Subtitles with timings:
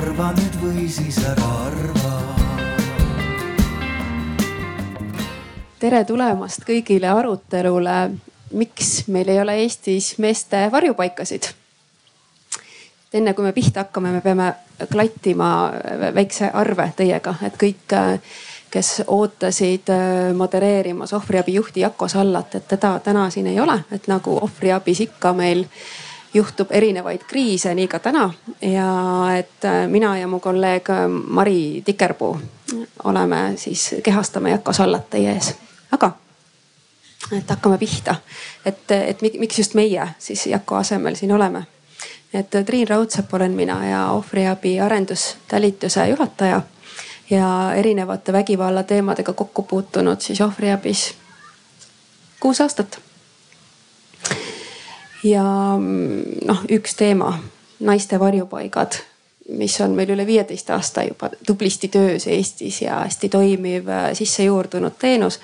[0.00, 2.10] arva nüüd või siis ära arva.
[5.80, 7.96] tere tulemast kõigile arutelule,
[8.56, 11.50] miks meil ei ole Eestis meeste varjupaikasid.
[13.12, 14.54] enne kui me pihta hakkame, me peame
[14.92, 15.72] klattima
[16.14, 17.96] väikse arve teiega, et kõik,
[18.70, 19.92] kes ootasid
[20.36, 25.32] modereerimas ohvriabi juhti Jako Sallat, et teda täna siin ei ole, et nagu ohvriabis ikka
[25.32, 25.66] meil
[26.34, 28.32] juhtub erinevaid kriise, nii ka täna.
[28.62, 28.88] ja
[29.38, 32.40] et äh, mina ja mu kolleeg äh, Mari Tikerpuu
[33.04, 35.54] oleme siis, kehastame Jako Sallat teie ees.
[35.92, 36.12] aga,
[37.32, 38.14] et hakkame pihta,
[38.64, 41.66] et, et miks just meie siis Jako asemel siin oleme.
[42.32, 46.62] et äh, Triin Raudsepp olen mina ja ohvriabi arendustalituse juhataja
[47.30, 51.14] ja erinevate vägivalla teemadega kokku puutunud siis ohvriabis
[52.40, 52.98] kuus aastat
[55.24, 55.44] ja
[56.46, 57.32] noh, üks teema,
[57.80, 59.00] naiste varjupaigad,
[59.58, 64.44] mis on meil üle viieteist aasta juba tublisti töös Eestis ja hästi toimiv äh, sisse
[64.44, 65.40] juurdunud teenus.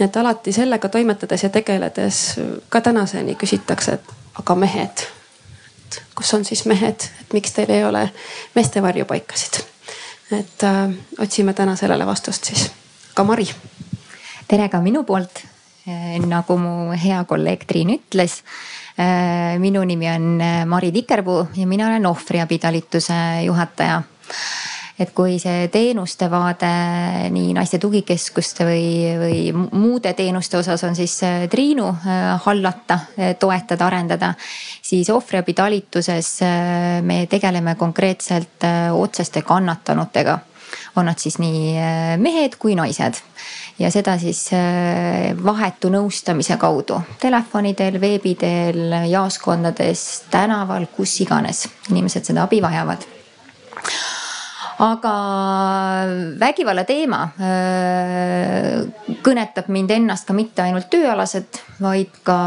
[0.00, 5.04] et alati sellega toimetades ja tegeledes ka tänaseni küsitakse, et aga mehed,
[6.14, 8.10] kus on siis mehed, et miks teil ei ole
[8.54, 9.62] meeste varjupaikasid?
[10.32, 12.70] et äh, otsime täna sellele vastust siis.
[13.12, 13.48] aga Mari.
[14.48, 15.44] tere ka minu poolt.
[15.88, 18.42] Äh, nagu mu hea kolleeg Triin ütles
[19.58, 24.02] minu nimi on äh, Mari Tikerpuu ja mina olen ohvriabitalituse juhataja
[25.00, 26.68] et kui see teenuste vaade
[27.32, 28.84] nii naiste tugikeskuste või,
[29.18, 29.38] või
[29.72, 31.88] muude teenuste osas on siis äh, Triinu
[32.44, 32.98] hallata,
[33.40, 34.34] toetada, arendada.
[34.82, 36.30] siis ohvriabitalituses
[37.02, 40.38] me tegeleme konkreetselt otseste kannatanutega.
[40.96, 41.76] On nad siis nii
[42.20, 43.20] mehed kui naised
[43.78, 51.66] ja seda siis äh, vahetu nõustamise kaudu telefoni teel, veebi teel, jaoskondades, tänaval, kus iganes
[51.90, 53.08] inimesed seda abi vajavad
[54.82, 55.14] aga
[56.40, 58.82] vägivalla teema äh,
[59.22, 62.38] kõnetab mind ennast ka mitte ainult tööalaselt, vaid ka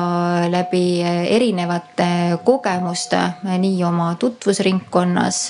[0.52, 5.42] läbi erinevate kogemuste nii oma tutvusringkonnas.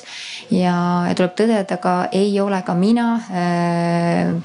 [0.52, 0.76] Ja
[1.16, 4.36] tuleb tõdeda ka, ei ole ka mina äh,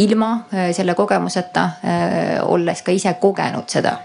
[0.00, 3.98] ilma äh, selle kogemuseta, äh, olles ka ise kogenud seda.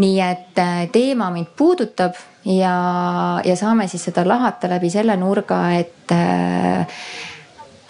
[0.00, 2.14] nii et äh, teema mind puudutab
[2.46, 2.74] ja,
[3.44, 6.14] ja saame siis seda lahata läbi selle nurga, et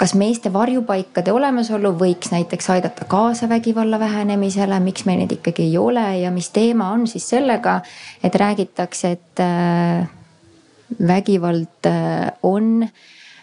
[0.00, 5.76] kas meeste varjupaikade olemasolu võiks näiteks aidata kaasa vägivalla vähenemisele, miks meil neid ikkagi ei
[5.78, 7.78] ole ja mis teema on siis sellega,
[8.24, 9.44] et räägitakse, et
[10.98, 11.88] vägivald
[12.42, 12.88] on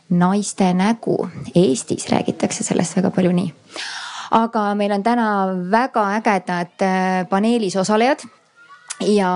[0.09, 1.29] naiste nägu.
[1.55, 3.53] Eestis räägitakse sellest väga palju nii.
[4.31, 5.27] aga meil on täna
[5.71, 8.25] väga ägedad äh, paneelis osalejad
[8.99, 9.29] ja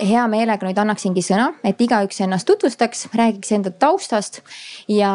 [0.00, 4.42] hea meelega nüüd annaksingi sõna, et igaüks ennast tutvustaks, räägiks enda taustast
[4.88, 5.14] ja,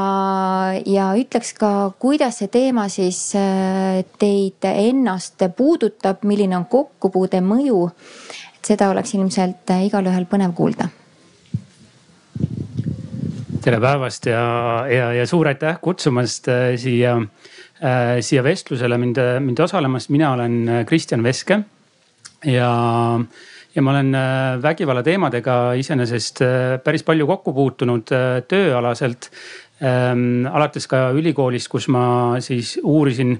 [0.85, 7.89] ja ütleks ka, kuidas see teema siis äh, teid ennast puudutab, milline on kokkupuude mõju.
[8.57, 10.89] et seda oleks ilmselt äh, igalühel põnev kuulda
[13.65, 14.41] tere päevast ja,
[14.91, 20.11] ja, ja suur aitäh kutsumast äh, siia äh,, siia vestlusele mind, mind osalemast.
[20.13, 21.57] mina olen äh, Kristjan Veske
[22.45, 22.69] ja,
[23.75, 26.43] ja ma olen äh, vägivalla teemadega iseenesest
[26.83, 28.13] päris palju kokku puutunud
[28.47, 29.31] tööalaselt
[29.81, 30.45] ähm,.
[30.45, 32.05] alates ka ülikoolist, kus ma
[32.45, 33.33] siis uurisin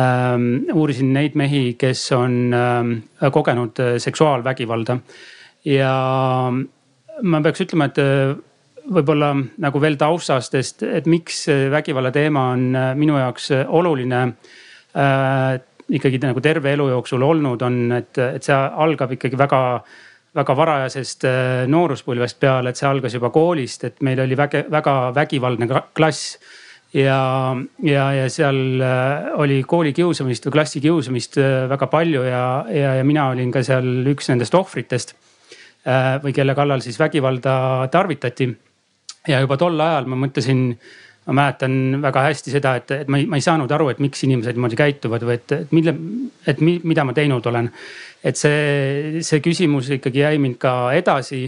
[0.00, 2.96] ähm,, uurisin neid mehi, kes on ähm,
[3.32, 4.98] kogenud seksuaalvägivalda
[5.68, 5.94] ja
[7.22, 8.45] ma peaks ütlema, et
[8.92, 9.32] võib-olla
[9.62, 14.22] nagu veel taustast, et miks vägivalla teema on äh, minu jaoks äh, oluline
[14.96, 15.62] äh,.
[15.86, 19.60] ikkagi nagu terve elu jooksul olnud on, et, et see algab ikkagi väga,
[20.34, 24.96] väga varajasest äh, nooruspõlvest peale, et see algas juba koolist, et meil oli väge, väga
[25.14, 26.38] vägivaldne klass
[26.94, 27.20] ja,
[27.82, 28.82] ja, ja seal
[29.38, 31.38] oli koolikiusamist või klassikiusamist
[31.70, 35.14] väga palju ja, ja, ja mina olin ka seal üks nendest ohvritest.
[36.22, 38.48] või kelle kallal siis vägivalda tarvitati
[39.28, 40.62] ja juba tol ajal ma mõtlesin,
[41.26, 44.22] ma mäletan väga hästi seda, et, et ma ei, ma ei saanud aru, et miks
[44.26, 45.96] inimesed niimoodi käituvad või et, et mille,
[46.46, 47.70] et mi, mida ma teinud olen.
[48.26, 51.46] et see, see küsimus ikkagi jäi mind ka edasi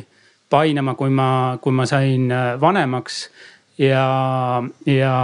[0.50, 1.30] painama, kui ma,
[1.62, 3.22] kui ma sain äh, vanemaks
[3.78, 5.14] ja, ja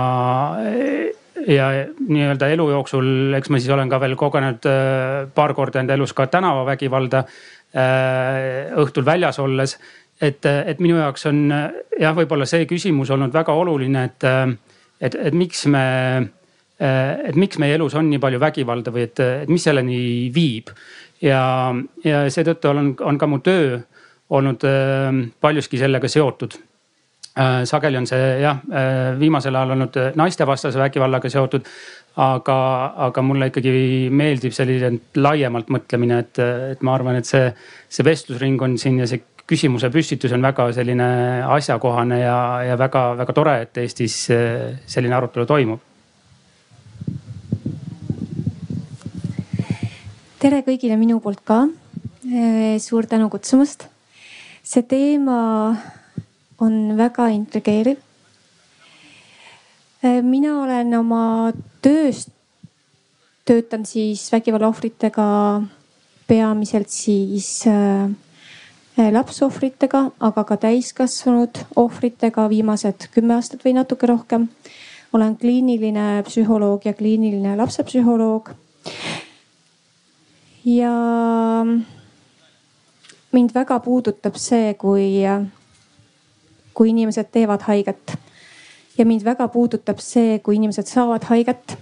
[1.47, 1.67] ja
[1.99, 6.15] nii-öelda elu jooksul, eks ma siis olen ka veel kogenud äh, paar korda enda elus
[6.17, 9.77] ka tänavavägivalda äh, õhtul väljas olles
[10.21, 14.27] et, et minu jaoks on jah, võib-olla see küsimus olnud väga oluline, et,
[15.01, 15.87] et, et miks me,
[16.81, 20.71] et miks meie elus on nii palju vägivalda või et, et mis selleni viib.
[21.23, 21.73] ja,
[22.05, 23.81] ja seetõttu on, on ka mu töö
[24.35, 24.65] olnud
[25.41, 26.57] paljuski sellega seotud.
[27.65, 28.63] sageli on see jah,
[29.19, 31.67] viimasel ajal olnud naistevastase vägivallaga seotud
[32.21, 32.57] aga,
[33.09, 33.75] aga mulle ikkagi
[34.15, 36.41] meeldib selline laiemalt mõtlemine, et,
[36.75, 37.49] et ma arvan, et see,
[37.91, 41.09] see vestlusring on siin ja see küsimuse püstitus on väga selline
[41.57, 42.37] asjakohane ja,
[42.71, 44.17] ja väga-väga tore, et Eestis
[44.87, 45.91] selline arutelu toimub.
[50.45, 51.63] tere kõigile minu poolt ka.
[52.81, 53.89] suur tänu kutsumast.
[54.63, 55.77] see teema
[56.61, 58.01] on väga intrigeeriv
[60.05, 62.29] Äh, mina olen oma tööst,
[63.49, 65.25] töötan siis vägivalla ohvritega
[66.29, 68.11] peamiselt siis äh,
[68.97, 74.49] lapsohvritega, aga ka täiskasvanud ohvritega viimased kümme aastat või natuke rohkem.
[75.15, 78.51] olen kliiniline psühholoog ja kliiniline lapsepsühholoog.
[80.65, 80.95] ja
[83.33, 85.23] mind väga puudutab see, kui,
[86.75, 88.19] kui inimesed teevad haiget
[88.99, 91.77] ja mind väga puudutab see, kui inimesed saavad haiget.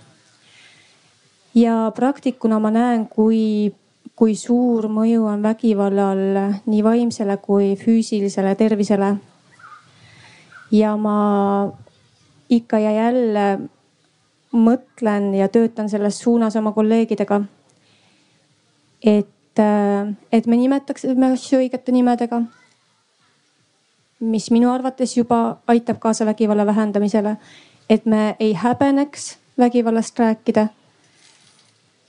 [1.55, 3.75] ja praktikuna ma näen, kui,
[4.17, 6.23] kui suur mõju on vägivallal
[6.67, 9.17] nii vaimsele kui füüsilisele tervisele.
[10.73, 11.73] ja ma
[12.49, 13.59] ikka ja jälle
[14.53, 17.43] mõtlen ja töötan selles suunas oma kolleegidega.
[19.05, 19.59] et,
[20.33, 22.43] et me nimetaksime asju õigete nimedega
[24.23, 27.37] mis minu arvates juba aitab kaasa vägivalla vähendamisele.
[27.91, 30.69] et me ei häbeneks vägivallast rääkida.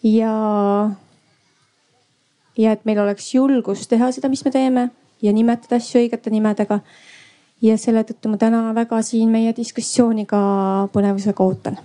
[0.04, 0.90] ja,
[2.58, 4.90] ja et meil oleks julgus teha seda, mis me teeme
[5.22, 6.80] ja nimetada asju õigete nimedega.
[7.62, 10.44] ja selle tõttu ma täna väga siin meie diskussiooni ka
[10.94, 11.78] põnevusega ootan.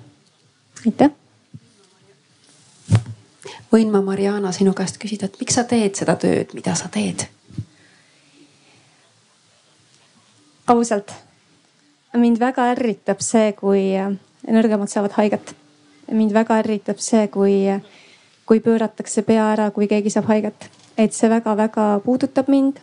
[0.86, 1.10] aitäh
[3.72, 7.28] võin ma, Mariana, sinu käest küsida, et miks sa teed seda tööd, mida sa teed?
[10.68, 11.14] ausalt,
[12.20, 13.94] mind väga ärritab see, kui
[14.44, 15.54] nõrgemad saavad haiget.
[16.12, 17.54] mind väga ärritab see, kui,
[18.48, 22.80] kui pööratakse pea ära, kui keegi saab haiget, et see väga-väga puudutab mind.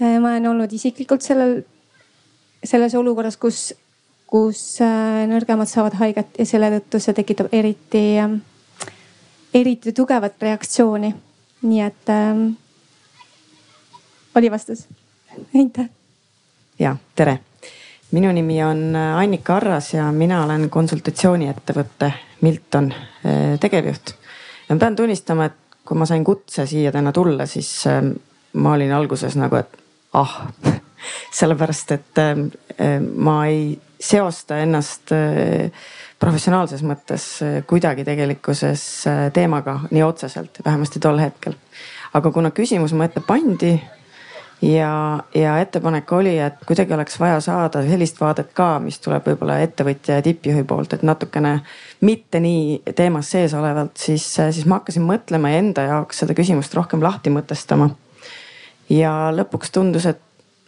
[0.00, 1.60] ma olen olnud isiklikult sellel,
[2.64, 3.74] selles olukorras, kus,
[4.26, 8.04] kus äh, nõrgemad saavad haiget ja selle tõttu see tekitab eriti,
[9.54, 11.14] eriti tugevat reaktsiooni.
[11.62, 12.46] nii et ähm,
[14.34, 14.88] oli vastus
[15.60, 15.90] aitäh
[16.78, 17.38] ja tere.
[18.10, 24.21] minu nimi on äh, Annika Arras ja mina olen konsultatsiooniettevõtte Milton äh, tegevjuht.
[24.72, 28.00] Ja ma pean tunnistama, et kui ma sain kutse siia täna tulla, siis äh,
[28.56, 29.76] ma olin alguses nagu, et
[30.16, 30.38] ah
[31.38, 32.20] sellepärast, et
[33.18, 35.10] ma ei seosta ennast
[36.22, 37.24] professionaalses mõttes
[37.66, 38.84] kuidagi tegelikkuses
[39.34, 41.56] teemaga nii otseselt, vähemasti tol hetkel.
[42.14, 43.72] aga kuna küsimus mu ette pandi
[44.62, 49.58] ja, ja ettepanek oli, et kuidagi oleks vaja saada sellist vaadet ka, mis tuleb võib-olla
[49.64, 51.56] ettevõtja ja tippjuhi poolt, et natukene
[52.06, 56.74] mitte nii teemas sees olevalt, siis, siis ma hakkasin mõtlema ja enda jaoks seda küsimust
[56.78, 57.90] rohkem lahti mõtestama.
[58.90, 60.20] ja lõpuks tundus, et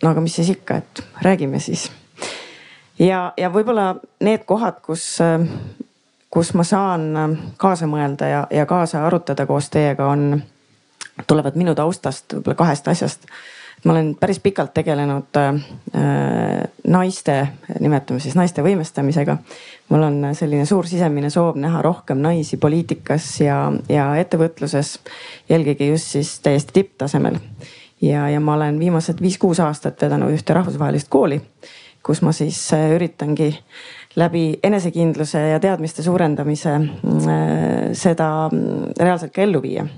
[0.03, 1.91] no aga mis siis ikka, et räägime siis.
[2.99, 5.19] ja, ja võib-olla need kohad, kus,
[6.31, 10.43] kus ma saan kaasa mõelda ja, ja kaasa arutada koos teiega, on,
[11.27, 13.29] tulevad minu taustast võib-olla kahest asjast
[13.85, 15.55] ma olen päris pikalt tegelenud äh,
[16.89, 17.37] naiste,
[17.81, 19.37] nimetame siis naiste võimestamisega.
[19.89, 24.99] mul on selline suur sisemine soov näha rohkem naisi poliitikas ja, ja ettevõtluses.
[25.51, 27.39] eelkõige just siis täiesti tipptasemel.
[28.01, 31.41] ja, ja ma olen viimased viis-kuus aastat vedanud ühte rahvusvahelist kooli,
[32.03, 33.53] kus ma siis äh, üritangi
[34.17, 38.49] läbi enesekindluse ja teadmiste suurendamise äh, seda
[39.01, 39.89] reaalselt ka ellu viia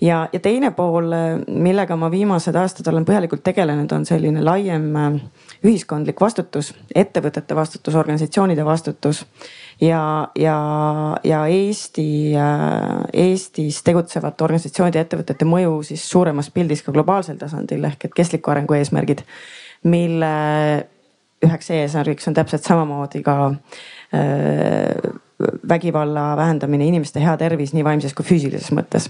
[0.00, 1.12] ja, ja teine pool,
[1.46, 5.08] millega ma viimased aastad olen põhjalikult tegelenud, on selline laiem äh,
[5.66, 9.24] ühiskondlik vastutus, ettevõtete vastutus, organisatsioonide vastutus.
[9.80, 10.56] Ja, ja,
[11.24, 17.84] ja Eesti, äh, Eestis tegutsevate organisatsioonide ja ettevõtete mõju siis suuremas pildis ka globaalsel tasandil
[17.88, 19.24] ehk et kestliku arengu eesmärgid,
[19.88, 20.34] mille
[21.40, 25.12] üheks eesmärgiks on täpselt samamoodi ka äh,
[25.68, 29.08] vägivalla vähendamine, inimeste hea tervis nii vaimses kui füüsilises mõttes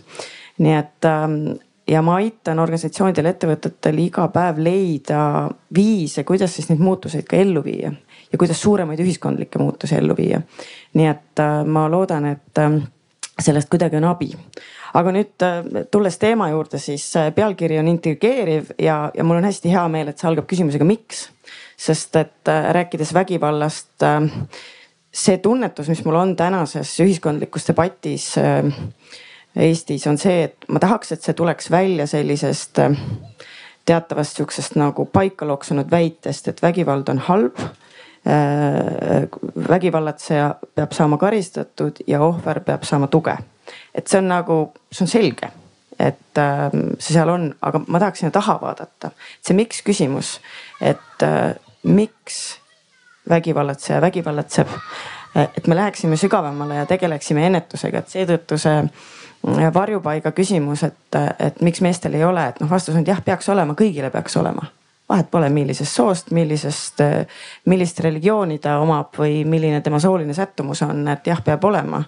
[0.60, 1.40] nii et ähm,
[1.90, 5.22] ja ma aitan organisatsioonidel, ettevõtetel iga päev leida
[5.74, 7.90] viise, kuidas siis neid muutuseid ka ellu viia
[8.30, 10.40] ja kuidas suuremaid ühiskondlikke muutusi ellu viia.
[10.94, 12.82] nii et äh, ma loodan, et ähm,
[13.38, 14.30] sellest kuidagi on abi.
[14.94, 19.48] aga nüüd äh, tulles teema juurde, siis äh, pealkiri on intrigeeriv ja, ja mul on
[19.48, 21.28] hästi hea meel, et see algab küsimusega, miks.
[21.80, 24.04] sest et rääkides vägivallast,
[25.10, 28.34] see tunnetus, mis mul on tänases ühiskondlikus debatis
[29.56, 32.98] Eestis on see, et ma tahaks, et see tuleks välja sellisest äh,
[33.84, 37.58] teatavast sihukesest nagu paika loksunud väitest, et vägivald on halb
[38.26, 39.28] Äh,
[39.68, 43.36] vägivallatseja peab saama karistatud ja ohver peab saama tuge.
[43.94, 44.56] et see on nagu,
[44.92, 45.48] see on selge,
[45.98, 49.10] et ähm, see seal on, aga ma tahaks sinna taha vaadata.
[49.40, 50.34] see miks küsimus,
[50.80, 52.58] et äh, miks
[53.28, 54.68] vägivallatseja vägivallatseb.
[55.36, 58.84] Äh, et me läheksime sügavamale ja tegeleksime ennetusega, et seetõttu see
[59.74, 63.48] varjupaiga küsimus, et, et miks meestel ei ole, et noh, vastus on, et jah, peaks
[63.48, 64.68] olema, kõigile peaks olema
[65.10, 67.00] vahet pole, millisest soost, millisest,
[67.66, 72.02] millist religiooni ta omab või milline tema sooline sättumus on, et jah, peab olema.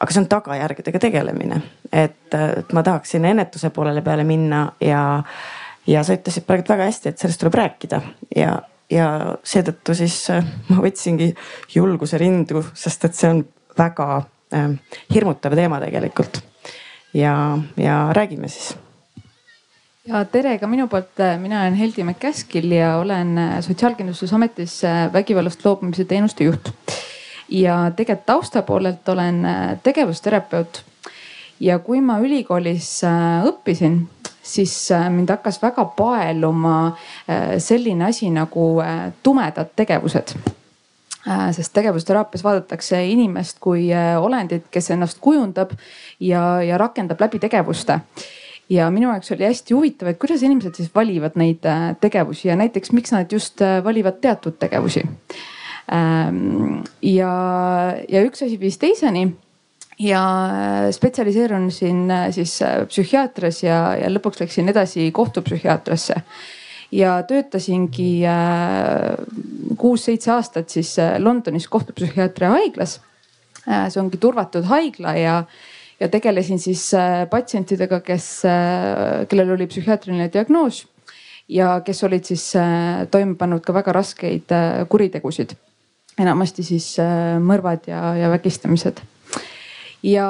[0.00, 1.60] aga see on tagajärgedega tegelemine,
[1.90, 5.02] et, et ma tahaksin ennetuse poolele peale minna ja,
[5.86, 8.00] ja sa ütlesid praegu väga hästi, et sellest tuleb rääkida
[8.36, 8.54] ja,
[8.90, 9.10] ja
[9.42, 11.32] seetõttu siis äh, ma võtsingi
[11.74, 13.44] julguse rindu, sest et see on
[13.78, 14.10] väga
[14.54, 14.70] äh,
[15.14, 16.44] hirmutav teema tegelikult.
[17.14, 18.76] Ja, ja räägime siis
[20.08, 26.44] ja tere ka minu poolt, mina olen Heldi McCaskill ja olen Sotsiaalkindlustusametis vägivallast loobumise teenuste
[26.44, 26.68] juht.
[27.48, 29.46] ja tegelikult tausta poolelt olen
[29.82, 30.84] tegevusterapeut.
[31.60, 34.02] ja kui ma ülikoolis äh, õppisin,
[34.42, 38.82] siis äh, mind hakkas väga paeluma äh, selline asi nagu
[39.22, 40.36] tumedad tegevused
[41.56, 43.86] sest tegevusteraapias vaadatakse inimest kui
[44.20, 45.70] olendit, kes ennast kujundab
[46.20, 48.00] ja, ja rakendab läbi tegevuste
[48.70, 52.56] ja minu jaoks oli hästi huvitav, et kuidas inimesed siis valivad neid äh, tegevusi ja
[52.56, 55.04] näiteks miks nad just äh, valivad teatud tegevusi.
[55.92, 57.32] Ähm, ja,
[58.08, 59.26] ja üks asi viis teiseni
[60.00, 66.22] ja äh, spetsialiseerusin siis psühhiaatrias ja, ja lõpuks läksin edasi kohtupsühhiaatriasse
[66.94, 68.22] ja töötasingi
[69.76, 73.00] kuus-seitse aastat siis Londonis kohtupsühhiaatria haiglas.
[73.64, 75.36] see ongi turvatud haigla ja
[76.04, 80.84] ja tegelesin siis äh, patsientidega, kes, äh, kellel oli psühhiaatriline diagnoos
[81.48, 84.52] ja kes olid siis äh, toime pannud ka väga raskeid
[84.88, 85.56] kuritegusid.
[86.18, 86.92] enamasti siis
[87.42, 89.00] mõrvad ja, ja vägistamised.
[90.02, 90.26] ja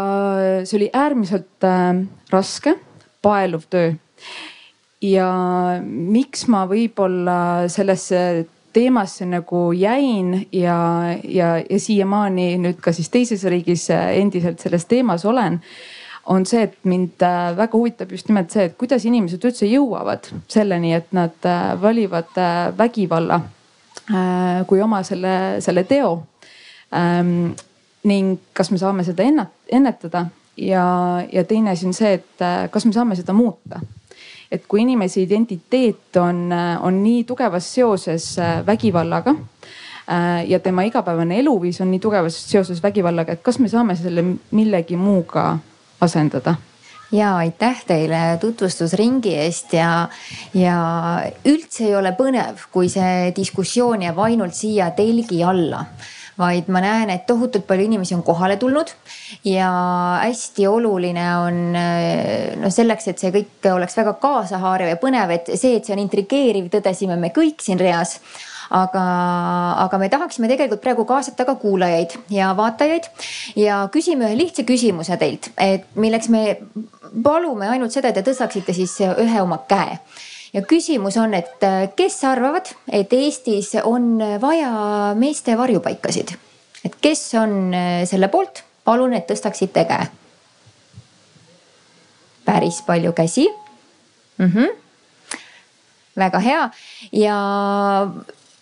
[0.64, 1.66] see oli äärmiselt
[2.31, 2.78] raske,
[3.23, 3.93] paeluv töö
[5.04, 5.28] ja
[5.85, 10.78] miks ma võib-olla sellesse teemasse nagu jäin ja,
[11.25, 15.61] ja, ja siiamaani nüüd ka siis teises riigis endiselt selles teemas olen
[16.26, 20.31] on see, et mind äh, väga huvitab just nimelt see, et kuidas inimesed üldse jõuavad
[20.50, 23.43] selleni, et nad äh, valivad äh, vägivalla
[24.69, 26.11] kui oma selle, selle teo.
[26.93, 27.54] Ähm,
[28.04, 30.26] ning kas me saame seda ennetada
[30.61, 30.83] ja,
[31.33, 33.81] ja teine asi on see, et kas me saame seda muuta
[34.54, 41.40] et kui inimese identiteet on, on nii tugevas seoses äh, vägivallaga äh, ja tema igapäevane
[41.42, 45.52] eluviis on nii tugevas seoses vägivallaga, et kas me saame selle millegi muuga
[46.04, 46.56] asendada?
[47.14, 50.08] Ja aitäh teile tutvustusringi eest ja,
[50.56, 50.78] ja
[51.46, 55.84] üldse ei ole põnev, kui see diskussioon jääb ainult siia telgi alla
[56.38, 58.91] vaid ma näen, et tohutult palju inimesi on kohale tulnud
[59.47, 59.69] ja
[60.23, 65.76] hästi oluline on noh, selleks, et see kõik oleks väga kaasahaarav ja põnev, et see,
[65.79, 68.19] et see on intrigeeriv, tõdesime me kõik siin reas.
[68.75, 69.00] Aga,
[69.83, 73.11] aga me tahaksime tegelikult praegu kaasata ka kuulajaid ja vaatajaid
[73.61, 76.57] ja küsime ühe lihtsa küsimuse teilt, et milleks me
[77.23, 79.99] palume ainult seda, et te tõstaksite siis ühe oma käe
[80.54, 86.37] ja küsimus on, et äh, kes arvavad, et Eestis on vaja meeste varjupaikasid?
[86.84, 90.06] et kes on äh, selle poolt, palun, et tõstaksite käe.
[92.44, 93.49] päris palju käsi
[94.38, 94.50] mm.
[94.52, 95.38] -hmm.
[96.16, 96.70] väga hea
[97.12, 97.37] ja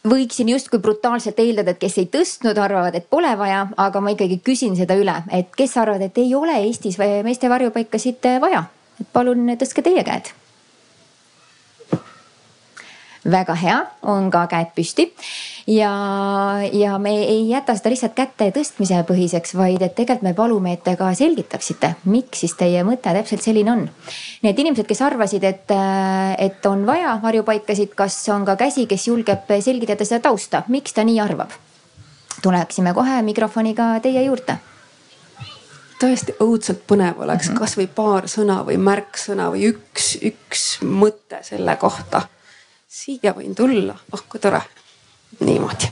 [0.08, 4.40] võiksin justkui brutaalselt eeldada, et kes ei tõstnud, arvavad, et pole vaja, aga ma ikkagi
[4.44, 8.64] küsin seda üle, et kes arvavad, et ei ole Eestis meeste varjupaikasid vaja,
[9.00, 10.32] et palun tõstke teie käed
[13.30, 15.06] väga hea, on ka käed püsti.
[15.66, 15.92] ja,
[16.72, 20.82] ja me ei jäta seda lihtsalt käte tõstmise põhiseks, vaid et tegelikult me palume, et
[20.82, 23.84] te ka selgitaksite, miks siis teie mõte täpselt selline on.
[24.42, 25.76] et inimesed, kes arvasid, et,
[26.38, 31.06] et on vaja varjupaikasid, kas on ka käsi, kes julgeb selgitada seda tausta, miks ta
[31.06, 31.54] nii arvab?
[32.42, 34.58] tuleksime kohe mikrofoniga teie juurde
[36.02, 37.58] tõesti õudselt põnev oleks mm -hmm.
[37.58, 42.26] kasvõi paar sõna või märksõna või üks, üks mõte selle kohta
[42.92, 44.60] siia võin tulla, oh kui tore,
[45.40, 45.88] niimoodi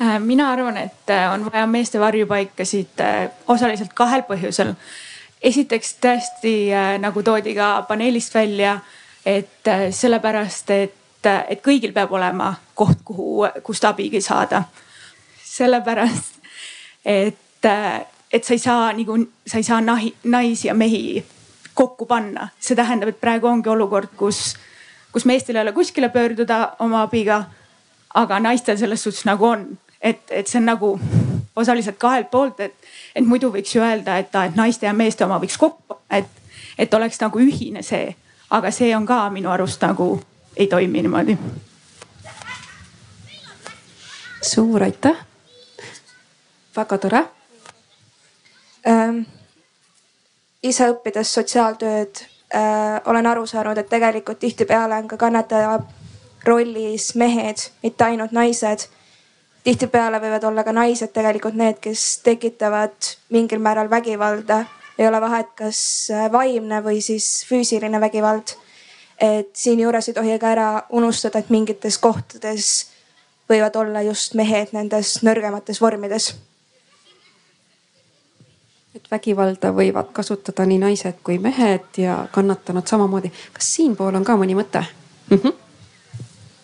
[0.00, 4.72] äh, mina arvan, et äh, on vaja meeste varjupaikasid äh, osaliselt kahel põhjusel.
[5.44, 6.54] esiteks tõesti
[7.04, 8.78] nagu toodi ka paneelist välja,
[9.26, 14.62] et sellepärast, et, et kõigil peab olema koht, kuhu, kust abigi saada.
[15.44, 16.40] sellepärast,
[17.04, 17.68] et,
[18.32, 21.24] et sa ei saa nagu, sa ei saa nahi, naisi ja mehi
[21.74, 22.48] kokku panna.
[22.60, 24.56] see tähendab, et praegu ongi olukord, kus,
[25.14, 27.44] kus meestel ei ole kuskile pöörduda oma abiga.
[28.14, 30.90] aga naistel selles suhtes nagu on, et, et see on nagu
[31.56, 32.74] osaliselt kahelt poolt, et,
[33.14, 36.30] et muidu võiks ju öelda, et, et naiste ja meeste oma võiks kokku, et,
[36.78, 38.14] et oleks nagu ühine see.
[38.50, 40.20] aga see on ka minu arust nagu
[40.56, 41.38] ei toimi niimoodi.
[44.42, 45.24] suur aitäh.
[46.76, 47.24] väga tore
[48.86, 49.22] ähm,.
[50.62, 55.78] ise õppides sotsiaaltööd äh, olen aru saanud, et tegelikult tihtipeale on ka kannataja
[56.44, 58.88] rollis mehed, mitte ainult naised.
[59.64, 64.64] tihtipeale võivad olla ka naised tegelikult need, kes tekitavad mingil määral vägivalda.
[64.98, 68.56] ei ole vahet, kas äh, vaimne või siis füüsiline vägivald.
[69.20, 72.90] et siinjuures ei tohi ka ära unustada, et mingites kohtades
[73.48, 76.34] võivad olla just mehed nendes nõrgemates vormides
[78.94, 83.32] et vägivalda võivad kasutada nii naised kui mehed ja kannatanud samamoodi.
[83.52, 84.84] kas siinpool on ka mõni mõte
[85.30, 85.36] mm?
[85.36, 85.60] -hmm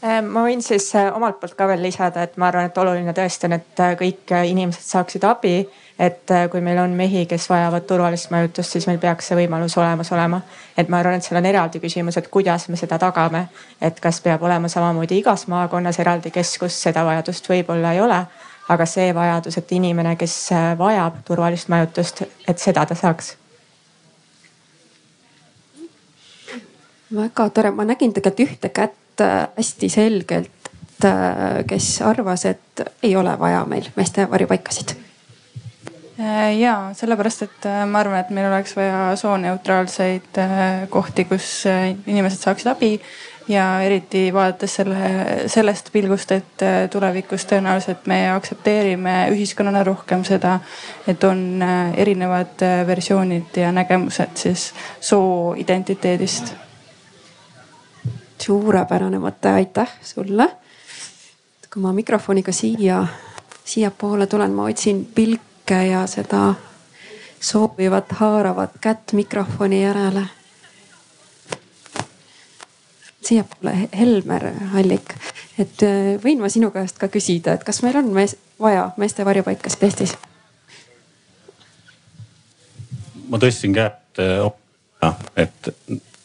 [0.01, 3.45] ma võin siis äh, omalt poolt ka veel lisada, et ma arvan, et oluline tõesti
[3.45, 5.69] on, et äh, kõik inimesed saaksid abi.
[6.01, 10.13] et kui meil on mehi, kes vajavad turvalist majutust, siis meil peaks see võimalus olemas
[10.13, 10.41] olema.
[10.77, 13.49] et ma arvan, et seal on eraldi küsimus, et kuidas me seda tagame.
[13.81, 18.27] et kas peab olema samamoodi igas maakonnas eraldi keskus, seda vajadust võib-olla ei ole
[18.71, 23.37] aga see vajadus, et inimene, kes äh, vajab turvalist majutust, et seda ta saaks.
[27.11, 30.71] väga tore, ma nägin tegelikult ühte kätt äh, hästi selgelt,
[31.05, 34.99] äh, kes arvas, et ei ole vaja meil meeste varjupaikasid.
[36.61, 40.37] Ja sellepärast, et ma arvan, et meil oleks vaja sooneutraalseid
[40.93, 42.91] kohti, kus inimesed saaksid abi
[43.51, 44.99] ja eriti vaadates selle,
[45.51, 50.59] sellest pilgust, et äh, tulevikus tõenäoliselt me aktsepteerime ühiskonnana rohkem seda,
[51.09, 56.55] et on äh, erinevad äh, versioonid ja nägemused siis sooidentiteedist.
[58.41, 60.49] suurepärane mõte, aitäh sulle.
[61.73, 63.05] kui ma mikrofoniga siia,
[63.65, 66.55] siiapoole tulen, ma otsin pilke ja seda
[67.41, 70.27] soovivat haaravat kätt mikrofoni järele
[73.23, 75.15] siiapoole, Helmer Allik.
[75.59, 79.25] et äh, võin ma sinu käest ka küsida, et kas meil on mees, vaja meeste
[79.25, 80.17] varjupaikasid Eestis?
[83.29, 85.73] ma tõstsin kätt, äh, et,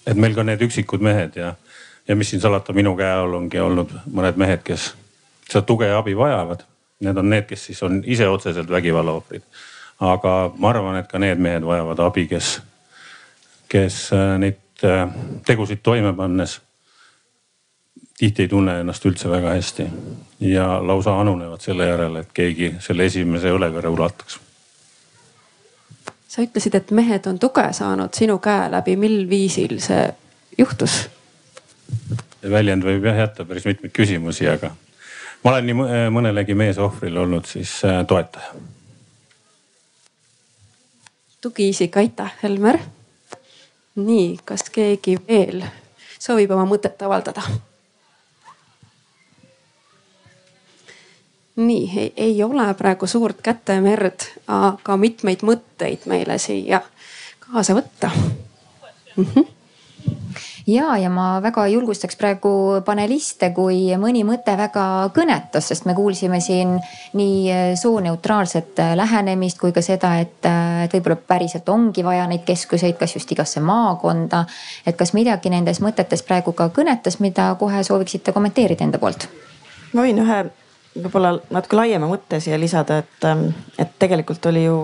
[0.07, 1.53] et meil ka need üksikud mehed ja,
[2.07, 4.93] ja mis siin salata, minu käe all ongi olnud mõned mehed, kes
[5.49, 6.63] seda tuge ja abi vajavad.
[7.05, 9.43] Need on need, kes siis on ise otseselt vägivalla ohvrid.
[9.99, 12.59] aga ma arvan, et ka need mehed vajavad abi, kes,
[13.71, 14.61] kes äh, neid
[15.45, 16.57] tegusid toime pannes
[18.17, 19.85] tihti ei tunne ennast üldse väga hästi
[20.39, 24.39] ja lausa anunevad selle järele, et keegi selle esimese õlekõrre ulataks.
[26.27, 30.07] sa ütlesid, et mehed on tuge saanud sinu käe läbi, mil viisil see
[30.57, 31.09] juhtus?
[32.51, 34.71] väljend võib jah jätta päris mitmeid küsimusi, aga
[35.43, 38.53] ma olen nii mõnelegi meesohvril olnud siis äh, toetaja.
[41.41, 42.79] tugiisik, aitäh, Helmer.
[43.95, 45.63] nii, kas keegi veel
[46.19, 47.43] soovib oma mõtet avaldada?
[51.55, 56.81] Nii, ei ole praegu suurt kätemerd, aga mitmeid mõtteid meile siia
[57.45, 58.11] kaasa võtta
[59.17, 59.25] mm.
[59.25, 59.51] -hmm
[60.67, 66.39] ja, ja ma väga julgustaks praegu paneliste, kui mõni mõte väga kõnetas, sest me kuulsime
[66.41, 66.75] siin
[67.13, 70.41] nii sooneutraalset lähenemist kui ka seda, et,
[70.83, 74.45] et võib-olla päriselt ongi vaja neid keskuseid, kas just igasse maakonda.
[74.85, 79.29] et kas midagi nendes mõtetes praegu ka kõnetas, mida kohe sooviksite kommenteerida enda poolt?
[79.93, 80.43] ma võin ühe
[80.95, 83.47] võib-olla natuke laiema mõtte siia lisada, et, ähm,
[83.79, 84.77] et tegelikult oli ju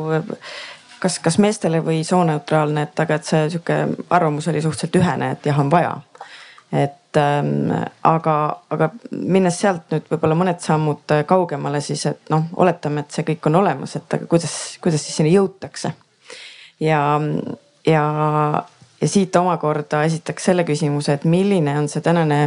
[1.02, 3.78] kas, kas meestele või sooneutraalne, et aga et see sihuke
[4.10, 5.96] arvamus oli suhteliselt ühene, et jah, on vaja.
[6.72, 7.72] et ähm,
[8.08, 8.36] aga,
[8.72, 13.50] aga minnes sealt nüüd võib-olla mõned sammud kaugemale, siis et noh, oletame, et see kõik
[13.50, 15.92] on olemas, et aga kuidas, kuidas siis sinna jõutakse.
[16.80, 17.02] ja,
[17.88, 18.06] ja,
[19.02, 22.40] ja siit omakorda esitaks selle küsimuse, et milline on see tänane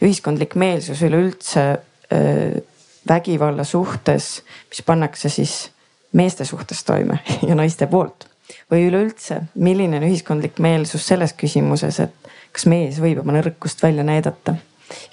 [0.00, 1.68] ühiskondlik meelsus üleüldse
[2.12, 2.64] öö,
[3.08, 5.70] vägivalla suhtes, mis pannakse siis
[6.12, 8.28] meeste suhtes toime ja naiste poolt.
[8.70, 14.04] või üleüldse, milline on ühiskondlik meelsus selles küsimuses, et kas mees võib oma nõrkust välja
[14.06, 14.54] näidata,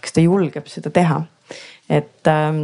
[0.02, 1.24] kas ta julgeb seda teha
[1.90, 2.62] et ähm,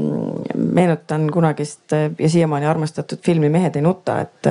[0.55, 4.47] meenutan kunagist ja siiamaani armastatud filmi Mehed ei nuta, et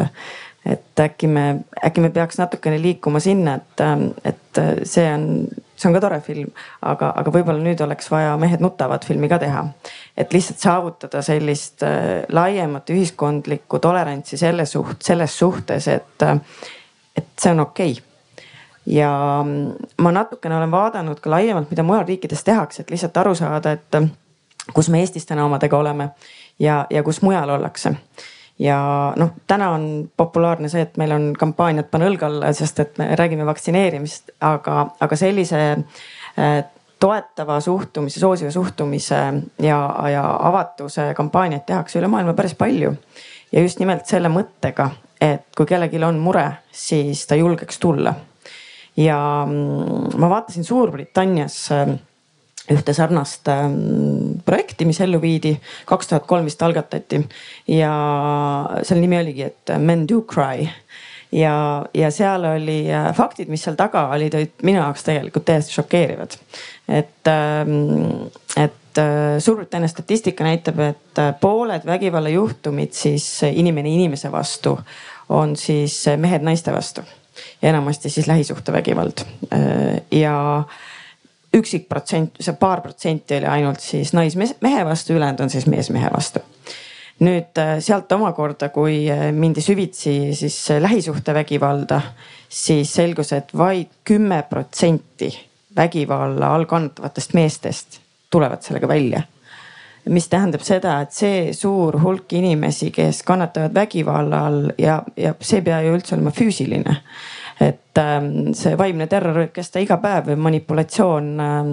[0.66, 5.46] et äkki me, äkki me peaks natukene liikuma sinna, et, ähm, et äh, see on,
[5.76, 6.50] see on ka tore film,
[6.82, 9.64] aga, aga võib-olla nüüd oleks vaja Mehed nutavad filmi ka teha.
[10.16, 16.36] et lihtsalt saavutada sellist äh, laiemat ühiskondlikku tolerantsi selle suht-, selles suhtes, et, äh,
[17.16, 17.92] et see on okei.
[17.92, 18.04] Okay
[18.88, 19.44] ja
[20.00, 23.98] ma natukene olen vaadanud ka laiemalt, mida mujal riikides tehakse, et lihtsalt aru saada, et
[24.72, 26.08] kus me Eestis täna omadega oleme
[26.58, 27.92] ja, ja kus mujal ollakse
[28.58, 28.78] ja
[29.16, 29.84] noh, täna on
[30.16, 34.88] populaarne see, et meil on kampaaniad pane õlg alla, sest et me räägime vaktsineerimist, aga,
[35.00, 36.58] aga sellise äh,
[37.00, 39.20] toetava suhtumise, soosiva suhtumise
[39.62, 39.78] ja,
[40.12, 42.94] ja avatuse kampaaniaid tehakse üle maailma päris palju.
[43.52, 44.90] ja just nimelt selle mõttega,
[45.20, 48.14] et kui kellelgi on mure, siis ta julgeks tulla.
[48.96, 51.94] ja mm, ma vaatasin Suurbritannias äh,
[52.72, 55.54] ühte sarnast ähm, projekti, mis ellu viidi,
[55.88, 57.22] kaks tuhat kolm vist algatati.
[57.72, 57.92] Ja
[58.82, 60.68] selle nimi oligi, et Men do cry.
[61.32, 65.76] Ja, ja seal oli äh, faktid, mis seal taga olid, olid minu jaoks tegelikult täiesti
[65.76, 66.38] šokeerivad.
[66.88, 74.78] et, ähm, et äh, Suurbritannia statistika näitab, et äh, pooled vägivallajuhtumid siis inimene inimese vastu
[75.28, 77.04] on siis mehed naiste vastu.
[77.62, 79.20] Ja enamasti siis lähisuhtevägivald.
[80.10, 80.64] Ja
[81.54, 86.10] üksik protsent, see paar protsenti oli ainult siis naismehe vastu, ülejäänud on siis mees mehe
[86.14, 86.44] vastu.
[87.18, 92.00] nüüd äh, sealt omakorda, kui äh, mindi süvitsi siis äh, lähisuhtevägivalda,
[92.48, 95.32] siis selgus, et vaid kümme protsenti
[95.76, 97.98] vägivalla all kannatavatest meestest
[98.30, 99.22] tulevad sellega välja
[100.08, 105.60] mis tähendab seda, et see suur hulk inimesi, kes kannatavad vägivalla all ja, ja see
[105.60, 106.96] ei pea ju üldse olema füüsiline
[107.60, 111.70] et ähm, see vaimne terror võib kesta iga päev või manipulatsioon, ähm,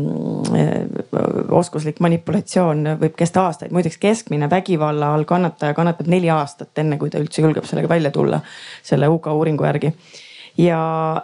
[0.58, 3.74] äh, oskuslik manipulatsioon võib kesta aastaid.
[3.76, 8.12] muideks keskmine vägivalla all kannataja kannatab neli aastat, enne kui ta üldse julgeb sellega välja
[8.12, 8.42] tulla,
[8.84, 9.94] selle UK uuringu järgi
[10.58, 10.80] ja,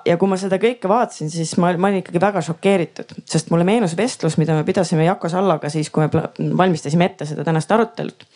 [0.05, 3.65] ja kui ma seda kõike vaatasin, siis ma, ma olin ikkagi väga šokeeritud, sest mulle
[3.67, 6.25] meenus vestlus, mida me pidasime Jako Sallaga siis, kui me
[6.57, 8.27] valmistasime ette seda tänast arutelut.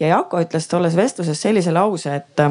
[0.00, 2.46] ja Jako ütles tolles vestluses sellise lause, et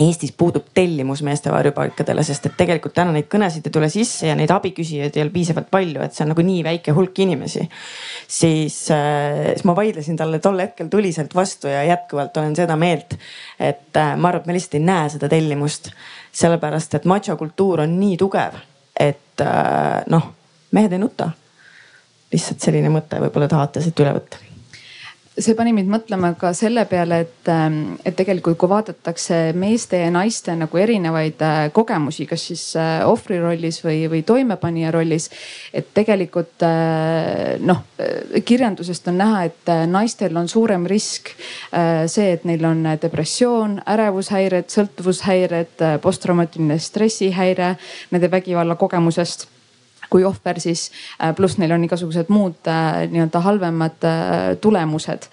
[0.00, 4.32] Eestis puudub tellimus meeste varjupaikadele, sest et tegelikult täna neid kõnesid ei tule sisse ja
[4.38, 7.66] neid abiküsijaid ei ole piisavalt palju, et see on nagu nii väike hulk inimesi.
[8.24, 13.18] siis äh,, siis ma vaidlesin talle tol hetkel tuliselt vastu ja jätkuvalt olen seda meelt,
[13.60, 15.90] et äh, ma arvan, et me lihtsalt ei näe seda tellimust.
[16.32, 18.56] sellepärast, et machokultuur on nii tugev,
[18.96, 20.30] et äh, noh,
[20.72, 21.28] mehed ei nuta.
[22.32, 24.51] lihtsalt selline mõte, võib-olla tahate siit üle võtta
[25.32, 30.10] see pani mind mõtlema ka selle peale, et, ähm, et tegelikult kui vaadatakse meeste ja
[30.12, 35.30] naiste nagu erinevaid äh, kogemusi, kas siis äh, ohvri rollis või, või toimepanija rollis.
[35.72, 37.80] et tegelikult äh, noh,
[38.44, 41.30] kirjandusest on näha, et naistel on suurem risk
[42.06, 47.76] see, et neil on depressioon, ärevushäired, sõltuvushäired, posttraumatiline stressihäire
[48.10, 49.46] nende vägivallakogemusest
[50.12, 55.28] kui ohver, siis äh, pluss neil on igasugused muud äh, nii-öelda halvemad äh, tulemused.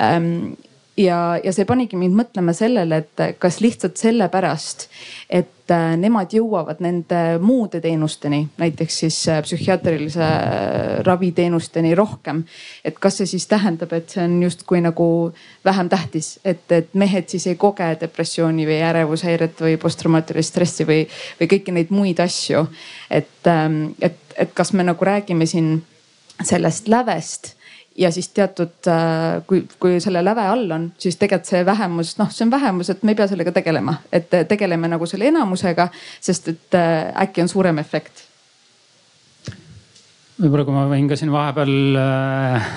[0.00, 0.54] Ähm,
[0.96, 4.88] ja, ja see panigi mind mõtlema sellele, et kas lihtsalt sellepärast,
[5.28, 5.50] et
[5.96, 10.28] nemad jõuavad nende muude teenusteni, näiteks siis psühhiaatrilise
[11.06, 12.42] raviteenusteni rohkem.
[12.84, 15.06] et kas see siis tähendab, et see on justkui nagu
[15.64, 21.06] vähem tähtis, et, et mehed siis ei koge depressiooni või ärevushäiret või posttraumaatilist stressi või,
[21.40, 22.66] või kõiki neid muid asju.
[23.10, 25.84] et, ähm, et et kas me nagu räägime siin
[26.42, 27.54] sellest lävest
[27.98, 32.30] ja siis teatud, äh, kui, kui selle läve all on, siis tegelikult see vähemus, noh,
[32.34, 35.88] see on vähemus, et me ei pea sellega tegelema, et tegeleme nagu selle enamusega,
[36.20, 38.24] sest et äh, äkki on suurem efekt.
[40.34, 42.72] Võib-olla, kui ma võin ka siin vahepeal, äh,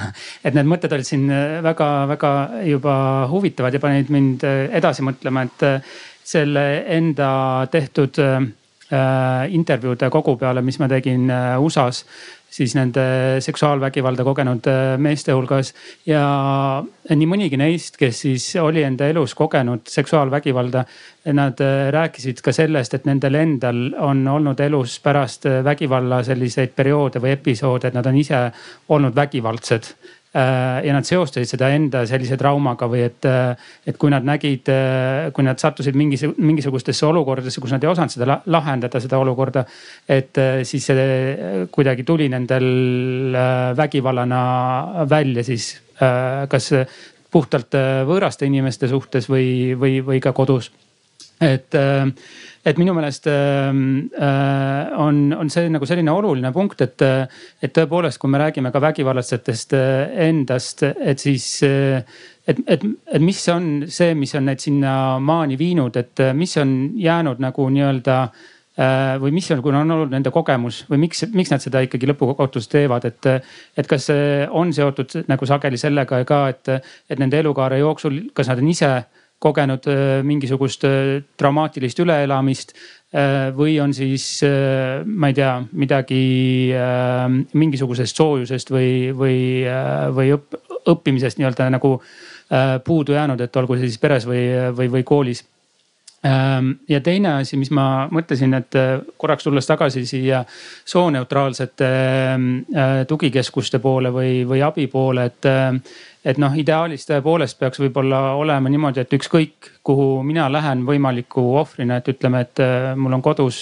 [0.45, 1.25] et need mõtted olid siin
[1.65, 2.33] väga-väga
[2.69, 2.93] juba
[3.31, 5.89] huvitavad ja panid mind edasi mõtlema, et
[6.27, 7.29] selle enda
[7.71, 8.19] tehtud
[9.57, 11.25] intervjuude kogu peale, mis ma tegin
[11.59, 12.05] USA-s
[12.49, 13.03] siis nende
[13.43, 15.73] seksuaalvägivalda kogenud äh, meeste hulgas.
[16.05, 16.23] ja
[17.09, 20.85] nii mõnigi neist, kes siis oli enda elus kogenud seksuaalvägivalda,
[21.37, 21.59] nad
[21.91, 27.89] rääkisid ka sellest, et nendel endal on olnud elus pärast vägivalla selliseid perioode või episoode,
[27.89, 28.45] et nad on ise
[28.95, 34.11] olnud vägivaldsed Äh, ja nad seostasid seda enda sellise traumaga või et, äh, et kui
[34.13, 39.01] nad nägid, äh, kui nad sattusid mingis, mingisugustesse olukordadesse, kus nad ei osanud seda lahendada,
[39.03, 39.65] seda olukorda.
[40.07, 43.33] et siis see kuidagi tuli nendel
[43.77, 45.81] vägivallana välja siis
[46.49, 46.71] kas
[47.31, 47.75] puhtalt
[48.07, 50.71] võõraste inimeste suhtes või, või, või ka kodus.
[51.41, 51.75] Et
[52.67, 57.03] et minu meelest ähm, äh, on, on see nagu selline oluline punkt, et,
[57.63, 62.01] et tõepoolest, kui me räägime ka vägivallatsetest äh, endast, et siis äh,
[62.47, 67.43] et, et, et mis on see, mis on neid sinnamaani viinud, et mis on jäänud
[67.43, 68.21] nagu nii-öelda
[69.17, 72.69] või mis on, kuna on olnud nende kogemus või miks, miks nad seda ikkagi lõpukokkuvõttes
[72.69, 73.25] teevad, et,
[73.73, 74.05] et kas
[74.53, 76.69] on seotud nagu sageli sellega ka, et,
[77.09, 78.91] et nende elukaare jooksul, kas nad on ise
[79.39, 82.77] kogenud äh, mingisugust äh, traumaatilist üleelamist
[83.55, 86.17] või on siis, ma ei tea, midagi
[87.55, 89.37] mingisugusest soojusest või, või,
[90.11, 90.57] või õpp,
[90.91, 91.93] õppimisest nii-öelda nagu
[92.83, 94.41] puudu jäänud, et olgu see siis peres või,
[94.75, 95.45] või, või koolis
[96.89, 100.43] ja teine asi, mis ma mõtlesin, et äh, korraks tulles tagasi siia
[100.85, 105.45] sooneutraalsete ehm, äh, tugikeskuste poole või, või abi poole, et.
[105.45, 105.73] Äh,
[106.27, 112.01] et noh, ideaalis tõepoolest peaks võib-olla olema niimoodi, et ükskõik kuhu mina lähen võimaliku ohvrina,
[112.01, 112.59] et ütleme, et
[112.99, 113.61] mul on kodus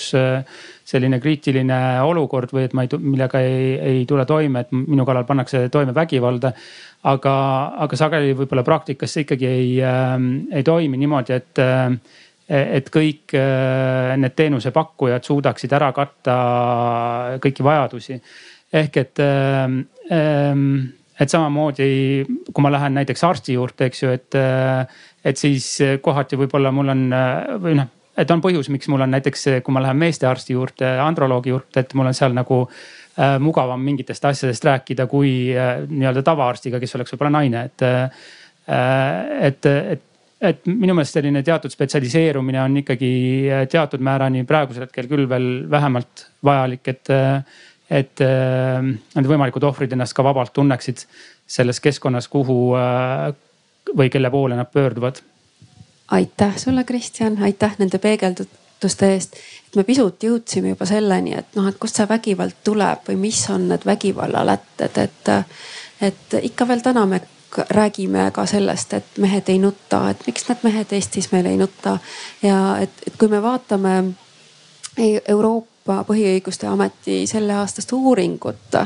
[0.89, 5.27] selline kriitiline olukord või et ma ei, millega ei, ei tule toime, et minu kallal
[5.29, 6.55] pannakse toime vägivalda
[7.05, 7.35] aga,
[7.85, 10.15] aga sageli võib-olla praktikas see ikkagi ei äh,,
[10.57, 11.61] ei toimi niimoodi, et
[12.49, 16.35] et kõik äh, need teenusepakkujad suudaksid ära katta
[17.41, 18.19] kõiki vajadusi.
[18.73, 19.79] ehk et, ähm,
[20.11, 24.85] ähm, et samamoodi, kui ma lähen näiteks arsti juurde, eks ju, et, äh,
[25.23, 29.11] et siis kohati võib-olla mul on äh, või noh, et on põhjus, miks mul on
[29.15, 33.81] näiteks, kui ma lähen meestearsti juurde, androloogi juurde, et mul on seal nagu äh, mugavam
[33.81, 38.25] mingitest asjadest rääkida kui äh, nii-öelda tavaarstiga, kes oleks võib-olla naine, et äh,.
[39.45, 40.01] et, et
[40.49, 43.11] et minu meelest selline teatud spetsialiseerumine on ikkagi
[43.49, 47.61] äh, teatud määrani praegusel hetkel küll veel vähemalt vajalik, et, äh,
[48.01, 51.05] et äh, need võimalikud ohvrid ennast ka vabalt tunneksid
[51.45, 52.57] selles keskkonnas, kuhu
[53.93, 55.19] või kelle poole nad pöörduvad.
[56.11, 59.37] aitäh sulle, Kristjan, aitäh nende peegelduste eest.
[59.67, 63.43] et me pisut jõudsime juba selleni, et noh, et kust see vägivald tuleb või mis
[63.53, 65.31] on need vägivallalätted, et,
[66.01, 67.21] et ikka veel täna me
[67.69, 71.97] räägime ka sellest, et mehed ei nuta, et miks need mehed Eestis meil ei nuta.
[72.43, 73.95] ja et, et kui me vaatame
[75.27, 78.77] Euroopa Põhiõiguste Ameti selleaastast uuringut,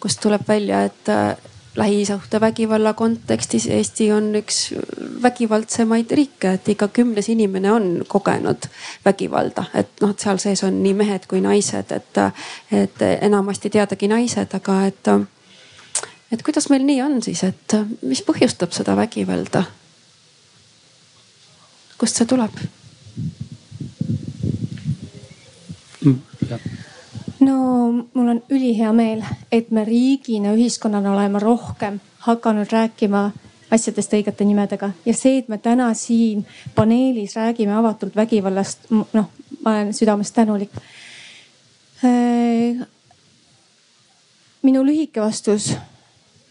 [0.00, 1.36] kust tuleb välja, et äh,
[1.78, 4.74] lähisuhtevägivalla kontekstis Eesti on üks
[5.22, 8.66] vägivaldsemaid riike, et iga kümnes inimene on kogenud
[9.04, 12.22] vägivalda, et noh, et seal sees on nii mehed kui naised, et,
[12.72, 15.12] et enamasti teadagi naised, aga et
[16.32, 19.64] et kuidas meil nii on siis, et äh, mis põhjustab seda vägivalda?
[21.98, 22.54] kust see tuleb?
[27.40, 27.56] no
[28.14, 33.30] mul on ülihea meel, et me riigina, ühiskonnana oleme rohkem hakanud rääkima
[33.70, 39.28] asjadest õigete nimedega ja see, et me täna siin paneelis räägime avatult vägivallast, noh,
[39.64, 40.72] ma olen südamest tänulik.
[42.04, 42.86] Äh,
[44.62, 45.72] minu lühike vastus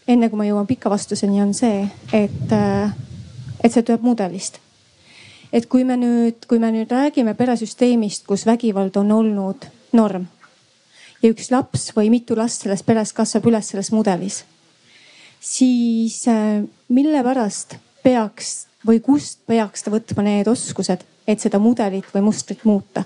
[0.08, 1.84] enne kui ma jõuan pika vastuseni, on see,
[2.16, 2.92] et, äh,
[3.62, 4.60] et see tuleb mudelist.
[5.52, 9.64] et kui me nüüd, kui me nüüd räägime peresüsteemist, kus vägivald on olnud
[9.96, 10.26] norm
[11.22, 14.42] ja üks laps või mitu last selles peres kasvab üles selles mudelis,
[15.40, 22.08] siis äh, mille pärast peaks või kust peaks ta võtma need oskused, et seda mudelit
[22.14, 23.04] või mustrit muuta?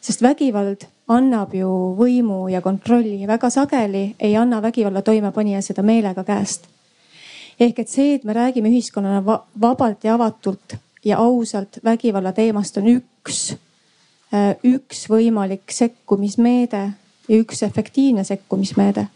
[0.00, 5.82] sest vägivald annab ju võimu ja kontrolli ja väga sageli ei anna vägivalla toimepanija seda
[5.82, 6.66] meelega käest.
[7.60, 9.22] ehk et see, et me räägime ühiskonnana
[9.60, 13.56] vabalt ja avatult ja ausalt vägivalla teemast on üks,
[14.34, 16.82] äh, üks võimalik sekkumismeede
[17.28, 19.06] ja üks efektiivne sekkumismeede.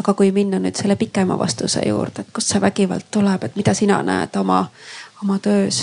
[0.00, 3.74] aga kui minna nüüd selle pikema vastuse juurde, et kust see vägivald tuleb, et mida
[3.74, 4.64] sina näed oma,
[5.22, 5.82] oma töös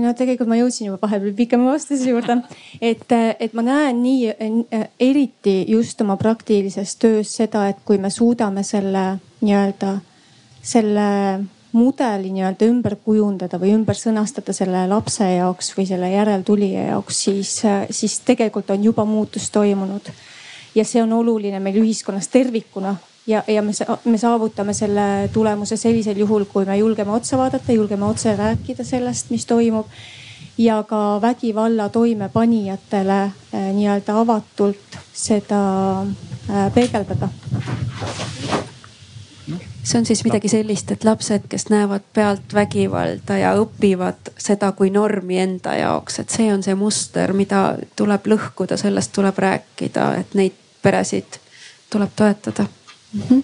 [0.00, 2.38] no tegelikult ma jõudsin juba vahepeal pikema vastuse juurde.
[2.80, 4.32] et, et ma näen nii
[5.00, 9.04] eriti just oma praktilises töös seda, et kui me suudame selle
[9.42, 9.96] nii-öelda,
[10.62, 11.08] selle
[11.72, 17.54] mudeli nii-öelda ümber kujundada või ümber sõnastada selle lapse jaoks või selle järeltulija jaoks, siis,
[17.90, 20.12] siis tegelikult on juba muutus toimunud.
[20.74, 23.72] ja see on oluline meil ühiskonnas tervikuna ja, ja me,
[24.04, 29.30] me saavutame selle tulemuse sellisel juhul, kui me julgeme otsa vaadata, julgeme otse rääkida sellest,
[29.30, 29.86] mis toimub.
[30.58, 33.32] ja ka vägivalla toimepanijatele äh,
[33.72, 37.28] nii-öelda avatult seda äh, peegeldada
[39.82, 44.90] see on siis midagi sellist, et lapsed, kes näevad pealt vägivalda ja õpivad seda kui
[44.90, 50.36] normi enda jaoks, et see on see muster, mida tuleb lõhkuda, sellest tuleb rääkida, et
[50.38, 51.40] neid peresid
[51.90, 52.68] tuleb toetada
[53.12, 53.22] mm.
[53.28, 53.42] -hmm.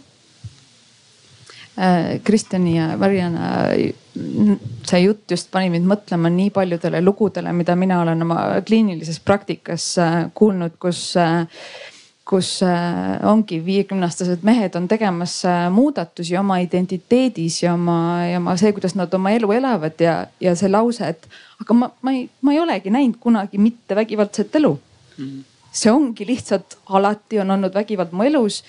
[2.25, 3.69] Kristjani ja Mariana,
[4.83, 9.93] see jutt just pani mind mõtlema nii paljudele lugudele, mida mina olen oma kliinilises praktikas
[10.03, 11.47] äh, kuulnud, kus äh,
[12.29, 12.61] kus
[13.25, 15.39] ongi viiekümneaastased mehed on tegemas
[15.73, 20.53] muudatusi oma identiteedis ja oma, ja oma see, kuidas nad oma elu elavad ja, ja
[20.59, 21.29] see lause, et
[21.63, 25.25] aga ma, ma ei, ma ei olegi näinud kunagi mittevägivaldset elu mm.
[25.25, 28.63] -hmm see ongi lihtsalt alati on olnud vägivald mu elus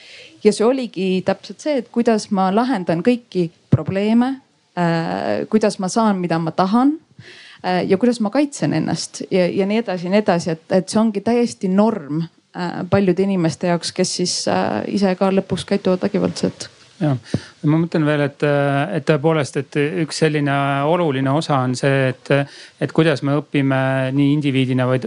[0.43, 4.35] ja see oligi täpselt see, et kuidas ma lahendan kõiki probleeme
[4.77, 5.45] äh,.
[5.49, 6.97] kuidas ma saan, mida ma tahan
[7.63, 10.99] ja kuidas ma kaitsen ennast ja, ja nii edasi ja nii edasi, et, et see
[11.01, 12.23] ongi täiesti norm
[12.89, 14.35] paljude inimeste jaoks, kes siis
[14.88, 17.13] ise ka lõpuks käituvad vägivaldselt ja,
[17.63, 18.43] ma mõtlen veel, et,
[18.97, 20.55] et tõepoolest, et üks selline
[20.89, 22.31] oluline osa on see, et,
[22.81, 23.79] et kuidas me õpime
[24.15, 25.01] nii indiviidina või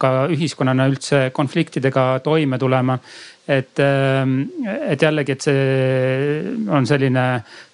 [0.00, 2.98] ka ühiskonnana üldse konfliktidega toime tulema.
[3.46, 7.26] et, et jällegi, et see on selline,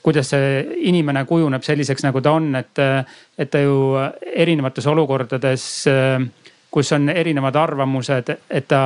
[0.05, 2.83] kuidas see inimene kujuneb selliseks, nagu ta on, et,
[3.39, 3.97] et ta ju
[4.37, 5.65] erinevates olukordades,
[6.71, 8.83] kus on erinevad arvamused, et ta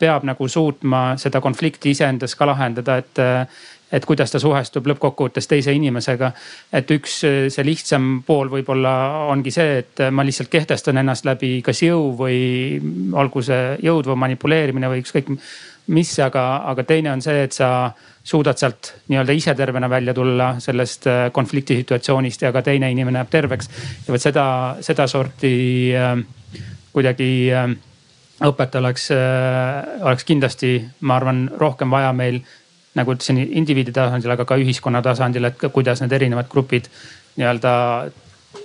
[0.00, 3.20] peab nagu suutma seda konflikti iseendas ka lahendada, et
[3.92, 6.32] et kuidas ta suhestub lõppkokkuvõttes teise inimesega.
[6.72, 8.92] et üks, see lihtsam pool võib-olla
[9.32, 12.38] ongi see, et ma lihtsalt kehtestan ennast läbi kas jõu või
[13.12, 15.34] olgu see jõud või manipuleerimine või ükskõik
[15.90, 17.90] mis, aga, aga teine on see, et sa
[18.22, 23.22] suudad sealt nii-öelda ise tervena välja tulla sellest äh, konflikti situatsioonist ja ka teine inimene
[23.22, 23.70] jääb terveks.
[24.06, 24.46] ja vot seda,
[24.84, 25.52] sedasorti
[25.96, 26.12] äh,
[26.92, 27.70] kuidagi äh,
[28.46, 32.40] õpet oleks äh,, oleks kindlasti, ma arvan, rohkem vaja meil
[32.98, 36.88] nagu ütlesin, indiviidi tasandil, aga ka ühiskonna tasandil, et kuidas need erinevad grupid
[37.36, 37.72] nii-öelda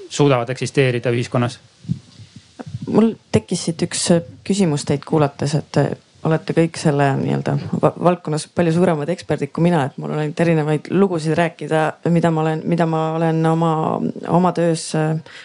[0.10, 1.60] suudavad eksisteerida ühiskonnas?
[2.88, 4.04] mul tekkis siit üks
[4.46, 5.80] küsimus teid kuulates, et
[6.26, 10.90] olete kõik selle nii-öelda valdkonnas palju suuremad eksperdid kui mina, et mul on ainult erinevaid
[10.94, 13.74] lugusid rääkida, mida ma olen, mida ma olen oma,
[14.34, 14.90] oma töös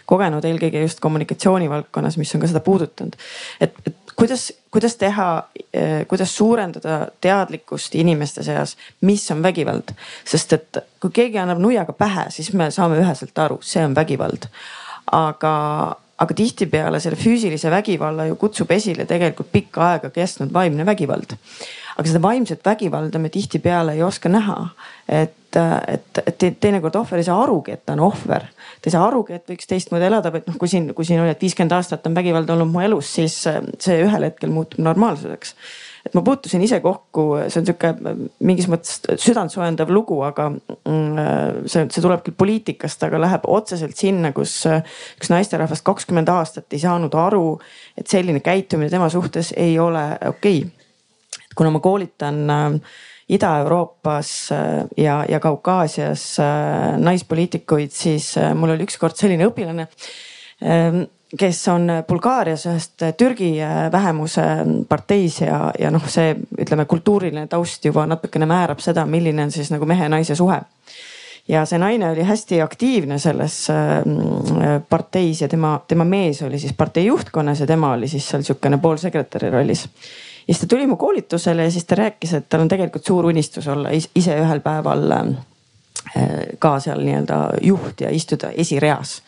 [0.08, 3.18] kogenud, eelkõige just kommunikatsiooni valdkonnas, mis on ka seda puudutanud.
[3.60, 5.28] et, et kuidas, kuidas teha,
[5.72, 9.94] eh, kuidas suurendada teadlikkust inimeste seas, mis on vägivald,
[10.28, 14.50] sest et kui keegi annab nuiaga pähe, siis me saame üheselt aru, see on vägivald.
[15.12, 15.52] aga,
[16.20, 21.36] aga tihtipeale selle füüsilise vägivalla ju kutsub esile tegelikult pikka aega kestnud vaimne vägivald
[22.00, 24.56] aga seda vaimset vägivalda me tihtipeale ei oska näha.
[25.08, 25.56] et,
[25.88, 28.46] et, et teinekord ohver ei saa arugi, et ta on ohver.
[28.80, 31.34] ta ei saa arugi, et võiks teistmoodi elada, vaid noh, kui siin, kui siin oli,
[31.34, 35.56] et viiskümmend aastat on vägivald olnud mu elus, siis see ühel hetkel muutub normaalsuseks
[36.06, 37.92] et ma puutusin ise kokku, see on sihuke
[38.46, 44.34] mingis mõttes südantsoojendav lugu, aga mm, see, see tuleb küll poliitikast, aga läheb otseselt sinna,
[44.36, 47.46] kus üks naisterahvas kakskümmend aastat ei saanud aru,
[47.98, 50.62] et selline käitumine tema suhtes ei ole okei.
[50.64, 50.76] Okay
[51.60, 52.80] kuna ma koolitan äh,
[53.28, 59.86] Ida-Euroopas äh, ja, ja Kaukaasias äh, naispoliitikuid, siis mul oli ükskord selline õpilane,
[60.64, 61.04] ähm,
[61.38, 63.52] kes on Bulgaarias ühest Türgi
[63.92, 64.42] vähemuse
[64.88, 69.70] parteis ja, ja noh, see ütleme, kultuuriline taust juba natukene määrab seda, milline on siis
[69.70, 70.60] nagu mehe ja naise suhe.
[71.48, 73.66] Ja see naine oli hästi aktiivne selles
[74.88, 78.78] parteis ja tema, tema mees oli siis partei juhtkonnas ja tema oli siis seal sihukene
[78.78, 79.84] poolsekretäri rollis.
[80.48, 83.26] Ja siis ta tuli mu koolitusele ja siis ta rääkis, et tal on tegelikult suur
[83.26, 85.32] unistus olla ise ühel päeval äh,
[86.58, 89.20] ka seal nii-öelda juht ja istuda esireas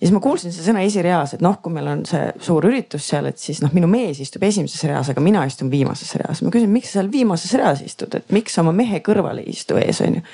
[0.00, 3.04] ja siis ma kuulsin seda sõna esireas, et noh, kui meil on see suur üritus
[3.12, 6.40] seal, et siis noh, minu mees istub esimeses reas, aga mina istun viimases reas.
[6.40, 9.52] ma küsin, miks sa seal viimases reas istud, et miks sa oma mehe kõrval ei
[9.52, 10.24] istu ees, on ju.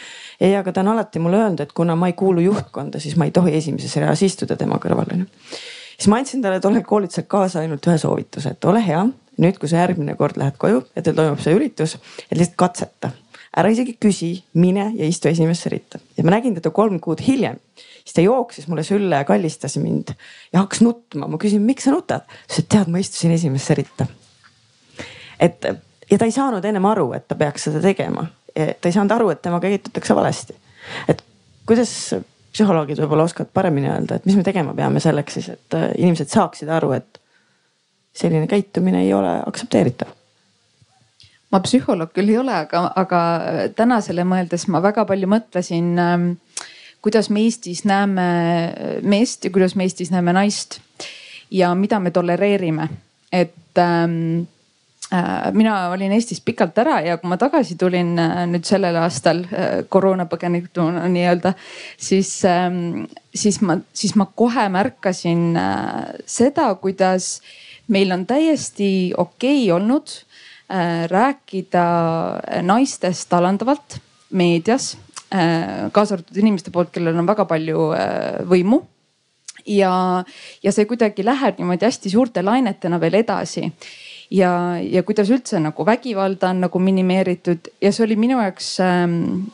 [0.41, 3.27] ei, aga ta on alati mulle öelnud, et kuna ma ei kuulu juhtkonda, siis ma
[3.27, 5.59] ei tohi esimeses reas istuda tema kõrval, on ju.
[5.97, 9.03] siis ma andsin talle tollel koolitusel kaasa ainult ühe soovituse, et ole hea
[9.43, 11.97] nüüd, kui sa järgmine kord lähed koju ja teil toimub see üritus,
[12.31, 13.11] et lihtsalt katseta.
[13.57, 15.99] ära isegi küsi, mine ja istu esimesse ritta.
[16.17, 17.59] ja ma nägin teda kolm kuud hiljem,
[18.07, 20.15] siis ta jooksis mulle sülle ja kallistas mind
[20.53, 21.27] ja hakkas nutma.
[21.27, 22.23] ma küsin, miks sa nutad?
[22.23, 24.07] ta ütles, et tead, ma istusin esimesse ritta.
[25.41, 25.67] et
[26.11, 28.27] ja ta ei saanud ennem aru, et ta peaks seda tegema.
[28.55, 30.55] ta ei saanud aru, et temaga käitutakse valesti.
[31.09, 31.23] et
[31.67, 31.93] kuidas
[32.57, 36.31] psühholoogid võib-olla oskavad paremini öelda, et mis me tegema peame selleks siis, et äh, inimesed
[36.33, 37.21] saaksid aru, et
[38.17, 40.15] selline käitumine ei ole aktsepteeritav
[41.53, 43.21] ma psühholoog küll ei ole, aga, aga
[43.77, 46.31] tänasele mõeldes ma väga palju mõtlesin, ähm,
[47.07, 48.27] kuidas me Eestis näeme
[49.07, 50.81] meest ja kuidas me Eestis näeme naist
[51.55, 52.89] ja mida me tolereerime,
[53.33, 54.47] et ähm,
[55.13, 59.45] äh, mina olin Eestis pikalt ära ja kui ma tagasi tulin äh, nüüd sellel aastal
[59.47, 61.55] äh, koroonapõgenikuna nii-öelda,
[61.95, 65.55] siis ähm,, siis ma, siis ma kohe märkasin
[66.27, 67.37] seda, kuidas
[67.87, 70.23] meil on täiesti okei okay olnud
[71.07, 71.83] rääkida
[72.67, 74.01] naistest alandavalt
[74.35, 74.97] meedias
[75.31, 78.83] kaasa arvatud inimeste poolt, kellel on väga palju äh, võimu.
[79.67, 80.23] Ja,
[80.63, 83.71] ja see kuidagi läheb niimoodi hästi suurte lainetena veel edasi.
[84.31, 84.51] ja,
[84.83, 87.73] ja kuidas üldse nagu vägivalda on nagu minimeeritud.
[87.83, 89.49] Ja see oli minu jaoks ähm,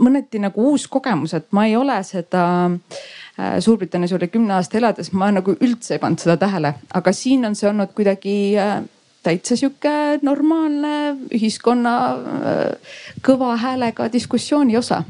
[0.00, 3.04] mõneti nagu uus kogemus, et ma ei ole seda äh,
[3.34, 7.42] Äh, Suurbritannias üle kümne aasta elades ma nagu üldse ei pannud seda tähele, aga siin
[7.48, 8.76] on see olnud kuidagi äh,
[9.24, 10.94] täitsa sihuke normaalne
[11.34, 15.02] ühiskonna äh, kõva häälega diskussiooni osa.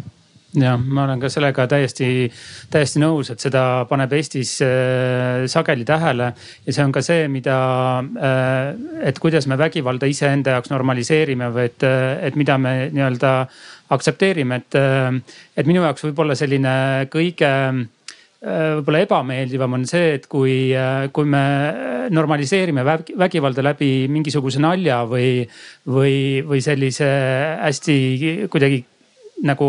[0.55, 2.29] Jah, ma olen ka sellega täiesti,
[2.71, 6.31] täiesti nõus, et seda paneb Eestis äh, sageli tähele.
[6.67, 7.57] Ja see on ka see, mida
[7.99, 8.71] äh,,
[9.11, 11.89] et kuidas me vägivalda iseenda jaoks normaliseerime või et,
[12.31, 13.35] et mida me nii-öelda
[13.95, 14.79] aktsepteerime, et,
[15.59, 16.77] et minu jaoks võib-olla selline
[17.13, 17.83] kõige äh,
[18.45, 20.73] võib-olla ebameeldivam on see, et kui,
[21.17, 21.45] kui me
[22.13, 25.45] normaliseerime vägivalda läbi mingisuguse nalja või,
[25.89, 27.09] või, või sellise
[27.63, 27.97] hästi
[28.53, 28.83] kuidagi
[29.49, 29.69] nagu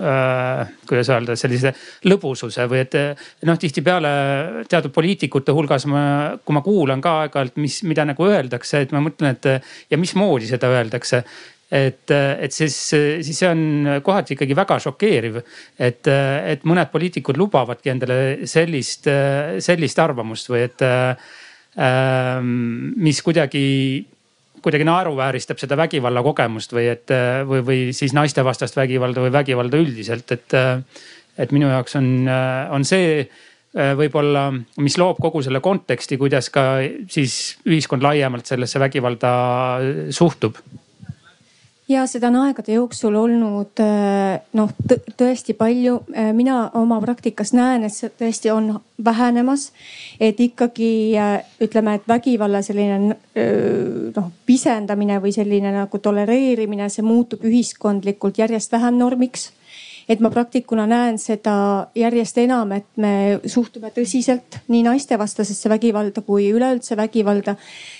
[0.00, 1.72] äh, kuidas öelda, sellise
[2.08, 2.96] lõbususe või et
[3.46, 4.12] noh, tihtipeale
[4.70, 6.04] teatud poliitikute hulgas ma,
[6.44, 10.48] kui ma kuulan ka aeg-ajalt, mis, mida nagu öeldakse, et ma mõtlen, et ja mismoodi
[10.50, 11.22] seda öeldakse
[11.70, 13.62] et, et siis, siis see on
[14.06, 15.40] kohati ikkagi väga šokeeriv,
[15.78, 19.08] et, et mõned poliitikud lubavadki endale sellist,
[19.64, 22.52] sellist arvamust või et ähm,
[23.02, 23.64] mis kuidagi
[24.66, 27.12] kuidagi naeruvääristab seda vägivalla kogemust või et
[27.46, 30.56] või, või siis naistevastast vägivalda või vägivalda üldiselt, et.
[31.36, 32.06] et minu jaoks on,
[32.72, 33.26] on see
[33.76, 34.46] võib-olla,
[34.80, 36.78] mis loob kogu selle konteksti, kuidas ka
[37.12, 39.32] siis ühiskond laiemalt sellesse vägivalda
[40.16, 40.56] suhtub
[41.88, 44.72] ja seda on aegade jooksul olnud äh, noh
[45.18, 46.00] tõesti palju.
[46.14, 48.72] Äh, mina oma praktikas näen, et see tõesti on
[49.04, 49.70] vähenemas.
[50.20, 53.16] et ikkagi äh, ütleme, et vägivalla selline
[54.16, 59.50] noh pisendamine või selline nagu tolereerimine, see muutub ühiskondlikult järjest vähem normiks
[60.08, 61.54] et ma praktikuna näen seda
[61.98, 67.56] järjest enam, et me suhtume tõsiselt nii naistevastasesse vägivalda kui üleüldse vägivalda.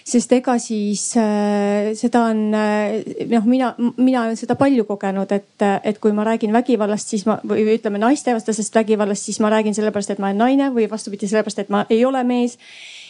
[0.07, 3.03] sest ega siis äh, seda on äh,
[3.33, 7.41] noh, mina, mina olen seda palju kogenud, et, et kui ma räägin vägivallast, siis ma
[7.43, 11.65] või ütleme naistevastasest vägivallast, siis ma räägin sellepärast, et ma olen naine või vastupidi, sellepärast,
[11.65, 12.59] et ma ei ole mees.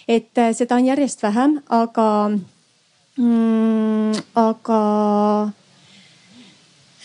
[0.09, 2.09] et äh, seda on järjest vähem, aga
[3.19, 4.81] mm,, aga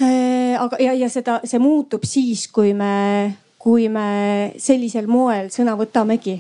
[0.02, 6.40] aga ja, ja seda, see muutub siis, kui me, kui me sellisel moel sõna võtamegi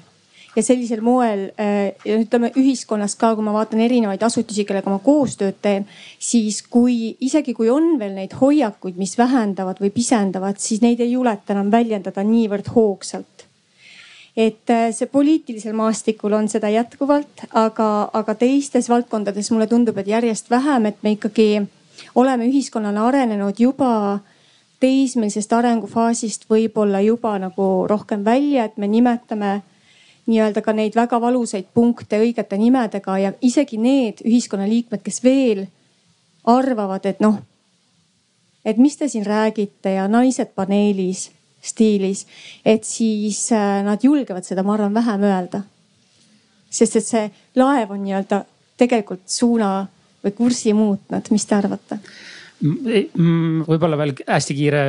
[0.55, 5.59] ja sellisel moel äh, ütleme ühiskonnas ka, kui ma vaatan erinevaid asutusi, kellega ma koostööd
[5.63, 5.87] teen,
[6.19, 11.13] siis kui isegi kui on veel neid hoiakuid, mis vähendavad või pisendavad, siis neid ei
[11.13, 13.47] juleta enam väljendada niivõrd hoogsalt.
[14.35, 20.07] et äh, see poliitilisel maastikul on seda jätkuvalt, aga, aga teistes valdkondades mulle tundub, et
[20.07, 21.65] järjest vähem, et me ikkagi
[22.15, 24.19] oleme ühiskonnana arenenud juba
[24.81, 29.61] teismelisest arengufaasist võib-olla juba nagu rohkem välja, et me nimetame
[30.25, 35.65] nii-öelda ka neid väga valusaid punkte õigete nimedega ja isegi need ühiskonnaliikmed, kes veel
[36.45, 37.37] arvavad, et noh,
[38.65, 41.29] et mis te siin räägite ja naised paneelis
[41.61, 42.25] stiilis,
[42.65, 45.61] et siis äh, nad julgevad seda, ma arvan, vähem öelda.
[46.71, 47.23] sest et see
[47.59, 48.45] laev on nii-öelda
[48.79, 49.87] tegelikult suuna
[50.23, 51.99] või kurssi muutnud, mis te arvate?
[52.61, 54.81] võib-olla veel hästi kiire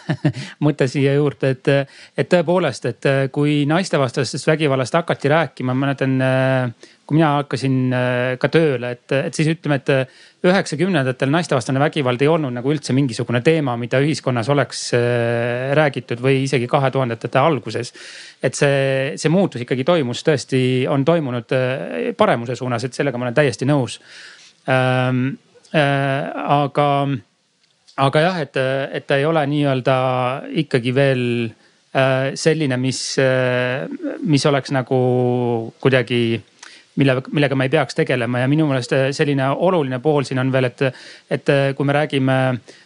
[0.66, 1.70] mõte siia juurde, et,
[2.20, 6.18] et tõepoolest, et kui naistevastasest vägivallast hakati rääkima, ma mäletan,
[7.04, 7.78] kui mina hakkasin
[8.40, 13.40] ka tööle, et, et siis ütleme, et üheksakümnendatel naistevastane vägivald ei olnud nagu üldse mingisugune
[13.44, 14.90] teema, mida ühiskonnas oleks
[15.80, 17.92] räägitud või isegi kahe tuhandete alguses.
[18.42, 21.56] et see, see muutus ikkagi toimus, tõesti on toimunud
[22.20, 24.00] paremuse suunas, et sellega ma olen täiesti nõus
[24.68, 25.38] ähm,.
[25.74, 27.08] Äh, aga,
[27.98, 28.56] aga jah, et,
[28.94, 29.94] et ta ei ole nii-öelda
[30.62, 33.82] ikkagi veel äh, selline, mis äh,,
[34.22, 35.00] mis oleks nagu
[35.82, 36.20] kuidagi
[37.02, 40.70] mille, millega me ei peaks tegelema ja minu meelest selline oluline pool siin on veel,
[40.70, 40.86] et,
[41.34, 42.38] et kui me räägime,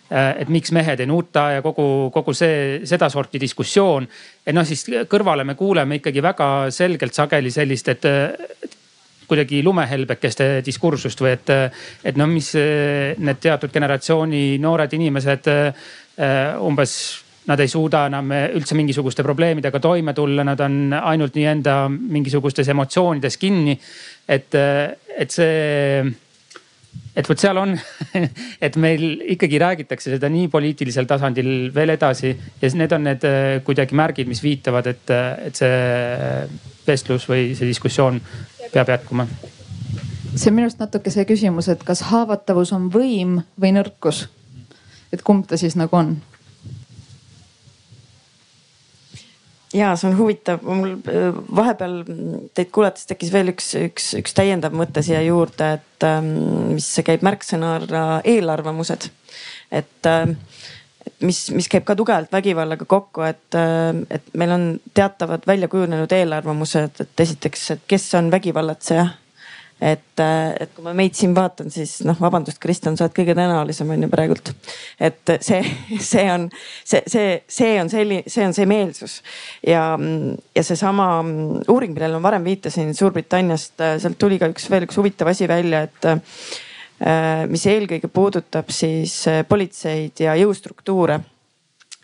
[0.08, 4.08] et miks mehed ei nuta ja kogu, kogu see sedasorti diskussioon.
[4.46, 8.08] et noh, siis kõrvale me kuuleme ikkagi väga selgelt sageli sellist, et
[9.28, 11.54] kuidagi lumehelbekeste diskursust või et,
[12.04, 15.50] et noh, mis need teatud generatsiooni noored inimesed
[16.64, 16.94] umbes
[17.48, 22.68] nad ei suuda enam üldse mingisuguste probleemidega toime tulla, nad on ainult nii enda mingisugustes
[22.74, 23.78] emotsioonides kinni.
[24.28, 26.02] et, et see,
[27.18, 27.74] et vot seal on
[28.66, 32.32] et meil ikkagi räägitakse seda nii poliitilisel tasandil veel edasi
[32.62, 33.28] ja need on need
[33.66, 35.14] kuidagi märgid, mis viitavad, et,
[35.48, 35.76] et see
[36.86, 38.20] vestlus või see diskussioon
[38.72, 39.26] peab jätkuma.
[40.34, 44.26] see on minu arust natuke see küsimus, et kas haavatavus on võim või nõrkus?
[45.12, 46.16] et kumb ta siis nagu on?
[49.74, 52.00] Ja see on huvitav, mul äh, vahepeal
[52.56, 56.32] teid kuulates tekkis veel üks, üks, üks täiendav mõte siia juurde, et ähm,
[56.74, 59.10] mis käib märksõnana eelarvamused.
[59.70, 60.26] et äh,
[61.20, 66.12] mis, mis käib ka tugevalt vägivallaga kokku, et, äh, et meil on teatavad välja kujunenud
[66.12, 69.08] eelarvamused, et esiteks, et kes on vägivallatseja.
[69.80, 73.90] Et, et kui ma meid siin vaatan, siis noh, vabandust, Kristjan, sa oled kõige tõenäolisem
[73.94, 74.52] on ju praegult.
[75.00, 75.60] et see,
[76.02, 76.48] see on,
[76.82, 79.18] see, see, see on selline, see on see meelsus
[79.66, 79.82] ja,
[80.54, 81.08] ja seesama
[81.70, 85.84] uuring, millele ma varem viitasin Suurbritanniast, sealt tuli ka üks veel üks huvitav asi välja,
[85.86, 86.10] et
[87.46, 91.20] mis eelkõige puudutab siis politseid ja jõustruktuure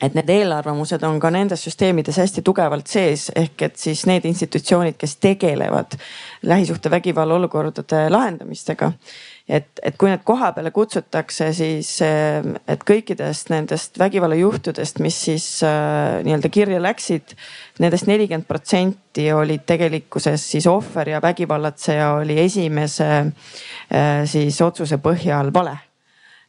[0.04, 4.98] et need eelarvamused on ka nendes süsteemides hästi tugevalt sees, ehk et siis need institutsioonid,
[5.00, 5.96] kes tegelevad
[6.42, 8.92] lähisuhtevägivalla olukordade lahendamistega.
[9.48, 16.22] et, et kui need koha peale kutsutakse, siis et kõikidest nendest vägivallajuhtudest, mis siis äh,
[16.24, 17.36] nii-öelda kirja läksid
[17.84, 25.52] nendest nelikümmend protsenti olid tegelikkuses siis ohver ja vägivallatseja oli esimese äh, siis otsuse põhjal
[25.52, 25.76] vale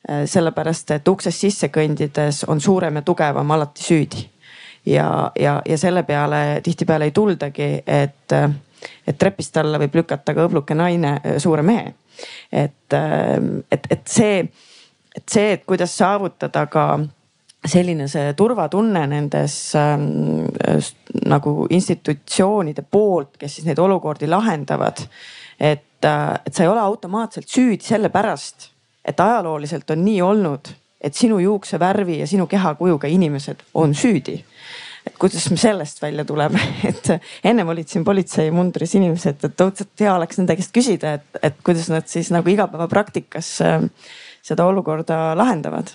[0.05, 4.29] sellepärast et uksest sisse kõndides on suurem ja tugevam alati süüdi.
[4.85, 8.33] ja, ja, ja selle peale tihtipeale ei tuldagi, et,
[9.07, 11.93] et trepist alla võib lükata ka õbluke naine äh, suure mehe.
[12.51, 13.35] et, äh,
[13.71, 14.43] et, et see,
[15.15, 16.85] et see, et kuidas saavutada ka
[17.65, 20.45] selline see turvatunne nendes ähm,
[21.25, 25.01] nagu institutsioonide poolt, kes siis neid olukordi lahendavad.
[25.59, 28.74] et, et sa ei ole automaatselt süüdi sellepärast
[29.05, 34.39] et ajalooliselt on nii olnud, et sinu juuksevärvi ja sinu kehakujuga inimesed on süüdi.
[35.05, 37.11] Et kuidas me sellest välja tuleme, et
[37.45, 41.91] ennem olid siin politseimundris inimesed, et õudselt hea oleks nende käest küsida, et, et kuidas
[41.93, 43.85] nad siis nagu igapäevapraktikas äh,
[44.45, 45.93] seda olukorda lahendavad.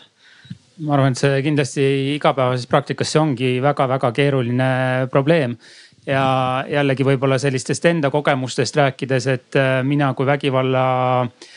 [0.81, 1.85] Ma arvan, et see kindlasti
[2.15, 4.73] igapäevases praktikas, see ongi väga-väga keeruline
[5.11, 5.59] probleem.
[6.07, 10.85] ja jällegi võib-olla sellistest enda kogemustest rääkides, et äh, mina kui vägivalla
[11.27, 11.51] äh,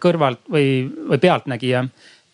[0.00, 1.84] kõrvalt või, või pealtnägija.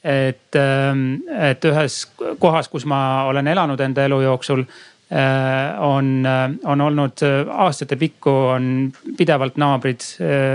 [0.05, 2.07] et, ähm, et ühes
[2.39, 7.21] kohas, kus ma olen elanud enda elu jooksul äh, on, äh, on olnud
[7.53, 10.01] aastate pikku on pidevalt naabrid,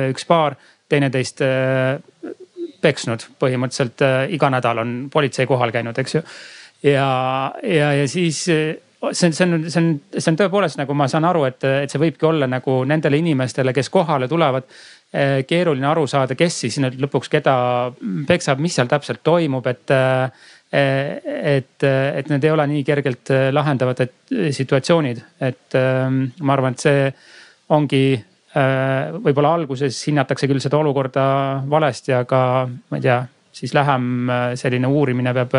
[0.10, 0.56] üks paar
[0.90, 1.42] teineteist
[2.82, 4.02] peksnud põhimõtteliselt
[4.34, 6.22] iga nädal on politsei kohal käinud, eks ju.
[6.84, 7.08] ja,
[7.64, 8.44] ja, ja siis
[9.14, 11.92] see on, see on, see on, see on tõepoolest nagu ma saan aru, et, et
[11.92, 14.68] see võibki olla nagu nendele inimestele, kes kohale tulevad
[15.48, 17.56] keeruline aru saada, kes siis nüüd lõpuks keda
[18.28, 20.46] peksab, mis seal täpselt toimub, et eh,
[20.76, 24.02] et, et need ei ole nii kergelt lahendavad
[24.52, 27.06] situatsioonid, et ma arvan, et see
[27.72, 28.02] ongi
[29.24, 31.24] võib-olla alguses hinnatakse küll seda olukorda
[31.72, 33.22] valesti, aga ma ei tea,
[33.56, 34.28] siis lähem
[34.60, 35.56] selline uurimine peab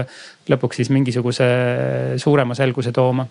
[0.53, 1.49] lõpuks siis mingisuguse
[2.21, 3.25] suurema selguse tooma.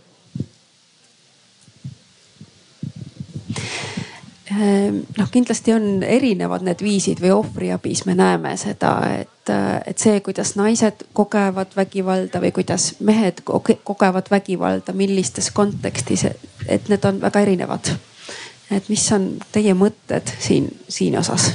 [3.56, 3.85] Ehm,
[5.18, 9.51] noh, kindlasti on erinevad need viisid või ohvriabis me näeme seda, et,
[9.86, 16.28] et see, kuidas naised kogevad vägivalda või kuidas mehed kogevad vägivalda, millistes kontekstis,
[16.68, 17.93] et need on väga erinevad.
[18.72, 21.53] et mis on teie mõtted siin, siin osas?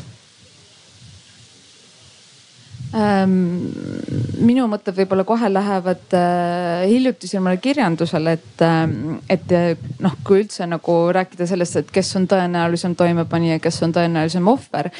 [2.94, 3.34] Ähm,?
[4.40, 8.84] minu mõtted võib-olla kohe lähevad äh, hiljutisemale kirjandusele, et äh,,
[9.30, 9.52] et
[10.00, 14.90] noh, kui üldse nagu rääkida sellest, et kes on tõenäolisem toimepanija, kes on tõenäolisem ohver.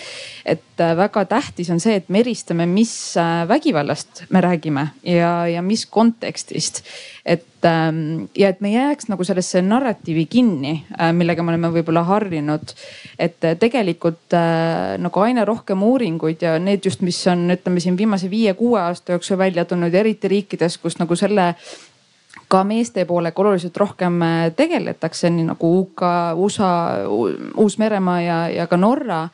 [0.45, 5.47] et äh, väga tähtis on see, et me eristame, mis äh, vägivallast me räägime ja,
[5.47, 6.83] ja mis kontekstist.
[7.27, 11.73] Et ähm, ja et me ei jääks nagu sellesse narratiivi kinni, äh, millega me oleme
[11.75, 12.75] võib-olla harjunud.
[13.19, 14.33] et tegelikult
[14.99, 19.39] nagu aina rohkem uuringuid ja need just, mis on, ütleme siin viimase viie-kuue aasta jooksul
[19.39, 21.55] välja tulnud, eriti riikides, kus nagu selle
[22.49, 24.23] ka meeste poolega oluliselt rohkem
[24.57, 26.03] tegeletakse, nii nagu UK,
[26.35, 26.71] USA,
[27.57, 29.29] Uus-Meremaa ja, ja ka Norra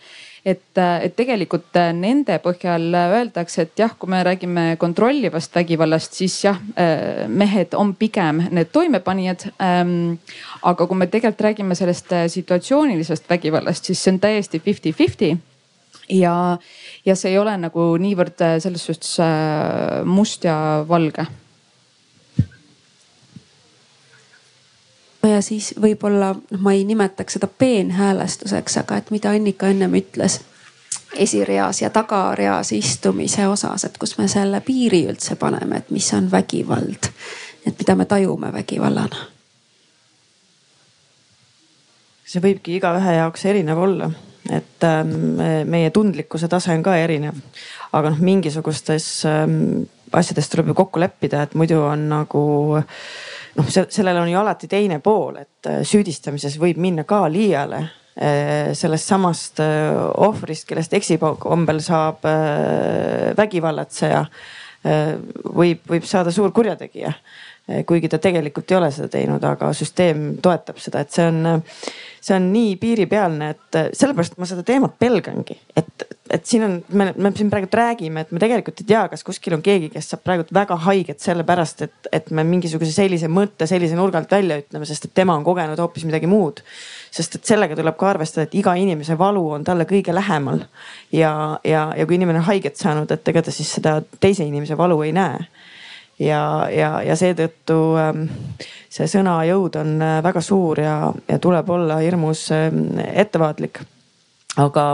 [0.47, 6.61] et, et tegelikult nende põhjal öeldakse, et jah, kui me räägime kontrollivast vägivallast, siis jah,
[7.29, 9.49] mehed on pigem need toimepanijad.
[9.63, 10.17] Ähm,
[10.63, 15.35] aga kui me tegelikult räägime sellest situatsioonilisest vägivallast, siis see on täiesti fifty-fifty
[16.15, 16.37] ja,
[17.05, 20.57] ja see ei ole nagu niivõrd selles suhtes äh, must ja
[20.89, 21.27] valge
[25.29, 30.41] ja siis võib-olla noh, ma ei nimetaks seda peenhäälestuseks, aga et mida Annika ennem ütles
[31.17, 36.31] esireas ja tagareas istumise osas, et kus me selle piiri üldse paneme, et mis on
[36.31, 37.11] vägivald.
[37.67, 39.17] et mida me tajume vägivallana.
[42.27, 44.11] see võibki igaühe jaoks erinev olla,
[44.51, 47.39] et ähm, meie tundlikkuse tase on ka erinev.
[47.93, 52.43] aga noh, mingisugustes ähm, asjades tuleb ju kokku leppida, et muidu on nagu
[52.77, 52.85] äh,
[53.57, 58.73] noh, sellel on ju alati teine pool, et äh, süüdistamises võib minna ka liiale äh,
[58.77, 59.91] sellest samast äh,
[60.27, 62.25] ohvrist, kellest eksikombel saab
[63.37, 64.25] vägivallatseja,
[64.87, 67.11] võib, võib saada suur kurjategija.
[67.87, 71.63] Kuigi ta tegelikult ei ole seda teinud, aga süsteem toetab seda, et see on,
[72.23, 77.09] see on nii piiripealne, et sellepärast ma seda teemat pelgangi, et, et siin on, me,
[77.19, 80.23] me siin praegu räägime, et me tegelikult ei tea, kas kuskil on keegi, kes saab
[80.27, 84.87] praegu väga haiget sellepärast, et, et me mingisuguse sellise mõtte sellise nurga alt välja ütleme,
[84.87, 86.63] sest et tema on kogenud hoopis midagi muud
[87.17, 90.67] sest et sellega tuleb ka arvestada, et iga inimese valu on talle kõige lähemal.
[91.13, 94.77] ja, ja, ja kui inimene on haiget saanud, et ega ta siis seda teise inimese
[94.79, 95.47] valu ei näe
[96.19, 98.25] ja, ja, ja seetõttu ähm,
[98.89, 100.97] see sõna jõud on äh, väga suur ja,
[101.29, 103.83] ja tuleb olla hirmus ähm, ettevaatlik.
[104.57, 104.87] aga,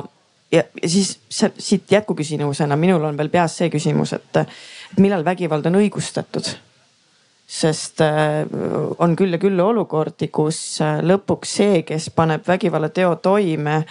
[0.52, 1.18] ja, ja siis
[1.58, 4.44] siit jätkuküsimusena minul on veel peas see küsimus, et
[4.98, 6.54] millal vägivald on õigustatud
[7.52, 8.46] sest äh,
[8.98, 13.82] on küll ja küll olukordi, kus äh, lõpuks see, kes paneb vägivallateo toime,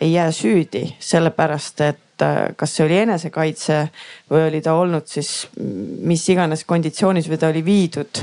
[0.00, 3.78] ei jää süüdi, sellepärast et äh, kas see oli enesekaitse
[4.30, 8.22] või oli ta olnud siis mis iganes konditsioonis või ta oli viidud.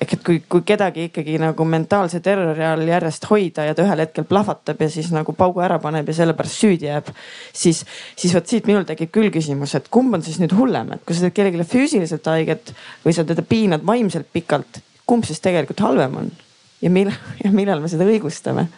[0.00, 4.04] ehk et kui, kui kedagi ikkagi nagu mentaalse terrori all järjest hoida ja ta ühel
[4.04, 7.12] hetkel plahvatab ja siis nagu paugu ära paneb ja sellepärast süüdi jääb.
[7.52, 7.84] siis,
[8.16, 11.16] siis vot siit minul tekib küll küsimus, et kumb on siis nüüd hullem, et kui
[11.16, 12.74] sa teed kellelegi füüsiliselt haiget
[13.04, 16.34] või sa teda piinad vaimselt pikalt, kumb siis tegelikult halvem on?
[16.82, 18.68] ja millal, ja millal me seda õigustame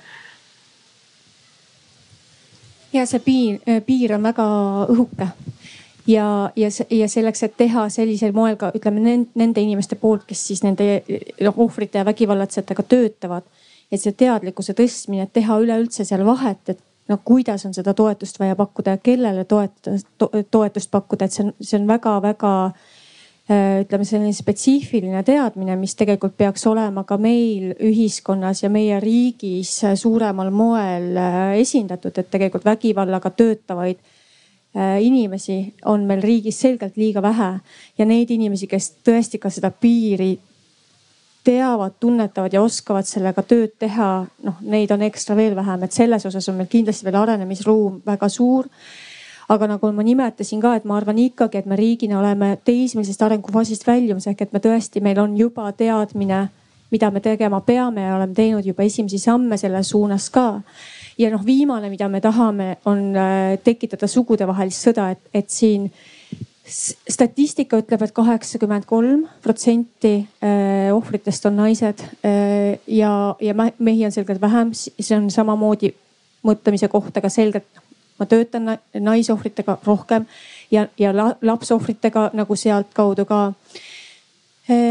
[2.92, 4.48] ja see piir, äh, piir on väga
[4.88, 5.28] õhuke
[6.08, 9.02] ja, ja, ja selleks, et teha sellisel moel ka ütleme
[9.34, 11.02] nende inimeste poolt, kes siis nende
[11.44, 13.48] noh ohvrite ja vägivallatsejatega töötavad.
[13.92, 18.36] et see teadlikkuse tõstmine, et teha üleüldse seal vahet, et no kuidas on seda toetust
[18.40, 22.50] vaja pakkuda ja kellele toetada to,, toetust pakkuda, et see on, see on väga-väga
[23.48, 30.50] ütleme, selline spetsiifiline teadmine, mis tegelikult peaks olema ka meil ühiskonnas ja meie riigis suuremal
[30.52, 34.02] moel äh, esindatud, et tegelikult vägivallaga töötavaid
[34.76, 37.54] äh, inimesi on meil riigis selgelt liiga vähe.
[37.98, 40.34] Ja neid inimesi, kes tõesti ka seda piiri
[41.48, 46.26] teavad, tunnetavad ja oskavad sellega tööd teha, noh, neid on ekstra veel vähem, et selles
[46.28, 48.68] osas on meil kindlasti veel arenemisruum väga suur
[49.48, 53.86] aga nagu ma nimetasin ka, et ma arvan ikkagi, et me riigina oleme teismelisest arengufaasist
[53.88, 56.48] väljumas ehk et me tõesti, meil on juba teadmine,
[56.92, 60.60] mida me tegema peame ja oleme teinud juba esimesi samme selles suunas ka.
[61.18, 65.88] ja noh, viimane, mida me tahame, on äh, tekitada sugudevahelist sõda, et, et siin
[66.68, 74.04] statistika ütleb et, et kaheksakümmend kolm protsenti äh, ohvritest on naised äh, ja, ja mehi
[74.04, 75.94] on selgelt vähem, see on samamoodi
[76.44, 77.87] mõtlemise kohta ka selgelt
[78.18, 80.26] ma töötan naisohvritega rohkem
[80.70, 81.12] ja, ja
[81.42, 83.52] lapsohvritega nagu sealtkaudu ka.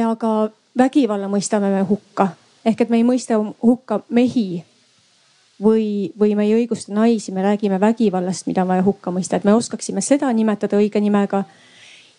[0.09, 2.29] aga vägivalla mõistame me hukka
[2.67, 4.63] ehk et me ei mõista hukka mehi
[5.63, 9.47] või, või me ei õigusta naisi, me räägime vägivallast, mida on vaja hukka mõista, et
[9.47, 11.43] me oskaksime seda nimetada õige nimega.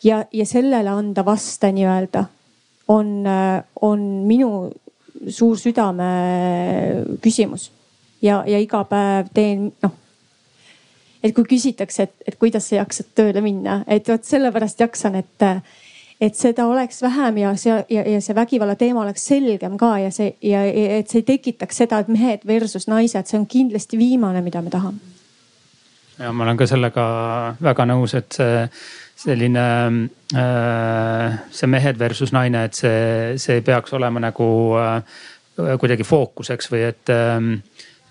[0.05, 2.25] ja, ja sellele anda vaste nii-öelda
[2.89, 3.25] on,
[3.83, 4.71] on minu
[5.29, 6.11] suur südame
[7.21, 7.71] küsimus
[8.23, 9.97] ja, ja iga päev teen noh
[11.23, 15.47] et kui küsitakse, et, et kuidas sa jaksad tööle minna, et vot sellepärast jaksan, et,
[16.21, 20.13] et seda oleks vähem ja see ja, ja see vägivalla teema oleks selgem ka ja
[20.15, 23.99] see ja, ja et see ei tekitaks seda, et mehed versus naised, see on kindlasti
[23.99, 24.99] viimane, mida me tahame.
[26.19, 27.05] ja ma olen ka sellega
[27.63, 28.65] väga nõus, et see
[29.19, 29.65] selline
[30.35, 34.49] äh, see mehed versus naine, et see, see peaks olema nagu
[34.79, 35.19] äh,
[35.81, 37.39] kuidagi fookuseks või et äh,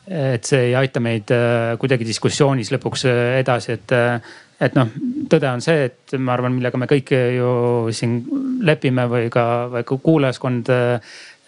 [0.08, 4.90] et see ei aita meid äh, kuidagi diskussioonis lõpuks äh, edasi, et, äh, et noh,
[5.30, 7.50] tõde on see, et ma arvan, millega me kõik ju
[7.96, 8.22] siin
[8.66, 9.44] lepime või ka,
[9.74, 10.72] või ka kuulajaskond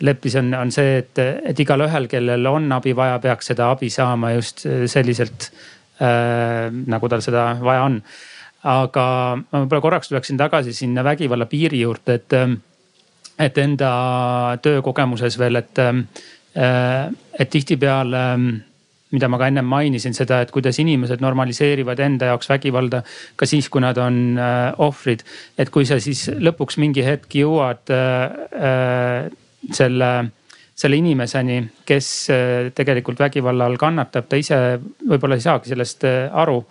[0.05, 4.33] leppis, on, on see, et, et igalühel, kellel on abi vaja, peaks seda abi saama
[4.35, 5.49] just selliselt
[6.03, 8.01] äh, nagu tal seda vaja on.
[8.59, 9.03] aga
[9.39, 12.35] ma võib-olla korraks tuleksin tagasi sinna vägivalla piiri juurde, et,
[13.39, 13.91] et enda
[14.61, 15.79] töökogemuses veel, et
[16.55, 18.47] et tihtipeale, ähm,
[19.11, 23.01] mida ma ka ennem mainisin seda, et kuidas inimesed normaliseerivad enda jaoks vägivalda
[23.35, 25.23] ka siis, kui nad on äh, ohvrid.
[25.57, 29.29] et kui sa siis lõpuks mingi hetk jõuad äh,
[29.71, 30.11] selle
[30.79, 32.05] selle inimeseni, kes
[32.71, 36.61] tegelikult vägivalla all kannatab, ta ise võib-olla ei saagi sellest aru.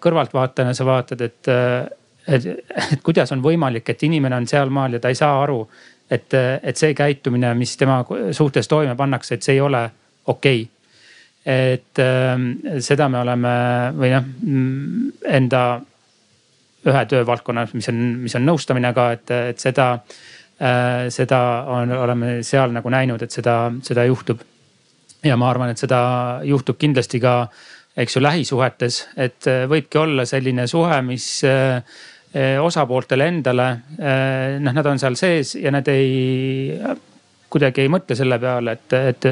[0.00, 1.50] kõrvaltvaatajana sa vaatad, et,
[2.24, 2.46] et,
[2.94, 5.58] et kuidas on võimalik, et inimene on sealmaal ja ta ei saa aru
[6.10, 8.02] et, et see käitumine, mis tema
[8.32, 9.82] suhtes toime pannakse, et see ei ole
[10.26, 10.70] okei okay.
[11.46, 13.56] et äh, seda me oleme
[13.96, 14.30] või noh
[15.24, 15.64] enda
[16.84, 21.40] ühe töövaldkonnas, mis on, mis on nõustamine ka, et, et seda äh,, seda
[21.72, 24.42] on, oleme seal nagu näinud, et seda, seda juhtub.
[25.24, 26.00] ja ma arvan, et seda
[26.44, 27.48] juhtub kindlasti ka,
[27.96, 31.80] eks ju lähisuhetes, et võibki olla selline suhe, mis äh,
[32.34, 33.66] osapooltele endale.
[34.58, 36.80] noh, nad on seal sees ja nad ei
[37.54, 39.28] kuidagi ei mõtle selle peale, et, et,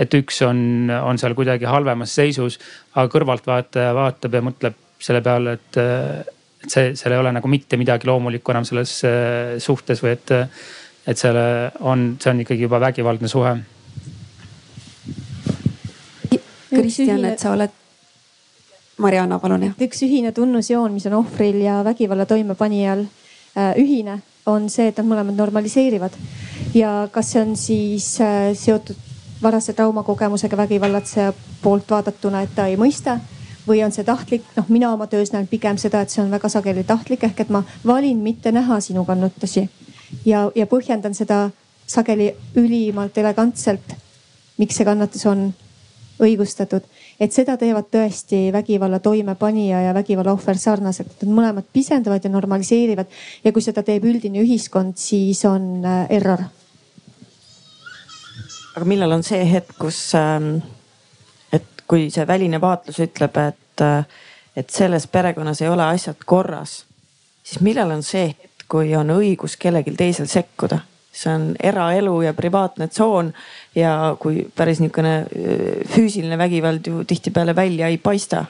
[0.00, 0.58] et üks on,
[0.96, 2.58] on seal kuidagi halvemas seisus.
[2.94, 5.78] aga kõrvaltvaataja vaatab ja mõtleb selle peale, et,
[6.64, 10.32] et see, seal ei ole nagu mitte midagi loomulikku enam selles äh, suhtes või et,
[11.06, 11.46] et selle
[11.84, 13.56] on, see on ikkagi juba vägivaldne suhe.
[16.76, 17.85] Kristjan, et sa oled
[18.98, 19.74] Marianna, palun jah.
[19.82, 25.08] üks ühine tunnusjoon, mis on ohvril ja vägivalla toimepanijal äh, ühine, on see, et nad
[25.08, 26.16] mõlemad normaliseerivad
[26.74, 28.96] ja kas see on siis äh, seotud
[29.42, 33.18] varase traumakogemusega vägivallatseja poolt vaadatuna, et ta ei mõista
[33.66, 36.48] või on see tahtlik, noh, mina oma töös näen pigem seda, et see on väga
[36.48, 39.66] sageli tahtlik, ehk et ma valin mitte näha sinu kannutusi
[40.24, 41.50] ja, ja põhjendan seda
[41.86, 43.94] sageli ülimalt elegantselt,
[44.56, 45.50] miks see kannatus on
[46.22, 46.86] õigustatud.
[47.20, 53.06] Et seda teevad tõesti vägivalla toimepanija ja vägivalla ohver sarnaselt, et mõlemad pisendavad ja normaliseerivad
[53.44, 56.44] ja kui seda teeb üldine ühiskond, siis on äh, error
[58.76, 60.58] aga millal on see hetk, kus, ähm,
[61.52, 64.04] et kui see väline vaatlus ütleb, et, äh,
[64.56, 66.82] et selles perekonnas ei ole asjad korras,
[67.42, 70.82] siis millal on see hetk, kui on õigus kellelgi teisel sekkuda?
[71.16, 73.32] See on eraelu ja privaatne tsoon
[73.74, 78.44] ja kui päris niisugune äh, füüsiline vägivald ju tihtipeale välja ei paista.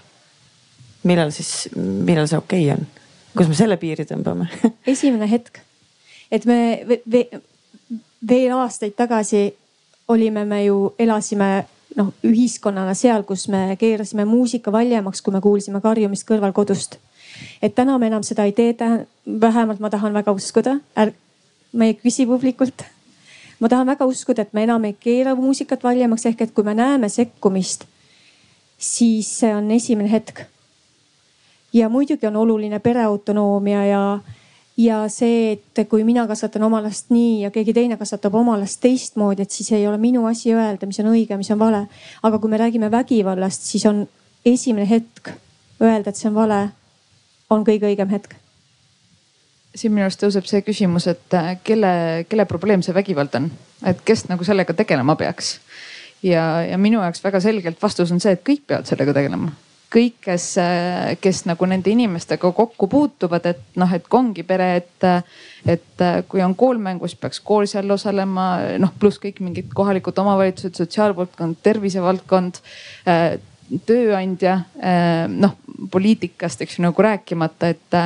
[1.02, 2.86] millal siis, millal see okei okay on?
[3.36, 4.48] kus me selle piiri tõmbame
[4.94, 5.60] esimene hetk,
[6.30, 6.58] et me
[8.28, 9.46] veel aastaid tagasi
[10.08, 15.80] olime me ju, elasime noh ühiskonnana seal, kus me keerasime muusika valjemaks, kui me kuulsime
[15.80, 16.98] karjumist kõrval kodust.
[17.62, 18.74] et täna me enam seda ei tee,
[19.26, 20.78] vähemalt ma tahan väga uskuda,
[21.76, 22.84] ma ei küsi publikult.
[23.60, 26.74] ma tahan väga uskuda, et me enam ei keera muusikat valjemaks, ehk et kui me
[26.74, 27.86] näeme sekkumist,
[28.78, 30.44] siis see on esimene hetk.
[31.72, 34.02] ja muidugi on oluline pereautonoomia ja
[34.76, 38.80] ja see, et kui mina kasvatan oma last nii ja keegi teine kasvatab oma last
[38.84, 41.86] teistmoodi, et siis ei ole minu asi öelda, mis on õige, mis on vale.
[42.22, 44.06] aga kui me räägime vägivallast, siis on
[44.44, 45.32] esimene hetk
[45.80, 46.60] öelda, et see on vale,
[47.50, 48.36] on kõige õigem hetk.
[49.76, 51.92] Siin minu arust tõuseb see küsimus, et äh, kelle,
[52.30, 53.50] kelle probleem see vägivald on,
[53.86, 55.58] et kes nagu sellega tegelema peaks.
[56.24, 59.52] ja, ja minu jaoks väga selgelt vastus on see, et kõik peavad sellega tegelema.
[59.96, 60.46] Kõik, kes,
[61.22, 65.06] kes nagu nende inimestega kokku puutuvad, et noh, et ongi pere, et,
[65.62, 68.48] et kui on kool mängus, peaks kool seal osalema,
[68.82, 72.58] noh pluss kõik mingid kohalikud omavalitsused, sotsiaalvaldkond, tervisevaldkond
[73.86, 74.60] tööandja,
[75.28, 75.56] noh
[75.92, 77.96] poliitikast, eks ju nagu rääkimata, et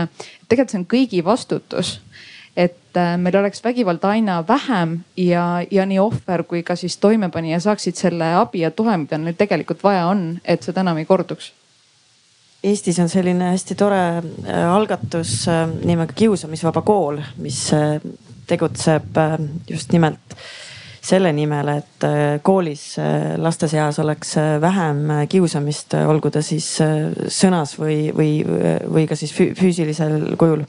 [0.48, 1.98] tegelikult see on kõigi vastutus
[2.56, 7.98] et meil oleks vägivalda aina vähem ja, ja nii ohver kui ka siis toimepanija saaksid
[7.98, 11.52] selle abi ja toe, mida neil tegelikult vaja on, et seda enam ei korduks.
[12.64, 14.00] Eestis on selline hästi tore
[14.68, 15.46] algatus
[15.84, 17.62] nimega Kiusamisvaba kool, mis
[18.50, 19.16] tegutseb
[19.70, 20.36] just nimelt
[21.02, 22.06] selle nimel, et
[22.44, 22.82] koolis
[23.40, 26.66] laste seas oleks vähem kiusamist, olgu ta siis
[27.32, 28.30] sõnas või, või,
[28.84, 30.66] või ka siis füüsilisel kujul.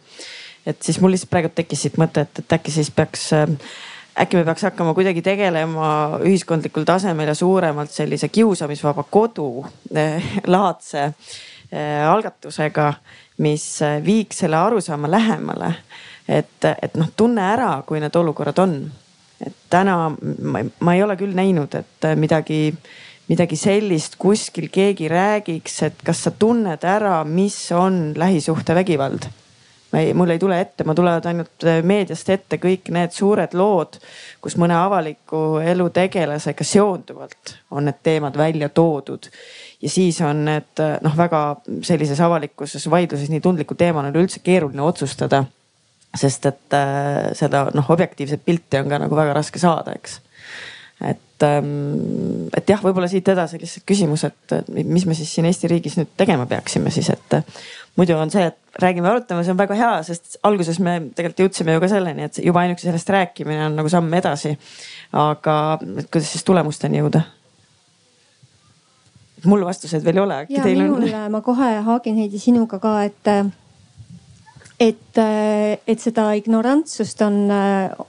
[0.66, 4.44] et siis mul lihtsalt praegu tekkis siit mõte, et, et äkki siis peaks äkki me
[4.48, 9.66] peaks hakkama kuidagi tegelema ühiskondlikul tasemel ja suuremalt sellise kiusamisvaba kodu
[10.48, 11.10] laadse
[11.74, 12.94] Äh, algatusega,
[13.38, 15.74] mis äh, viiks selle arusaama lähemale.
[16.28, 18.74] et, et noh, tunne ära, kui need olukorrad on.
[19.46, 22.72] Et täna ma, ma ei ole küll näinud, et midagi,
[23.32, 29.30] midagi sellist kuskil keegi räägiks, et kas sa tunned ära, mis on lähisuhtevägivald
[29.92, 33.98] ma ei, mul ei tule ette, mul tulevad ainult meediast ette kõik need suured lood,
[34.44, 39.28] kus mõne avaliku elu tegelasega seonduvalt on need teemad välja toodud
[39.82, 41.42] ja siis on need noh, väga
[41.88, 45.44] sellises avalikkuses vaidluses nii tundliku teemana üleüldse keeruline otsustada.
[46.18, 50.20] Sest et äh, seda noh, objektiivset pilti on ka nagu väga raske saada, eks.
[51.08, 55.72] et ähm,, et jah, võib-olla siit edasi lihtsalt küsimus, et mis me siis siin Eesti
[55.72, 57.40] riigis nüüd tegema peaksime siis, et
[57.98, 61.76] muidu on see, et räägime, arutame, see on väga hea, sest alguses me tegelikult jõudsime
[61.76, 64.58] ju ka selleni, et juba ainuüksi sellest rääkimine on nagu samm edasi.
[65.12, 67.24] aga kuidas siis tulemusteni jõuda?
[69.46, 71.32] mul vastuseid veel ei ole, teil minul, on?
[71.34, 73.32] ma kohe haagin Heidi sinuga ka, et,
[74.82, 75.22] et,
[75.88, 77.38] et seda ignorantsust on,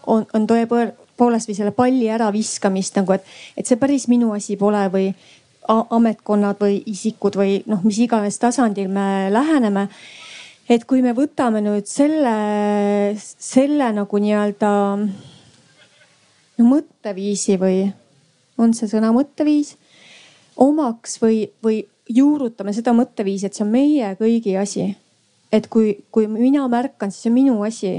[0.09, 4.87] on, on tõepoolest või selle palli äraviskamist nagu, et, et see päris minu asi pole
[4.93, 5.11] või
[5.69, 9.89] ametkonnad või isikud või noh, mis iganes tasandil me läheneme.
[10.69, 12.35] et kui me võtame nüüd selle,
[13.19, 14.71] selle nagu nii-öelda
[16.59, 17.93] no mõtteviisi või
[18.59, 19.77] on see sõna mõtteviis
[20.57, 24.93] omaks või, või juurutame seda mõtteviisi, et see on meie kõigi asi.
[25.53, 27.93] Et kui, kui mina märkan, siis see on minu asi.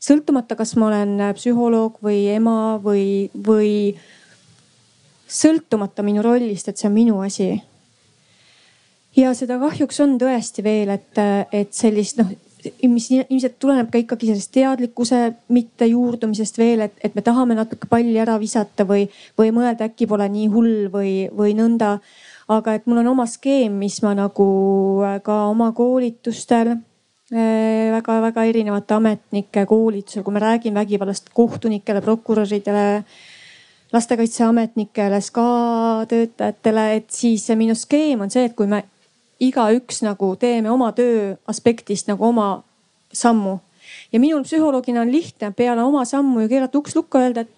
[0.00, 3.72] sõltumata, kas ma olen psühholoog või ema või, või
[5.28, 7.50] sõltumata minu rollist, et see on minu asi.
[9.16, 11.18] ja seda kahjuks on tõesti veel, et,
[11.52, 12.30] et sellist noh
[12.88, 15.20] mis ilmselt tuleneb ka ikkagi sellest teadlikkuse
[15.54, 19.06] mitte juurdumisest veel, et, et me tahame natuke palli ära visata või,
[19.38, 21.98] või mõelda, äkki pole nii hull või, või nõnda.
[22.50, 24.46] aga et mul on oma skeem, mis ma nagu
[25.24, 26.74] ka oma koolitustel
[27.30, 33.04] väga-väga eh, erinevate ametnike koolitusel, kui ma räägin vägivallast kohtunikele, prokuröridele,
[33.92, 38.84] lastekaitseametnikele, SKA töötajatele, et siis minu skeem on see, et kui me
[39.40, 42.62] igaüks nagu teeme oma töö aspektist nagu oma
[43.12, 43.58] sammu.
[44.12, 47.50] ja minul psühholoogina on lihtne peale oma sammu ju keerata uks lukku, öelda, et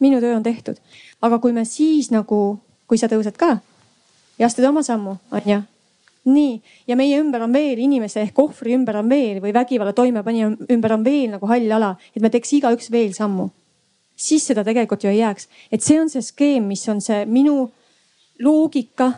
[0.00, 0.76] minu töö on tehtud.
[1.22, 2.58] aga kui me siis nagu,
[2.88, 3.58] kui sa tõused ka
[4.38, 5.62] ja astud oma sammu, onju
[6.26, 10.50] nii, ja meie ümber on veel inimese ehk ohvri ümber on veel või vägivalla toimepanija
[10.74, 13.50] ümber on veel nagu hall ala, et me teeks igaüks veel sammu.
[14.16, 17.70] siis seda tegelikult ju ei jääks, et see on see skeem, mis on see minu
[18.40, 19.12] loogika.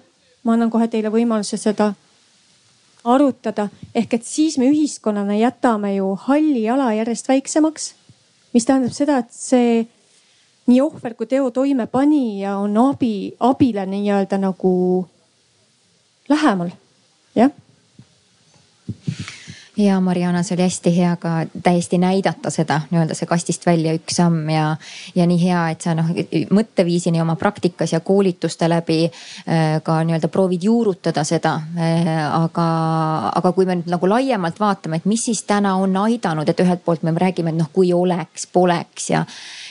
[0.45, 1.95] ma annan kohe teile võimaluse seda
[3.05, 7.95] arutada, ehk et siis me ühiskonnana jätame ju halli ala järjest väiksemaks.
[8.53, 9.87] mis tähendab seda, et see
[10.67, 15.07] nii ohver kui teo toimepanija on abi, abile nii-öelda nagu
[16.29, 16.71] lähemal
[17.39, 17.55] jah
[19.79, 21.31] ja Mariana, see oli hästi hea ka
[21.63, 24.73] täiesti näidata seda nii-öelda see kastist välja üks samm ja,
[25.15, 26.11] ja nii hea, et sa noh
[26.55, 32.11] mõtteviisini oma praktikas ja koolituste läbi äh, ka nii-öelda proovid juurutada seda äh,.
[32.27, 32.67] aga,
[33.39, 36.85] aga kui me nüüd nagu laiemalt vaatame, et mis siis täna on aidanud, et ühelt
[36.85, 39.25] poolt me räägime, et noh, kui oleks, poleks ja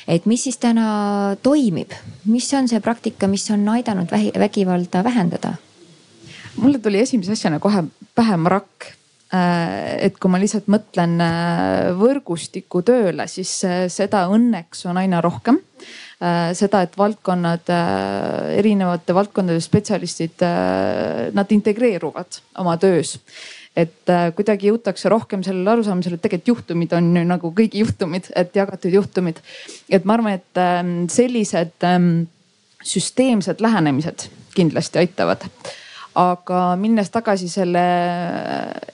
[0.07, 1.91] et mis siis täna toimib,
[2.31, 5.57] mis on see praktika, mis on aidanud vägivalda vähendada
[6.57, 7.83] mulle tuli esimese asjana kohe
[8.17, 8.87] pähe marakk
[9.33, 15.21] äh, et kui ma lihtsalt mõtlen äh, võrgustiku tööle, siis äh, seda õnneks on aina
[15.23, 15.61] rohkem.
[16.57, 17.67] seda, et valdkonnad,
[18.57, 20.41] erinevate valdkondade spetsialistid,
[21.37, 23.11] nad integreeruvad oma töös
[23.77, 28.57] et kuidagi jõutakse rohkem sellele arusaamisele, et tegelikult juhtumid on ju nagu kõigi juhtumid, et
[28.57, 29.43] jagatud juhtumid.
[29.93, 32.25] et ma arvan, et ähm, sellised ähm,
[32.81, 35.45] süsteemsed lähenemised kindlasti aitavad
[36.17, 37.83] aga minnes tagasi selle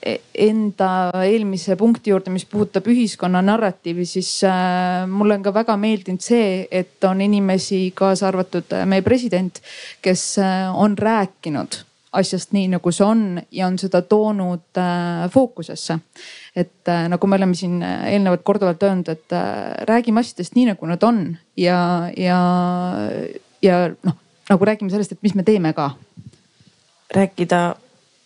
[0.04, 0.90] e, enda
[1.24, 6.66] eelmise punkti juurde, mis puudutab ühiskonna narratiivi, siis äh, mulle on ka väga meeldinud see,
[6.68, 9.62] et on inimesi, kaasa arvatud äh, meie president,
[10.04, 11.80] kes äh, on rääkinud
[12.14, 14.78] asjast nii, nagu see on ja on seda toonud
[15.34, 15.96] fookusesse.
[16.54, 19.34] et nagu me oleme siin eelnevalt korduvalt öelnud, et
[19.88, 21.24] räägime asjadest nii, nagu nad on
[21.58, 21.80] ja,
[22.14, 22.38] ja,
[23.66, 24.14] ja noh,
[24.46, 25.90] nagu räägime sellest, et mis me teeme ka
[27.10, 27.74] rääkida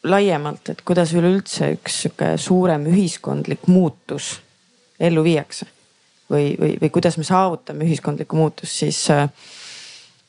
[0.05, 4.37] laiemalt, et kuidas üleüldse üks sihuke suurem ühiskondlik muutus
[5.01, 5.67] ellu viiakse?
[6.29, 9.01] Või, või, või kuidas me saavutame ühiskondlikku muutust, siis,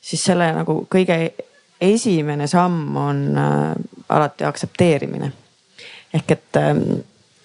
[0.01, 1.17] siis selle nagu kõige
[1.81, 3.73] esimene samm on äh,
[4.09, 5.31] alati aktsepteerimine.
[6.13, 6.81] ehk et, ähm,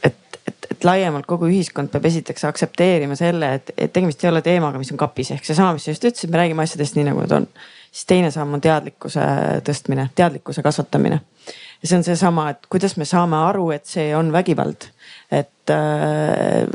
[0.03, 4.43] et, et, et laiemalt kogu ühiskond peab esiteks aktsepteerima selle, et, et tegemist ei ole
[4.43, 7.21] teemaga, mis on kapis, ehk seesama, mis sa just ütlesid, me räägime asjadest nii, nagu
[7.27, 7.49] nad on
[7.95, 9.23] siis teine samm on teadlikkuse
[9.67, 11.21] tõstmine, teadlikkuse kasvatamine.
[11.83, 14.89] ja see on seesama, et kuidas me saame aru, et see on vägivald.
[15.31, 16.67] et äh,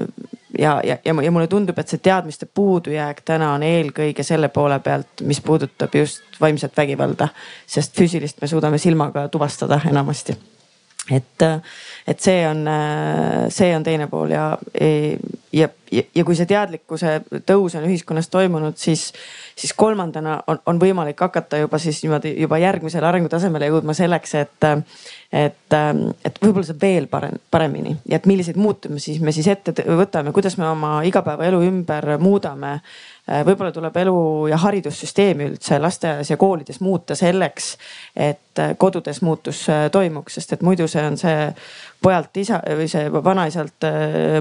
[0.60, 5.26] ja, ja, ja, mulle tundub, et see teadmiste puudujääk täna on eelkõige selle poole pealt,
[5.28, 7.28] mis puudutab just vaimset vägivalda.
[7.68, 10.38] sest füüsilist me suudame silmaga tuvastada enamasti
[11.12, 11.44] et,
[12.08, 12.64] et see on,
[13.50, 14.58] see on teine pool ja,
[15.54, 17.16] ja, ja, ja kui see teadlikkuse
[17.48, 19.10] tõus on ühiskonnas toimunud, siis,
[19.58, 24.70] siis kolmandana on, on võimalik hakata juba siis niimoodi juba järgmisele arengutasemele jõudma selleks, et,
[25.32, 25.78] et,
[26.26, 27.96] et võib-olla saab veel parem, paremini.
[28.10, 32.80] Ja et milliseid muutumisi me siis ette võtame, kuidas me oma igapäevaelu ümber muudame.
[33.30, 34.20] Äh, võib-olla tuleb elu
[34.50, 37.76] ja haridussüsteemi üldse lasteaias ja koolides muuta selleks,
[38.16, 41.50] et äh, kodudes muutus äh, toimuks, sest et muidu see on see
[42.02, 43.86] pojalt isa või see vanaisalt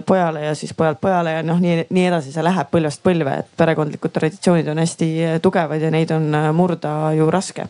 [0.06, 3.52] pojale ja siis pojalt pojale ja noh, nii, nii edasi, see läheb põlvest põlve, et
[3.58, 5.10] perekondlikud traditsioonid on hästi
[5.44, 7.68] tugevad ja neid on murda ju raske.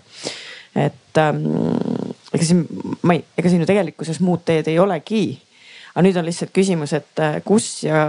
[0.79, 1.45] et ähm,
[2.33, 2.65] ega siin,
[3.03, 5.25] ma ei, ega siin ju tegelikkuses muud teed ei olegi
[5.99, 8.05] aga nüüd on lihtsalt küsimus, et äh, kus ja,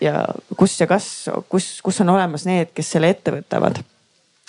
[0.00, 0.22] ja
[0.56, 3.82] kus ja kas, kus, kus on olemas need, kes selle ette võtavad.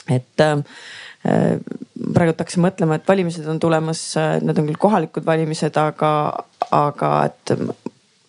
[0.08, 0.62] et äh,
[1.28, 6.12] praegu hakkasin mõtlema, et valimised on tulemas, äh, need on küll kohalikud valimised, aga,
[6.72, 7.56] aga et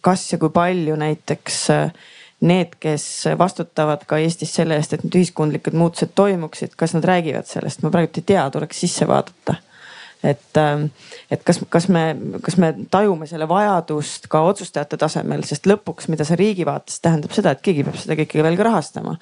[0.03, 1.61] kas ja kui palju näiteks
[2.41, 3.05] need, kes
[3.39, 7.91] vastutavad ka Eestis selle eest, et need ühiskondlikud muutused toimuksid, kas nad räägivad sellest, ma
[7.95, 9.59] praegu ei tea, tuleks sisse vaadata.
[10.23, 10.89] Et, ähm,
[11.31, 12.03] et kas, kas me,
[12.43, 17.35] kas me tajume selle vajadust ka otsustajate tasemel, sest lõpuks, mida see riigi vaates tähendab
[17.35, 19.15] seda, et keegi peab seda kõike veel ka rahastama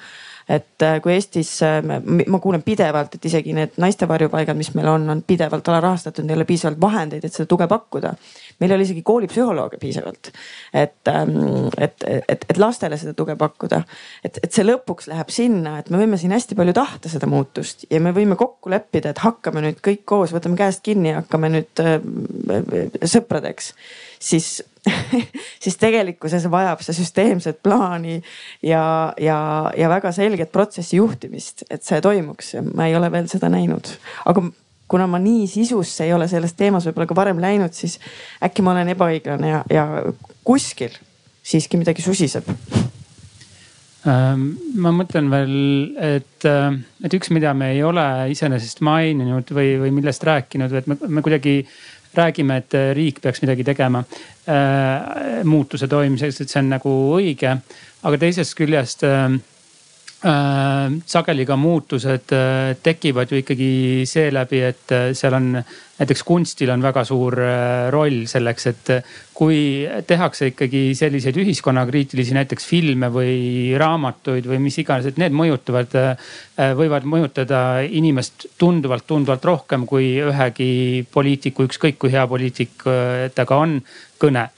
[0.48, 4.86] et äh, kui Eestis, äh, ma kuulen pidevalt, et isegi need naiste varjupaigad, mis meil
[4.92, 8.12] on, on pidevalt alarahastatud, ei ole piisavalt vahendeid, et seda tuge pakkuda.
[8.60, 10.30] meil ei ole isegi koolipsühholooge piisavalt,
[10.72, 13.82] et, ähm, et, et, et lastele seda tuge pakkuda.
[14.24, 17.88] et, et see lõpuks läheb sinna, et me võime siin hästi palju tahta seda muutust
[17.90, 21.50] ja me võime kokku leppida, et hakkame nüüd kõik koos, võtame käest kinni ja hakkame
[21.56, 21.98] nüüd äh,
[23.02, 23.74] sõpradeks
[24.26, 24.58] siis
[25.64, 28.20] siis tegelikkuses vajab see süsteemset plaani
[28.62, 29.38] ja, ja,
[29.76, 32.54] ja väga selget protsessi juhtimist, et see toimuks.
[32.74, 33.90] ma ei ole veel seda näinud,
[34.30, 34.44] aga
[34.86, 37.98] kuna ma nii sisusse ei ole selles teemas võib-olla ka varem läinud, siis
[38.44, 39.86] äkki ma olen ebaõiglane ja, ja
[40.46, 40.94] kuskil
[41.46, 42.46] siiski midagi susiseb
[44.06, 45.56] ähm, ma mõtlen veel,
[45.98, 50.86] et, äh, et üks, mida me ei ole iseenesest maininud või, või millest rääkinud, et
[50.90, 51.58] me, me kuidagi
[52.18, 57.58] räägime, et äh, riik peaks midagi tegema äh, muutuse toimimiseks, et see on nagu õige.
[58.06, 59.28] aga teisest küljest äh,
[60.26, 63.70] sageli ka muutused äh, tekivad ju ikkagi
[64.08, 65.52] seeläbi, et äh, seal on
[65.96, 68.90] näiteks kunstil on väga suur äh, roll selleks, et
[69.36, 69.58] kui
[70.08, 76.34] tehakse ikkagi selliseid ühiskonnakriitilisi näiteks filme või raamatuid või mis iganes, et need mõjutavad, äh,
[76.76, 83.48] võivad mõjutada inimest tunduvalt, tunduvalt rohkem kui ühegi poliitiku, ükskõik kui hea poliitik äh, ta
[83.48, 83.80] ka on,
[84.20, 84.48] kõne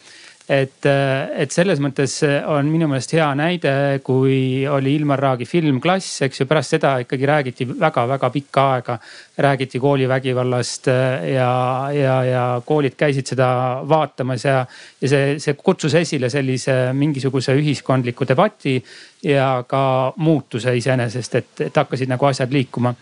[0.48, 2.12] et, et selles mõttes
[2.48, 3.72] on minu meelest hea näide,
[4.04, 8.98] kui oli Ilmar Raagi film Klass, eks ju, pärast seda ikkagi räägiti väga-väga pikka aega.
[9.38, 10.86] räägiti koolivägivallast
[11.32, 13.48] ja, ja, ja koolid käisid seda
[13.88, 14.64] vaatamas ja,
[15.00, 18.82] ja see, see kutsus esile sellise mingisuguse ühiskondliku debati
[19.22, 22.94] ja ka muutuse iseenesest, et, et hakkasid nagu asjad liikuma.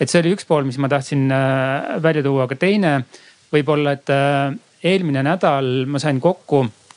[0.00, 2.92] et see oli üks pool, mis ma tahtsin äh, välja tuua, aga teine
[3.54, 6.87] võib-olla, et äh, eelmine nädal ma sain kokku Äh,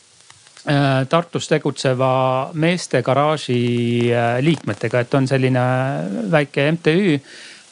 [0.61, 5.63] Tartus tegutseva meeste garaaži äh, liikmetega, et on selline
[6.29, 7.15] väike MTÜ,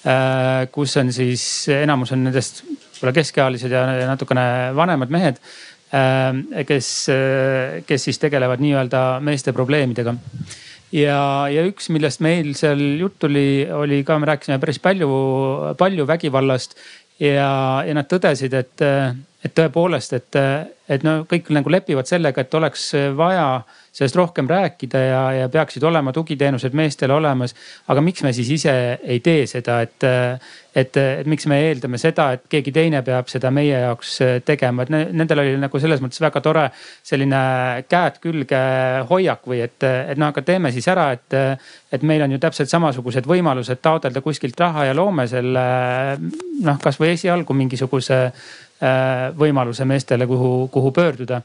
[0.09, 1.43] äh, kus on siis
[1.75, 5.37] enamus on nendest võib-olla keskealised ja natukene vanemad mehed.
[5.89, 6.87] kes,
[7.89, 10.11] kes siis tegelevad nii-öelda meeste probleemidega
[10.93, 11.21] ja,
[11.51, 15.09] ja üks, millest meil seal juttu oli, oli ka, me rääkisime päris palju,
[15.79, 16.77] palju vägivallast
[17.21, 17.49] ja,
[17.85, 18.85] ja nad tõdesid, et,
[19.45, 20.37] et tõepoolest, et,
[20.91, 23.61] et no kõik nagu lepivad sellega, et oleks vaja
[23.95, 27.55] sellest rohkem rääkida ja, ja peaksid olema tugiteenused meestele olemas.
[27.87, 28.73] aga miks me siis ise
[29.03, 30.05] ei tee seda, et,
[30.75, 34.93] et, et miks me eeldame seda, et keegi teine peab seda meie jaoks tegema, et
[34.93, 36.67] nendel oli nagu selles mõttes väga tore
[37.03, 37.41] selline
[37.89, 38.61] käed külge
[39.09, 41.39] hoiak või et, et noh, aga teeme siis ära, et,
[41.91, 45.67] et meil on ju täpselt samasugused võimalused taotleda kuskilt raha ja loome selle
[46.19, 48.25] noh, kasvõi esialgu mingisuguse
[48.79, 51.41] võimaluse meestele, kuhu, kuhu pöörduda.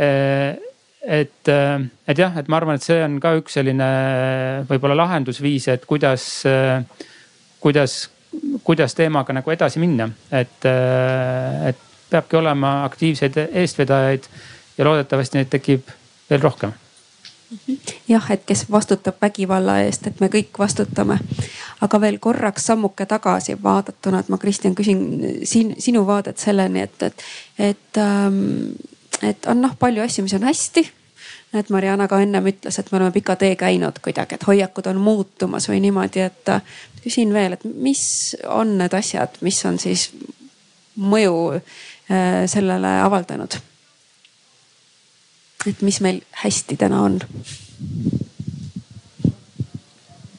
[0.00, 0.56] Äh,
[1.02, 3.90] et, äh, et jah, et ma arvan, et see on ka üks selline
[4.68, 6.82] võib-olla lahendusviis, et kuidas, äh,
[7.60, 8.02] kuidas,
[8.64, 14.28] kuidas teemaga nagu edasi minna, et, äh, et peabki olema aktiivseid eestvedajaid
[14.76, 15.90] ja loodetavasti neid tekib
[16.30, 16.74] veel rohkem
[18.08, 21.18] jah, et kes vastutab vägivalla eest, et me kõik vastutame.
[21.80, 25.02] aga veel korraks sammuke tagasi vaadatuna, et ma Kristjan küsin
[25.44, 27.22] siin sinu vaadet selleni, et, et,
[27.58, 28.72] et ähm,
[29.22, 30.90] et on noh, palju asju, mis on hästi.
[31.54, 35.00] et Mariana ka ennem ütles, et me oleme pika tee käinud kuidagi, et hoiakud on
[35.02, 36.62] muutumas või niimoodi, et äh,
[37.02, 38.02] küsin veel, et mis
[38.46, 40.10] on need asjad, mis on siis
[40.94, 43.58] mõju äh, sellele avaldanud?
[45.68, 47.20] Et mis meil hästi täna on?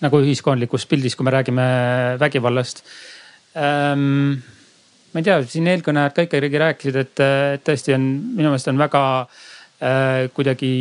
[0.02, 1.68] nagu ühiskondlikus pildis, kui me räägime
[2.22, 2.82] vägivallast
[3.54, 4.42] ähm,
[5.12, 7.22] ma ei tea, siin eelkõnelejad ka ikkagi rääkisid, et,
[7.66, 8.08] tõesti on
[8.38, 10.72] minu meelest on väga äh, kuidagi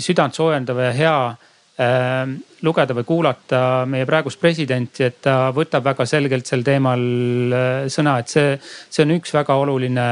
[0.00, 2.32] südantsoojendav ja hea äh,
[2.64, 7.04] lugeda või kuulata meie praegust presidenti, et ta võtab väga selgelt sel teemal
[7.52, 8.54] äh, sõna, et see,
[8.88, 10.06] see on üks väga oluline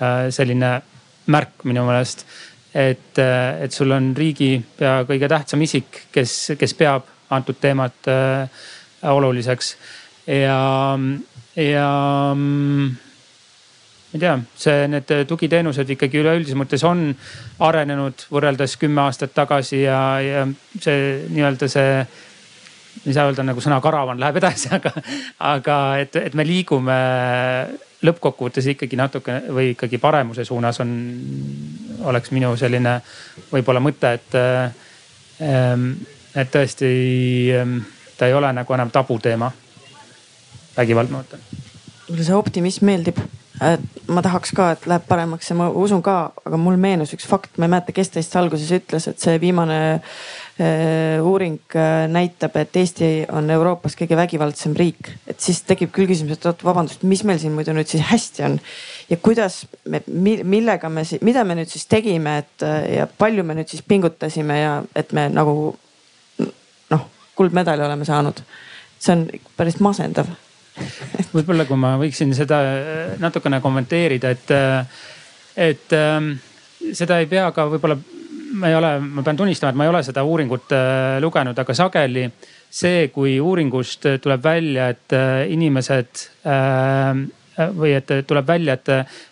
[0.00, 0.78] äh, selline
[1.30, 2.24] märk minu meelest.
[2.74, 8.10] Et, äh, et sul on riigi pea kõige tähtsam isik, kes, kes peab antud teemat
[8.10, 8.62] äh,
[9.10, 9.74] oluliseks.
[10.26, 10.58] Ja
[11.56, 12.86] ja mm,
[14.10, 17.10] ma ei tea, see, need tugiteenused ikkagi üleüldises mõttes on
[17.66, 20.46] arenenud võrreldes kümme aastat tagasi ja, ja
[20.80, 21.94] see nii-öelda see
[23.06, 24.92] ei saa öelda nagu sõna karavan läheb edasi, aga,
[25.52, 26.98] aga et, et me liigume
[28.06, 30.92] lõppkokkuvõttes ikkagi natuke või ikkagi paremuse suunas on,
[32.08, 32.96] oleks minu selline
[33.50, 34.38] võib-olla mõte, et,
[35.44, 35.90] ähm,
[36.34, 36.92] et tõesti
[37.58, 37.80] ähm,
[38.16, 39.50] ta ei ole nagu enam tabuteema
[40.76, 41.44] vägivald, ma mõtlen.
[42.08, 43.20] mulle see optimism meeldib,
[44.08, 47.56] ma tahaks ka, et läheb paremaks ja ma usun ka, aga mul meenus üks fakt,
[47.58, 50.00] ma ei mäleta, kes teist alguses ütles, et see viimane
[51.24, 55.12] uuring äh, näitab, et Eesti on Euroopas kõige vägivaldsem riik.
[55.26, 58.44] et siis tekib küll küsimus, et oot, vabandust, mis meil siin muidu nüüd siis hästi
[58.48, 58.58] on
[59.10, 63.72] ja kuidas me, millega me, mida me nüüd siis tegime, et ja palju me nüüd
[63.72, 65.56] siis pingutasime ja et me nagu
[66.90, 68.44] noh, kuldmedali oleme saanud.
[69.00, 70.28] see on päris masendav
[71.34, 75.02] võib-olla, kui ma võiksin seda äh, natukene kommenteerida, et, äh,
[75.70, 76.32] et ähm,
[76.96, 77.98] seda ei pea ka võib-olla,
[78.58, 81.76] ma ei ole, ma pean tunnistama, et ma ei ole seda uuringut äh, lugenud, aga
[81.76, 82.26] sageli
[82.70, 85.14] see, kui uuringust tuleb välja, et
[85.50, 87.24] inimesed äh,
[87.76, 88.88] või et tuleb välja, et,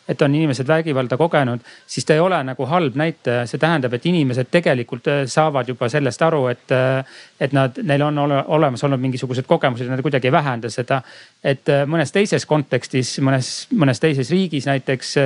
[0.09, 3.47] et on inimesed vägivalda kogenud, siis ta ei ole nagu halb näitaja.
[3.47, 7.05] see tähendab, et inimesed tegelikult äh, saavad juba sellest aru, et, äh,
[7.41, 11.03] et nad, neil on ole, olemas olnud mingisugused kogemused, nad kuidagi ei vähenda seda.
[11.45, 15.17] et äh, mõnes teises kontekstis, mõnes, mõnes teises riigis näiteks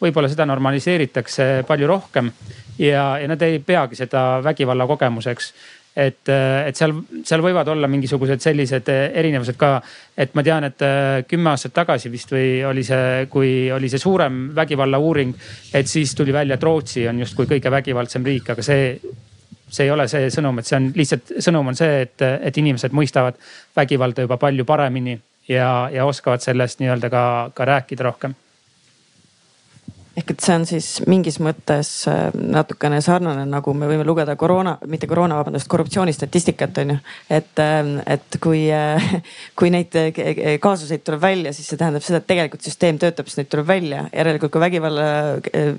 [0.00, 2.30] võib-olla seda normaliseeritakse palju rohkem
[2.78, 5.52] ja, ja nad ei peagi seda vägivalla kogemuseks
[5.96, 6.94] et, äh, et seal,
[7.26, 9.72] seal võivad olla mingisugused sellised äh, erinevused ka.
[10.16, 13.98] et ma tean, et äh, kümme aastat tagasi vist või oli see, kui oli see
[13.98, 15.34] suurem vägivallauuring,
[15.74, 18.94] et siis tuli välja, et Rootsi on justkui kõige vägivaldsem riik, aga see
[19.70, 22.94] see ei ole see sõnum, et see on lihtsalt, sõnum on see, et, et inimesed
[22.96, 23.36] mõistavad
[23.76, 25.14] vägivalda juba palju paremini
[25.46, 27.24] ja, ja oskavad sellest nii-öelda ka,
[27.54, 28.34] ka rääkida rohkem
[30.18, 34.76] ehk et see on siis mingis mõttes äh, natukene sarnane, nagu me võime lugeda koroona,
[34.90, 36.96] mitte koroona, vabandust, korruptsioonistatistikat on ju.
[37.38, 39.20] et, äh, et kui, äh,
[39.58, 39.94] kui neid
[40.62, 44.06] kaasuseid tuleb välja, siis see tähendab seda, et tegelikult süsteem töötab, siis neid tuleb välja.
[44.12, 45.06] järelikult kui vägivalla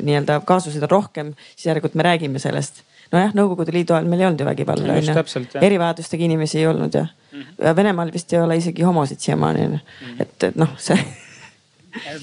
[0.01, 2.83] nii-öelda kaasuseid on rohkem, siis järelikult me räägime sellest.
[3.11, 5.47] nojah, Nõukogude Liidu ajal meil ei olnud ju vägivalda on ju.
[5.59, 7.41] erivajadustega inimesi ei olnud ja mm.
[7.41, 7.75] -hmm.
[7.75, 9.79] Venemaal vist ei ole isegi homosid siiamaani on ju.
[9.79, 10.21] Mhm.
[10.21, 10.97] et, et noh, see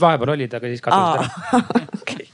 [0.01, 1.62] vahepeal olid, aga siis kadusid ära.
[2.01, 2.29] okay.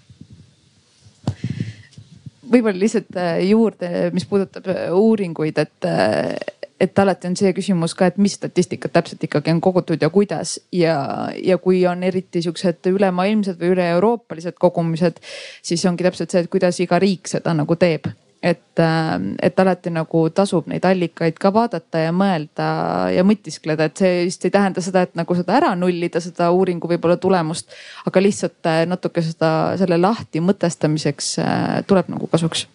[2.55, 6.35] võib-olla lihtsalt äh, juurde, mis puudutab äh, uuringuid, et, äh,
[6.80, 10.59] et alati on see küsimus ka, et mis statistikat täpselt ikkagi on kogutud ja kuidas.
[10.72, 10.97] Ja,
[11.39, 15.22] ja kui on eriti siuksed ülemaailmsed või üle-euroopalised kogumised,
[15.62, 18.12] siis ongi täpselt see, et kuidas iga riik seda nagu teeb
[18.45, 22.66] et, äh, et alati nagu tasub neid allikaid ka vaadata ja mõelda
[23.14, 26.90] ja mõtiskleda, et see vist ei tähenda seda, et nagu seda ära nullida, seda uuringu
[26.90, 27.72] võib-olla tulemust.
[28.05, 32.66] aga lihtsalt äh, natuke seda, selle lahti mõtestamiseks äh, tuleb nagu kasuks.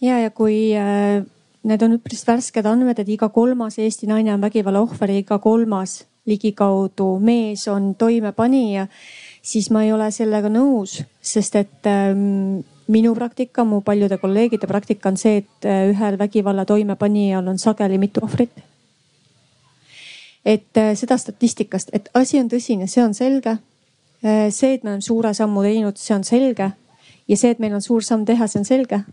[0.00, 0.72] ja, ja kui
[1.60, 5.38] need on üpris värsked andmed, et iga kolmas Eesti naine on vägivalla ohver ja iga
[5.38, 8.86] kolmas ligikaudu mees on toimepanija,
[9.42, 12.60] siis ma ei ole sellega nõus, sest et ähm,
[12.90, 17.98] minu praktika, mu paljude kolleegide praktika on see, et äh, ühel vägivalla toimepanijal on sageli
[17.98, 18.50] mitu ohvrit.
[20.44, 23.58] et äh, seda statistikast, et asi on tõsine, see on selge.
[24.24, 26.70] Äh, see, et me oleme suure sammu teinud, see on selge.
[27.28, 29.04] ja see, et meil on suur samm teha, see on selge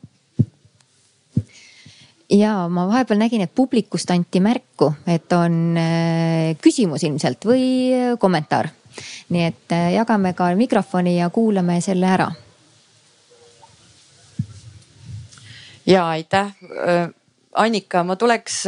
[2.34, 5.78] ja ma vahepeal nägin, et publikust anti märku, et on
[6.60, 8.68] küsimus ilmselt või kommentaar.
[9.30, 12.28] nii et jagame ka mikrofoni ja kuulame selle ära
[15.88, 16.54] ja aitäh.
[17.58, 18.62] Annika, ma tuleks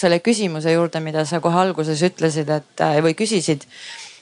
[0.00, 3.66] selle küsimuse juurde, mida sa kohe alguses ütlesid, et või küsisid.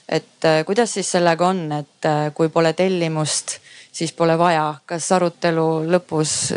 [0.09, 3.59] et kuidas siis sellega on, et kui pole tellimust,
[3.93, 6.53] siis pole vaja, kas arutelu lõpus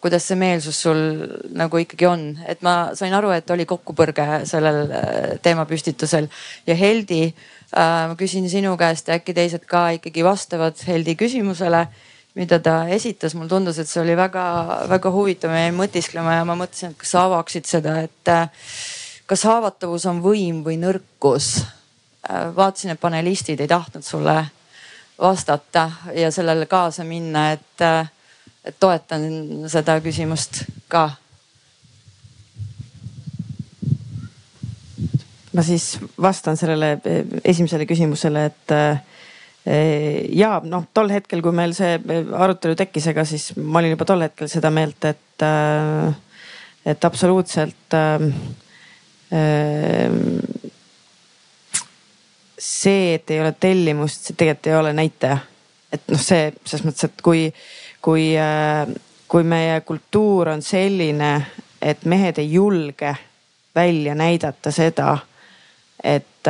[0.00, 0.98] kuidas see meelsus sul
[1.56, 4.92] nagu ikkagi on, et ma sain aru, et oli kokkupõrge sellel
[5.42, 6.28] teemapüstitusel
[6.68, 7.30] ja Heldi,
[7.72, 11.86] ma küsin sinu käest ja äkki teised ka ikkagi vastavad Heldi küsimusele
[12.40, 16.56] mida ta esitas, mulle tundus, et see oli väga-väga huvitav, ma jäin mõtisklema ja ma
[16.56, 18.70] mõtlesin, et kas sa avaksid seda, et äh,
[19.28, 21.50] kas haavatavus on võim või nõrkus.
[22.24, 24.38] Äh, vaatasin, et panelistid ei tahtnud sulle
[25.20, 28.08] vastata ja sellele kaasa minna, et, äh,
[28.64, 29.28] et toetan
[29.68, 31.10] seda küsimust ka.
[35.50, 36.92] ma siis vastan sellele
[37.44, 38.72] esimesele küsimusele, et
[39.66, 41.98] ja noh, tol hetkel, kui meil see
[42.32, 46.14] arutelu tekkis, ega siis ma olin juba tol hetkel seda meelt, et, äh,
[46.88, 48.24] et absoluutselt äh,
[52.58, 55.38] see, et ei ole tellimust, see tegelikult ei ole näitaja.
[55.92, 57.48] et noh, see selles mõttes, et kui,
[58.00, 58.86] kui, äh,
[59.28, 61.32] kui meie kultuur on selline,
[61.82, 63.16] et mehed ei julge
[63.74, 65.18] välja näidata seda,
[66.02, 66.48] et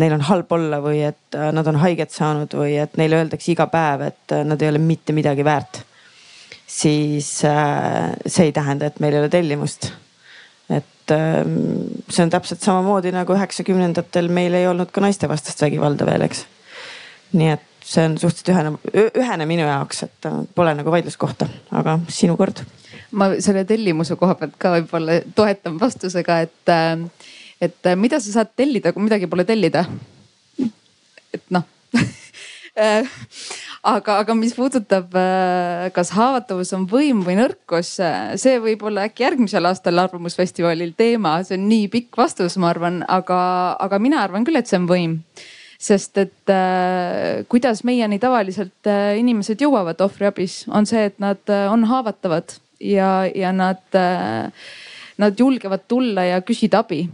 [0.00, 3.52] neil on halb olla või et äh, nad on haiget saanud või et neile öeldakse
[3.52, 5.82] iga päev, et äh, nad ei ole mitte midagi väärt.
[6.66, 9.92] siis äh, see ei tähenda, et meil ei ole tellimust.
[10.70, 11.54] et ähm,
[12.10, 16.44] see on täpselt samamoodi nagu üheksakümnendatel meil ei olnud ka naistevastast vägivalda veel, eks.
[17.32, 22.36] nii et see on suhteliselt ühene, ühene minu jaoks, et pole nagu vaidluskohta, aga sinu
[22.36, 22.64] kord.
[23.12, 26.74] ma selle tellimuse koha pealt ka võib-olla toetan vastusega, et,
[27.62, 29.86] et äh, mida sa saad tellida, kui midagi pole tellida.
[31.34, 31.64] et noh
[32.76, 35.14] aga, aga mis puudutab,
[35.96, 37.94] kas haavatavus on võim või nõrkus,
[38.36, 43.00] see võib olla äkki järgmisel aastal Arvamusfestivalil teema, see on nii pikk vastus, ma arvan,
[43.08, 43.38] aga,
[43.80, 45.20] aga mina arvan küll, et see on võim
[45.78, 51.66] sest et äh, kuidas meieni tavaliselt äh, inimesed jõuavad ohvriabis, on see, et nad äh,
[51.72, 54.48] on haavatavad ja, ja nad äh,,
[55.20, 57.06] nad julgevad tulla ja küsida abi.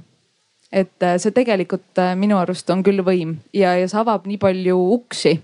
[0.73, 4.39] Et äh, see tegelikult äh, minu arust on küll võim ja, ja see avab nii
[4.41, 5.35] palju uksi.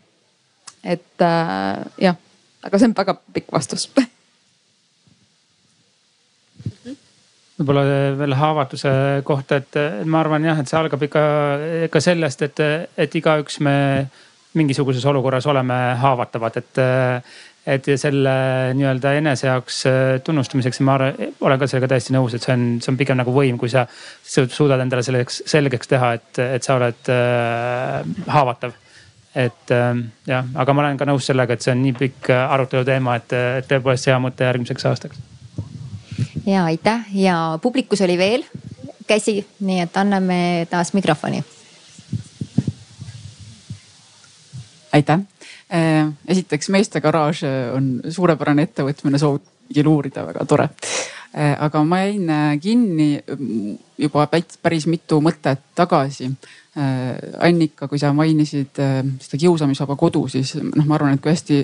[0.82, 2.16] et äh, jah,
[2.64, 3.88] aga see on väga pikk vastus
[7.58, 7.82] võib-olla
[8.18, 8.90] veel haavatuse
[9.26, 9.72] kohta, et
[10.06, 11.22] ma arvan jah, et see algab ikka,
[11.88, 12.58] ikka sellest, et,
[12.94, 13.74] et igaüks me
[14.58, 16.78] mingisuguses olukorras oleme haavatavad, et
[17.68, 18.32] et selle
[18.78, 19.82] nii-öelda enese jaoks
[20.24, 23.34] tunnustamiseks ma arvan, olen ka sellega täiesti nõus, et see on, see on pigem nagu
[23.34, 23.84] võim, kui sa,
[24.24, 28.76] sa suudad endale selleks selgeks teha, et, et sa oled äh, haavatav.
[29.38, 32.86] et äh, jah, aga ma olen ka nõus sellega, et see on nii pikk arutelu
[32.88, 35.26] teema, et, et tõepoolest hea mõte järgmiseks aastaks
[36.46, 38.44] ja aitäh ja publikus oli veel
[39.08, 41.44] käsi, nii et anname taas mikrofoni.
[44.92, 45.18] aitäh.
[45.68, 47.42] Äh, esiteks Meeste Garaaž
[47.76, 50.70] on suurepärane ettevõtmine, soovitan uurida, väga tore.
[51.36, 53.08] Äh, aga ma jäin äh, kinni
[54.00, 56.30] juba päris mitu mõtet tagasi.
[57.42, 61.56] Annika, kui sa mainisid seda kiusamisvaba kodu, siis noh, ma arvan, et kui hästi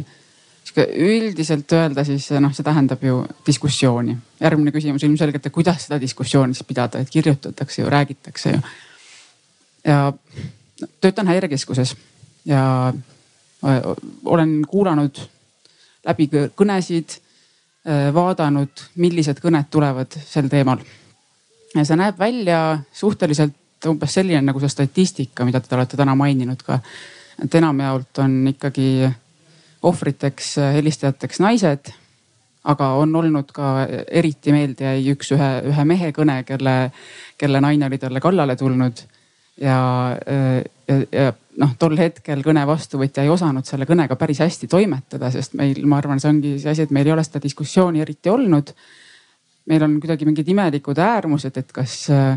[0.65, 4.17] sihuke üldiselt öelda, siis noh, see tähendab ju diskussiooni.
[4.41, 8.61] järgmine küsimus ilmselgelt, et kuidas seda diskussiooni siis pidada, et kirjutatakse ju, räägitakse ju.
[9.85, 10.13] ja
[11.01, 11.95] töötan häirekeskuses
[12.45, 12.93] ja
[14.25, 15.21] olen kuulanud
[16.05, 17.15] läbi kõnesid,
[18.15, 20.83] vaadanud, millised kõned tulevad sel teemal.
[21.75, 26.63] ja see näeb välja suhteliselt umbes selline nagu see statistika, mida te olete täna maininud
[26.63, 26.79] ka.
[27.45, 29.09] et enamjaolt on ikkagi
[29.85, 31.93] ohvriteks, äh, helistajateks naised.
[32.65, 33.71] aga on olnud ka
[34.09, 36.93] eriti meelde jäi üks ühe, ühe mehe kõne, kelle,
[37.37, 39.03] kelle naine oli talle kallale tulnud.
[39.61, 39.79] ja,
[40.29, 45.31] äh, ja, ja noh, tol hetkel kõne vastuvõtja ei osanud selle kõnega päris hästi toimetada,
[45.35, 48.33] sest meil, ma arvan, see ongi see asi, et meil ei ole seda diskussiooni eriti
[48.33, 48.75] olnud.
[49.71, 52.37] meil on kuidagi mingid imelikud äärmused, et kas äh,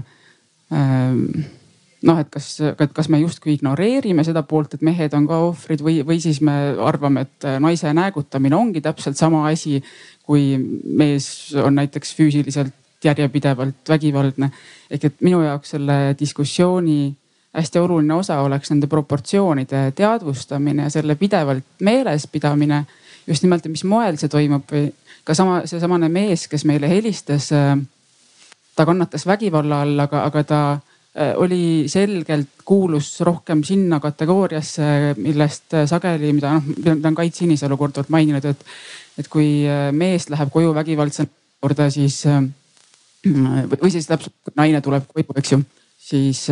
[2.07, 5.99] noh, et kas, kas me justkui ignoreerime seda poolt, et mehed on ka ohvrid või,
[6.07, 9.81] või siis me arvame, et naise näägutamine ongi täpselt sama asi,
[10.23, 14.51] kui mees on näiteks füüsiliselt järjepidevalt vägivaldne.
[14.89, 17.15] ehk et minu jaoks selle diskussiooni
[17.53, 22.85] hästi oluline osa oleks nende proportsioonide teadvustamine ja selle pidevalt meeles pidamine.
[23.27, 24.91] just nimelt, mis moel see toimub või
[25.23, 27.49] ka sama, seesamane mees, kes meile helistas.
[28.75, 30.61] ta kannatas vägivalla all, aga, aga ta
[31.17, 37.33] Äh, oli selgelt, kuulus rohkem sinna kategooriasse, millest äh, sageli, mida noh, mida on Kait
[37.33, 38.61] Sinisalu korduvalt maininud, et,
[39.17, 41.31] et kui äh, mees läheb koju vägivaldselt
[41.63, 42.19] korda, siis
[43.25, 45.59] või siis täpselt naine tuleb koju, eks ju,
[45.97, 46.43] siis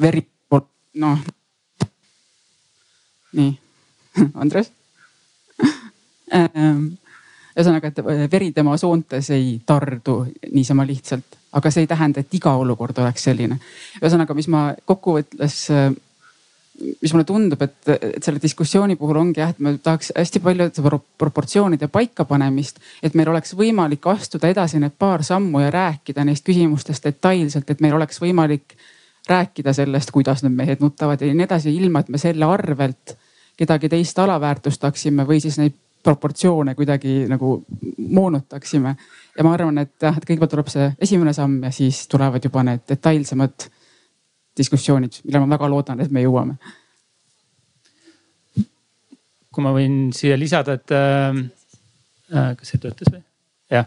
[0.00, 0.24] veri,
[0.98, 1.18] noh.
[3.38, 3.52] nii,
[4.34, 4.72] Andres
[6.28, 10.20] ühesõnaga, et veri tema soontes ei tardu
[10.52, 13.58] niisama lihtsalt aga see ei tähenda, et iga olukord oleks selline.
[14.02, 15.56] ühesõnaga, mis ma kokkuvõttes,
[17.02, 20.68] mis mulle tundub, et, et selle diskussiooni puhul ongi jah, et me tahaks hästi palju
[21.18, 27.08] proportsioonide paikapanemist, et meil oleks võimalik astuda edasi need paar sammu ja rääkida neist küsimustest
[27.08, 28.76] detailselt, et meil oleks võimalik
[29.28, 33.16] rääkida sellest, kuidas need mehed nutavad ja nii edasi, ilma et me selle arvelt
[33.58, 37.64] kedagi teist alaväärtustaksime või siis neid proportsioone kuidagi nagu
[37.98, 38.94] moonutaksime
[39.38, 42.62] ja ma arvan, et jah, et kõigepealt tuleb see esimene samm ja siis tulevad juba
[42.66, 43.68] need detailsemad
[44.58, 46.58] diskussioonid, millele ma väga loodan, et me jõuame.
[49.52, 51.38] kui ma võin siia lisada, et äh,
[52.30, 53.27] äh kas see töötas või?
[53.72, 53.86] Jah,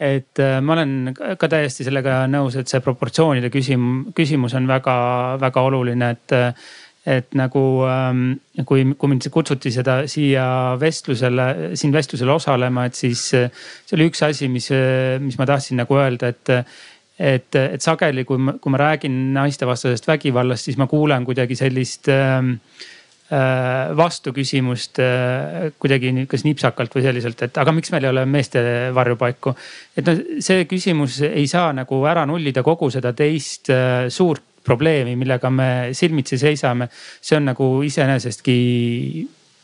[0.00, 5.66] et äh, ma olen ka täiesti sellega nõus, et see proportsioonide küsimus, küsimus on väga-väga
[5.70, 6.70] oluline, et äh,
[7.02, 7.60] et nagu
[7.90, 10.44] ähm, kui, kui mind kutsuti seda siia
[10.78, 14.68] vestlusele, siin vestlusel osalema, et siis see oli üks asi, mis,
[15.18, 16.52] mis ma tahtsin nagu öelda, et
[17.18, 22.08] et, et sageli, kui ma, kui ma räägin naistevastasest vägivallast, siis ma kuulen kuidagi sellist
[22.10, 22.54] ähm,
[23.96, 24.98] vastuküsimust
[25.80, 28.60] kuidagi kas nipsakalt või selliselt, et aga miks meil ei ole meeste
[28.92, 29.54] varjupaiku.
[29.96, 33.72] et noh, see küsimus ei saa nagu ära nullida kogu seda teist
[34.12, 36.88] suurt probleemi, millega me silmitsi seisame.
[37.20, 38.56] see on nagu iseenesestki,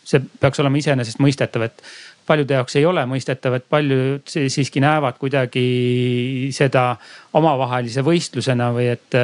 [0.04, 1.82] see peaks olema iseenesestmõistetav, et
[2.28, 6.90] paljude jaoks ei ole mõistetav, et paljud siiski näevad kuidagi seda
[7.38, 9.16] omavahelise võistlusena või et,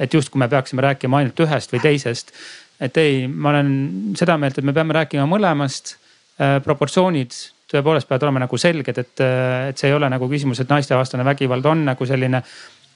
[0.00, 2.32] et justkui me peaksime rääkima ainult ühest või teisest.
[2.80, 3.70] Et ei, ma olen
[4.18, 5.96] seda meelt, et me peame rääkima mõlemast.
[6.36, 7.32] proportsioonid
[7.72, 11.64] tõepoolest peavad olema nagu selged, et, et see ei ole nagu küsimus, et naistevastane vägivald
[11.66, 12.42] on nagu selline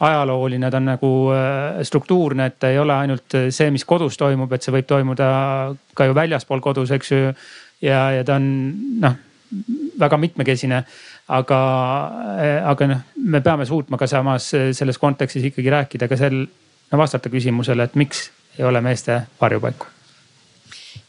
[0.01, 1.11] ajalooline, ta on nagu
[1.89, 5.31] struktuurne, et ta ei ole ainult see, mis kodus toimub, et see võib toimuda
[5.97, 7.35] ka ju väljaspool kodus, eks ju.
[7.81, 8.47] ja, ja ta on
[9.01, 9.19] noh
[10.01, 10.85] väga mitmekesine.
[11.31, 11.59] aga,
[12.67, 16.41] aga noh, me peame suutma ka samas selles kontekstis ikkagi rääkida ka sel,
[16.91, 18.25] no vastata küsimusele, et miks
[18.59, 19.87] ei ole meeste varjupaiku.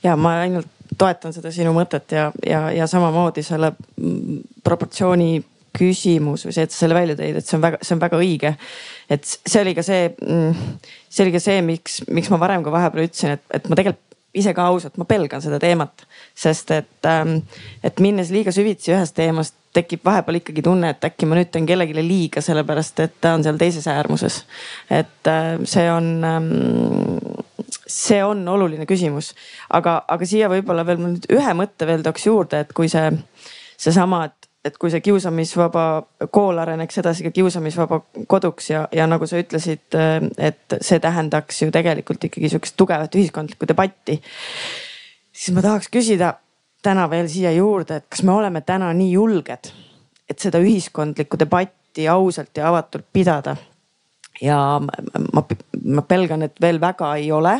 [0.04, 3.74] ja ma ainult toetan seda sinu mõtet ja, ja, ja samamoodi selle
[4.64, 5.44] proportsiooni
[5.78, 8.20] küsimus või see, et sa selle välja tõid, et see on väga, see on väga
[8.20, 8.54] õige.
[9.10, 10.10] et see oli ka see,
[11.10, 14.08] see oli ka see, miks, miks ma varem ka vahepeal ütlesin, et, et ma tegelikult
[14.42, 16.06] ise ka ausalt, ma pelgan seda teemat,
[16.38, 17.42] sest et, ähm,
[17.84, 21.68] et minnes liiga süvitsi ühest teemast, tekib vahepeal ikkagi tunne, et äkki ma nüüd teen
[21.70, 24.44] kellelegi liiga, sellepärast et ta on seal teises äärmuses.
[24.90, 26.52] et äh, see on, ähm,
[27.88, 29.34] see on oluline küsimus,
[29.70, 33.12] aga, aga siia võib-olla veel ma nüüd ühe mõtte veel tooks juurde, et kui see,
[33.80, 35.84] seesama, et et kui see kiusamisvaba
[36.34, 37.98] kool areneks edasi ka kiusamisvaba
[38.30, 39.98] koduks ja, ja nagu sa ütlesid,
[40.38, 44.20] et see tähendaks ju tegelikult ikkagi sihukest tugevat ühiskondlikku debatti.
[45.34, 46.36] siis ma tahaks küsida
[46.82, 49.72] täna veel siia juurde, et kas me oleme täna nii julged,
[50.30, 53.56] et seda ühiskondlikku debatti ausalt ja avatult pidada.
[54.42, 55.44] ja ma,
[55.84, 57.60] ma, pelgan, et veel väga ei ole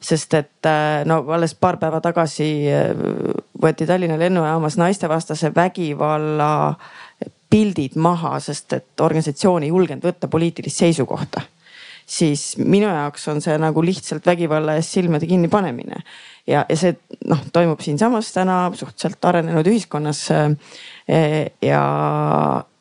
[0.00, 2.94] sest et äh, no alles paar päeva tagasi äh,
[3.62, 6.74] võeti Tallinna lennujaamas naistevastase vägivalla
[7.50, 11.42] pildid maha, sest et organisatsioon ei julgenud võtta poliitilist seisukohta.
[12.06, 16.00] siis minu jaoks on see nagu lihtsalt vägivalla eest silmade kinnipanemine
[16.50, 16.96] ja, ja see
[17.30, 20.26] noh, toimub siinsamas täna suhteliselt arenenud ühiskonnas.
[20.34, 21.84] Äh, ja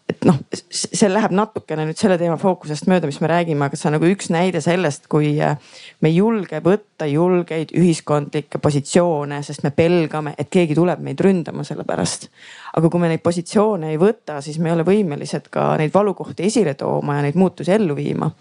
[0.09, 0.39] et noh,
[0.73, 4.07] see läheb natukene nüüd selle teema fookusest mööda, mis me räägime, aga see on nagu
[4.09, 5.59] üks näide sellest, kui äh,
[6.01, 11.65] me ei julge võtta julgeid ühiskondlikke positsioone, sest me pelgame, et keegi tuleb meid ründama
[11.67, 12.29] selle pärast.
[12.73, 16.47] aga kui me neid positsioone ei võta, siis me ei ole võimelised ka neid valukohti
[16.49, 18.31] esile tooma ja neid muutusi ellu viima.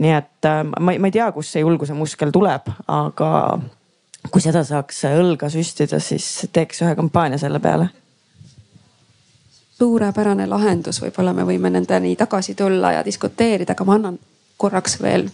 [0.00, 3.30] nii et äh, ma, ma ei tea, kust see julguse muskel tuleb, aga
[4.28, 7.88] kui seda saaks õlga süstida, siis teeks ühe kampaania selle peale.
[9.80, 14.18] Suurepärane lahendus, võib-olla me võime nendeni tagasi tulla ja diskuteerida, aga ma annan
[14.60, 15.30] korraks veel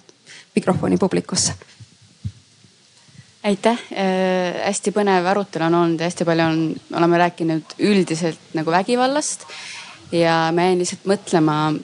[0.55, 1.55] mikrofoni publikusse.
[3.47, 3.79] aitäh!
[3.93, 6.63] Äh,, hästi põnev arutelu on olnud ja hästi palju on,
[6.99, 9.47] oleme rääkinud üldiselt nagu vägivallast.
[10.13, 11.75] Ja ma jäin lihtsalt mõtlema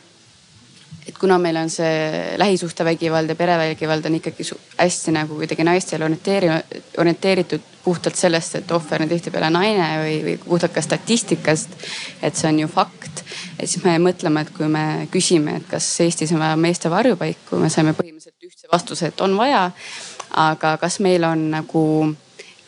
[1.08, 4.46] et kuna meil on see lähisuhtevägivald ja perevägivald on ikkagi
[4.78, 6.06] hästi nagu kuidagi naistele
[6.98, 11.70] orienteeritud puhtalt sellest, et ohver on tihtipeale naine või, või puhtalt ka statistikast.
[12.22, 13.24] et see on ju fakt.
[13.58, 17.58] et siis me mõtleme, et kui me küsime, et kas Eestis on vaja meeste varjupaiku,
[17.58, 19.70] me saime põhimõtteliselt ühtse vastuse, et on vaja.
[20.30, 22.14] aga kas meil on nagu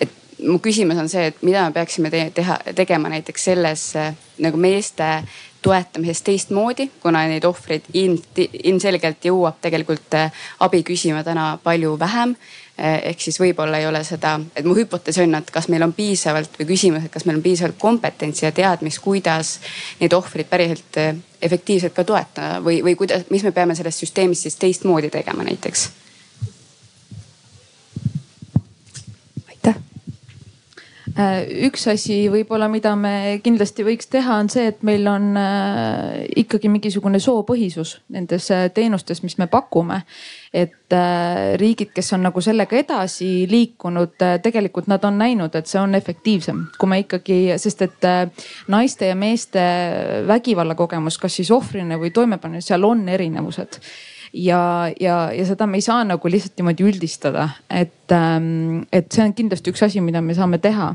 [0.01, 0.11] et
[0.43, 3.93] mu küsimus on see, et mida me peaksime te teha, tegema näiteks selles
[4.39, 5.23] nagu meeste
[5.65, 12.37] toetamisest teistmoodi, kuna neid ohvreid ilmselgelt jõuab tegelikult äh, abi küsima täna palju vähem.
[12.75, 15.95] Äh, ehk siis võib-olla ei ole seda, et mu hüpotees on, et kas meil on
[15.97, 19.57] piisavalt või küsimus, et kas meil on piisavalt kompetentsi ja teadmist, kuidas
[20.03, 21.13] neid ohvreid päriselt äh,
[21.43, 25.89] efektiivselt ka toetada või, või kuidas, mis me peame sellest süsteemist siis teistmoodi tegema näiteks
[31.15, 36.71] üks asi võib-olla, mida me kindlasti võiks teha, on see, et meil on äh, ikkagi
[36.73, 40.03] mingisugune soopõhisus nendes äh, teenustes, mis me pakume.
[40.55, 40.95] et
[41.59, 44.13] riigid, kes on nagu sellega edasi liikunud,
[44.43, 48.07] tegelikult nad on näinud, et see on efektiivsem, kui me ikkagi, sest et
[48.71, 49.65] naiste ja meeste
[50.31, 53.81] vägivallakogemus, kas siis ohvrina või toimepanijana, seal on erinevused
[54.35, 59.23] ja, ja, ja seda me ei saa nagu lihtsalt niimoodi üldistada, et, ähm, et see
[59.25, 60.95] on kindlasti üks asi, mida me saame teha.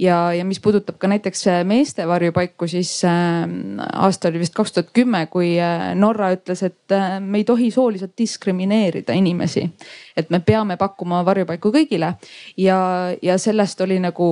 [0.00, 3.44] Ja, ja mis puudutab ka näiteks äh, meeste varjupaiku, siis äh,
[3.92, 7.70] aasta oli vist kaks tuhat kümme, kui äh, Norra ütles, et äh, me ei tohi
[7.70, 9.68] sooliselt diskrimineerida inimesi.
[10.16, 12.14] et me peame pakkuma varjupaiku kõigile.
[12.56, 12.78] Ja,
[13.22, 14.26] ja sellest oli nagu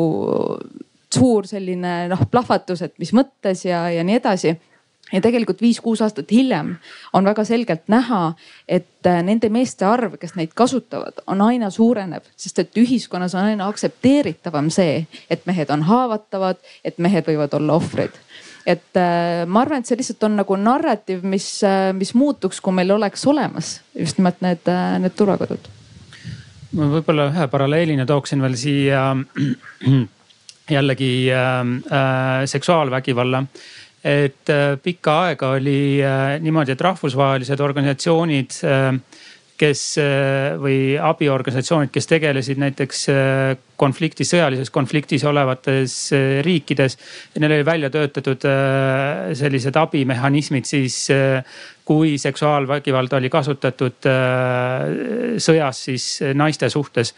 [1.11, 4.57] suur selline noh plahvatus, et mis mõttes ja, ja nii edasi
[5.13, 6.75] ja tegelikult viis-kuus aastat hiljem
[7.13, 8.35] on väga selgelt näha,
[8.69, 13.51] et äh, nende meeste arv, kes neid kasutavad, on aina suurenev, sest et ühiskonnas on
[13.53, 18.17] aina aktsepteeritavam see, et mehed on haavatavad, et mehed võivad olla ohvrid
[18.69, 22.75] et äh, ma arvan, et see lihtsalt on nagu narratiiv, mis, äh, mis muutuks, kui
[22.77, 24.69] meil oleks olemas just nimelt need,
[25.01, 25.71] need turvakodud.
[26.77, 29.09] ma võib-olla ühe paralleelina tooksin veel siia
[30.77, 33.43] jällegi äh, seksuaalvägivalla
[34.05, 38.95] et äh, pikka aega oli äh, niimoodi, et rahvusvahelised organisatsioonid, äh,
[39.61, 39.81] kes
[40.57, 43.03] või abiorganisatsioonid, kes tegelesid näiteks
[43.77, 45.97] konfliktis, sõjalises konfliktis olevates
[46.47, 46.97] riikides.
[47.37, 48.47] Neil oli välja töötatud
[49.37, 50.97] sellised abimehhanismid siis,
[51.85, 54.09] kui seksuaalvägivalda oli kasutatud
[55.45, 56.09] sõjas siis
[56.41, 57.13] naiste suhtes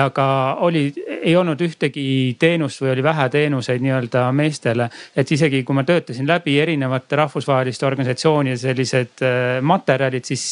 [0.00, 0.26] aga
[0.66, 0.86] oli,
[1.22, 4.88] ei olnud ühtegi teenust või oli vähe teenuseid nii-öelda meestele.
[5.16, 10.44] et isegi kui ma töötasin läbi erinevate rahvusvaheliste organisatsioonide sellised äh, materjalid, siis,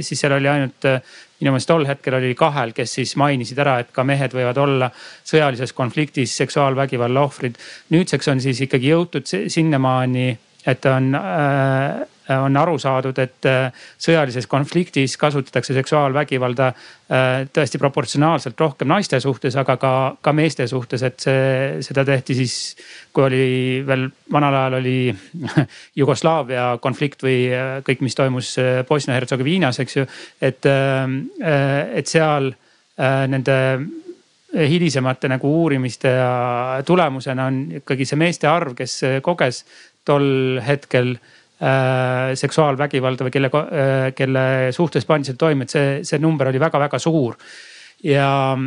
[0.00, 1.00] siis seal oli ainult äh,
[1.40, 4.90] minu meelest tol hetkel oli kahel, kes siis mainisid ära, et ka mehed võivad olla
[4.96, 7.56] sõjalises konfliktis seksuaalvägivalla ohvrid.
[7.92, 10.28] nüüdseks on siis ikkagi jõutud sinnamaani,
[10.66, 18.60] et on äh, on aru saadud, et äh, sõjalises konfliktis kasutatakse seksuaalvägivalda äh, tõesti proportsionaalselt
[18.60, 22.56] rohkem naiste suhtes, aga ka, ka meeste suhtes, et see, seda tehti siis,
[23.14, 23.44] kui oli
[23.86, 24.98] veel vanal ajal oli
[26.00, 27.38] Jugoslaavia konflikt või
[27.86, 28.56] kõik, mis toimus
[28.88, 30.06] Bosnia-Hertsegoviinas, eks ju.
[30.42, 32.50] et, et seal
[32.96, 33.56] nende
[34.56, 36.10] hilisemate nagu uurimiste
[36.88, 39.62] tulemusena on ikkagi see meeste arv, kes koges
[40.06, 41.35] tol hetkel äh,
[42.34, 46.98] seksuaalvägivalda või kelle, äh, kelle suhtes pandi see toime, et see, see number oli väga-väga
[47.00, 47.36] suur.
[48.04, 48.58] ja,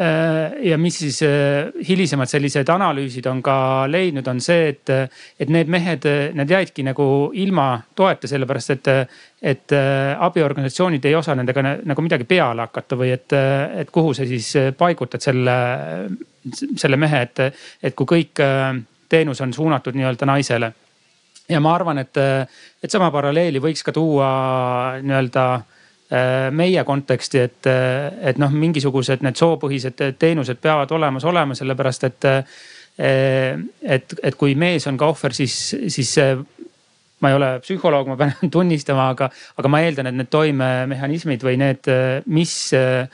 [0.00, 4.92] äh, ja mis siis äh, hilisemad sellised analüüsid on ka leidnud, on see, et,
[5.40, 6.04] et need mehed,
[6.36, 8.94] need jäidki nagu ilma toeta, sellepärast et,
[9.40, 9.76] et
[10.20, 13.32] abiorganisatsioonid ei osa nendega nagu midagi peale hakata või et,
[13.80, 15.56] et kuhu sa siis paigutad selle,
[16.76, 17.46] selle mehe, et,
[17.82, 18.44] et kui kõik
[19.08, 20.74] teenus on suunatud nii-öelda naisele
[21.48, 22.18] ja ma arvan, et,
[22.82, 24.28] et sama paralleeli võiks ka tuua
[25.02, 27.70] nii-öelda äh, meie konteksti, et,
[28.30, 34.56] et noh, mingisugused need soopõhised teenused peavad olemas olema, sellepärast et, äh, et, et kui
[34.58, 35.56] mees on ka ohver, siis,
[35.92, 36.36] siis see
[37.22, 41.56] ma ei ole psühholoog, ma pean tunnistama, aga, aga ma eeldan, et need toimemehhanismid või
[41.62, 41.88] need,
[42.26, 43.08] mis Äh,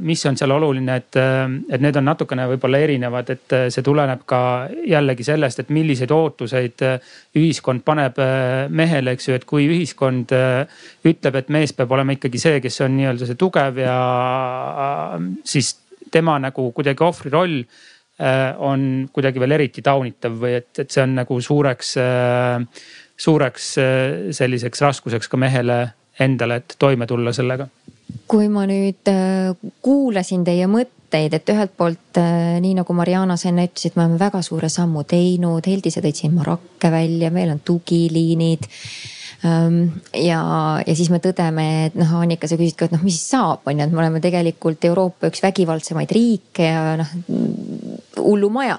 [0.00, 3.84] mis on seal oluline, et, äh, et need on natukene võib-olla erinevad, et äh, see
[3.84, 4.40] tuleneb ka
[4.84, 6.84] jällegi sellest, et milliseid ootuseid
[7.38, 8.20] ühiskond paneb
[8.68, 10.34] mehele, eks ju, et kui ühiskond
[11.08, 13.96] ütleb, et mees peab olema ikkagi see, kes on nii-öelda see tugev ja
[15.48, 15.72] siis
[16.12, 17.56] tema nagu kuidagi ohvri roll
[18.18, 21.92] on kuidagi veel eriti taunitav või et, et see on nagu suureks,
[23.16, 23.68] suureks
[24.34, 25.80] selliseks raskuseks ka mehele
[26.18, 27.68] endale, et toime tulla sellega
[28.28, 29.52] kui ma nüüd äh,
[29.84, 34.20] kuulasin teie mõtteid, et ühelt poolt äh, nii nagu Mariana sa enne ütlesid, me oleme
[34.20, 38.68] väga suure sammu teinud, Heldi, sa tõid siin Marakke välja, meil on tugiliinid
[39.48, 39.80] ähm,
[40.12, 40.40] ja,
[40.84, 43.64] ja siis me tõdeme, et noh, Annika, sa küsid ka, et noh, mis siis saab,
[43.68, 47.14] on ju, et me oleme tegelikult Euroopa üks vägivaldsemaid riike ja noh
[48.18, 48.78] hullumaja.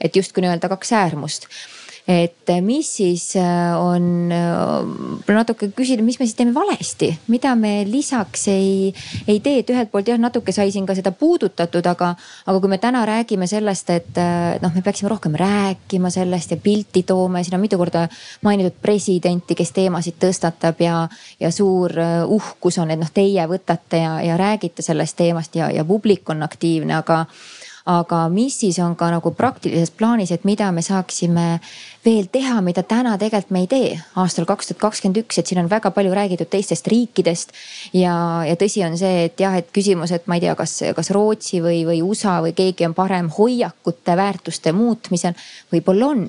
[0.00, 1.46] et justkui nii-öelda kaks äärmust
[2.06, 7.80] et mis siis äh, on, äh, natuke küsida, mis me siis teeme valesti, mida me
[7.88, 8.92] lisaks ei,
[9.26, 12.12] ei tee, et ühelt poolt jah, natuke sai siin ka seda puudutatud, aga,
[12.46, 14.20] aga kui me täna räägime sellest, et
[14.62, 18.06] noh, me peaksime rohkem rääkima sellest ja pilti tooma ja siin on mitu korda
[18.46, 21.02] mainitud presidenti, kes teemasid tõstatab ja,
[21.42, 21.90] ja suur
[22.30, 26.46] uhkus on, et noh, teie võtate ja, ja räägite sellest teemast ja, ja publik on
[26.46, 27.24] aktiivne, aga
[27.86, 31.60] aga mis siis on ka nagu praktilises plaanis, et mida me saaksime
[32.04, 35.62] veel teha, mida täna tegelikult me ei tee aastal kaks tuhat kakskümmend üks, et siin
[35.62, 37.54] on väga palju räägitud teistest riikidest.
[37.94, 41.12] ja, ja tõsi on see, et jah, et küsimus, et ma ei tea, kas, kas
[41.14, 45.38] Rootsi või, või USA või keegi on parem hoiakute, väärtuste muutmisel,
[45.72, 46.28] võib-olla on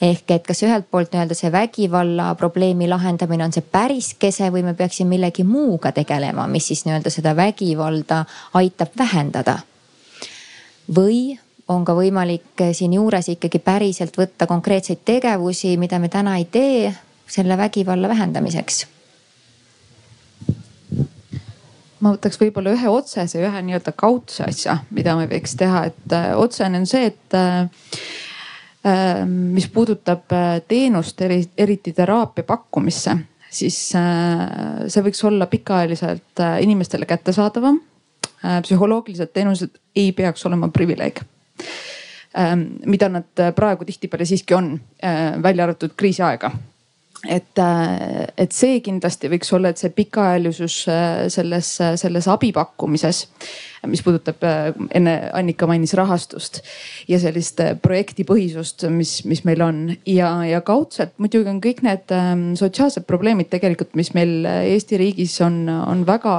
[0.00, 4.64] ehk et kas ühelt poolt nii-öelda see vägivalla probleemi lahendamine on see päris kese või
[4.64, 8.24] me peaksime millegi muuga tegelema, mis siis nii-öelda seda vägivalda
[8.60, 9.58] aitab vähendada
[10.94, 11.38] või
[11.68, 16.92] on ka võimalik siinjuures ikkagi päriselt võtta konkreetseid tegevusi, mida me täna ei tee
[17.26, 18.84] selle vägivalla vähendamiseks?
[22.00, 26.30] Ma võtaks võib-olla ühe otsese ühe nii-öelda kaudse asja, mida me võiks teha, et äh,
[26.38, 27.66] otsene on see, et äh
[29.26, 30.30] mis puudutab
[30.68, 31.18] teenust,
[31.58, 33.16] eriti teraapia pakkumisse,
[33.50, 37.80] siis see võiks olla pikaajaliselt inimestele kättesaadavam
[38.42, 41.20] psühholoogilised teenused ei peaks olema privileeg.
[42.38, 44.74] Ähm, mida nad praegu tihtipeale siiski on,
[45.42, 46.50] välja arvatud kriisiaega
[47.24, 47.58] et,
[48.38, 50.76] et see kindlasti võiks olla, et see pikaajalisus
[51.32, 51.70] selles,
[52.02, 53.24] selles abi pakkumises
[53.86, 56.60] mis puudutab, äh, enne Annika mainis rahastust
[57.10, 59.80] ja sellist äh, projektipõhisust, mis, mis meil on.
[60.08, 65.00] Ja, ja kaudselt muidugi on kõik need ähm, sotsiaalsed probleemid tegelikult, mis meil äh, Eesti
[65.00, 66.34] riigis on, on väga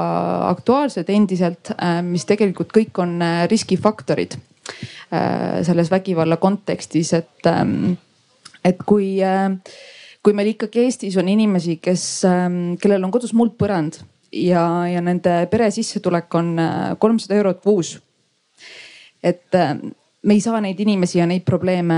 [0.51, 1.71] aktuaalsed endiselt,
[2.05, 3.17] mis tegelikult kõik on
[3.49, 4.35] riskifaktorid
[5.07, 7.95] selles vägivalla kontekstis, et, ähm,
[8.67, 9.15] et kui
[10.23, 15.39] kui meil ikkagi Eestis on inimesi, kes, ähm, kellel on kodus muldpõrand ja, ja nende
[15.51, 17.97] pere sissetulek on äh, kolmsada eurot kuus.
[19.23, 19.75] et äh,
[20.23, 21.97] me ei saa neid inimesi ja neid probleeme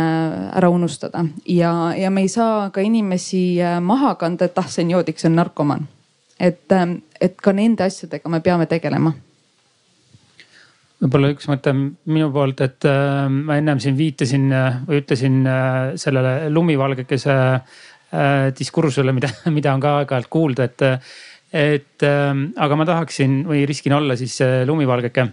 [0.55, 4.85] ära unustada ja, ja me ei saa ka inimesi äh, maha kanda, et ah, see
[4.85, 5.87] on joodik, see on narkomaan.
[6.39, 6.69] et,
[7.21, 9.13] et ka nende asjadega me peame tegelema
[10.99, 14.49] võib-olla üks mõte minu poolt, et äh, ma ennem siin viitasin
[14.87, 15.45] või ütlesin
[15.97, 17.85] sellele lumivalgekese äh,
[18.57, 20.85] diskursusele, mida, mida on ka aeg-ajalt kuulda, et
[21.53, 25.27] et äh, aga ma tahaksin või riskin olla siis äh, lumivalgeke.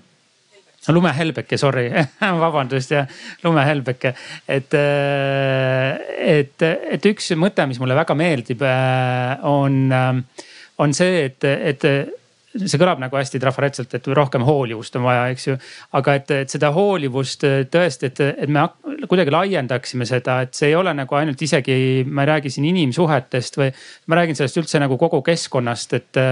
[0.86, 1.88] Lumehelbeke, sorry.
[2.42, 3.02] Vabandust ja
[3.44, 4.14] lumehelbeke.
[4.48, 9.90] et, äh, et, et üks mõte, mis mulle väga meeldib, äh, on,
[10.78, 11.88] on see, et, et
[12.64, 15.58] see kõlab nagu hästi trafaretselt, et rohkem hoolivust on vaja, eks ju.
[15.98, 18.66] aga et, et seda hoolivust tõesti, et, et me
[19.06, 21.76] kuidagi laiendaksime seda, et see ei ole nagu ainult isegi,
[22.08, 23.70] ma ei räägi siin inimsuhetest või
[24.06, 26.24] ma räägin sellest üldse nagu kogu keskkonnast, et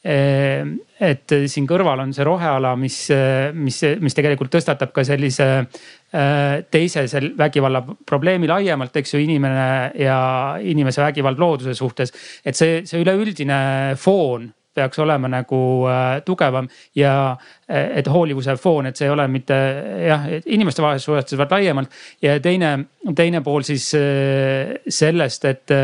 [0.00, 2.96] et siin kõrval on see roheala, mis,
[3.52, 5.48] mis, mis tegelikult tõstatab ka sellise
[6.72, 9.66] teise sel vägivalla probleemi laiemalt, eks ju, inimene
[10.00, 10.16] ja
[10.64, 12.14] inimese vägivald looduse suhtes.
[12.44, 13.60] et see, see üleüldine
[14.00, 15.60] foon peaks olema nagu
[15.90, 17.14] äh, tugevam ja
[17.68, 19.56] äh, et hoolivuse foon, et see ei ole mitte
[20.06, 21.90] jah, inimestevahelises suhetes, vaid laiemalt.
[22.22, 22.76] ja teine,
[23.16, 25.74] teine pool siis äh, sellest, et,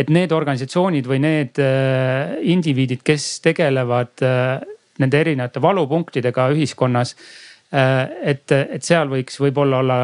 [0.00, 4.56] et need organisatsioonid või need äh, indiviidid, kes tegelevad äh,
[5.00, 7.14] nende erinevate valupunktidega ühiskonnas.
[7.70, 10.00] Äh, et, et seal võiks võib-olla olla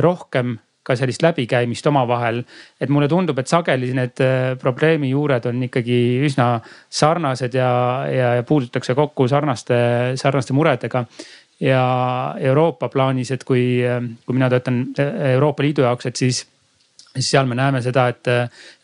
[0.00, 0.54] rohkem
[0.84, 2.42] ka sellist läbikäimist omavahel.
[2.80, 6.48] et mulle tundub, et sageli need äh, probleemi juured on ikkagi üsna
[6.90, 7.70] sarnased ja,
[8.10, 9.76] ja, ja puututakse kokku sarnaste,
[10.20, 11.06] sarnaste muredega.
[11.60, 13.80] ja Euroopa plaanis, et kui,
[14.26, 14.86] kui mina töötan
[15.32, 16.44] Euroopa Liidu jaoks, et siis
[17.22, 18.28] seal me näeme seda, et,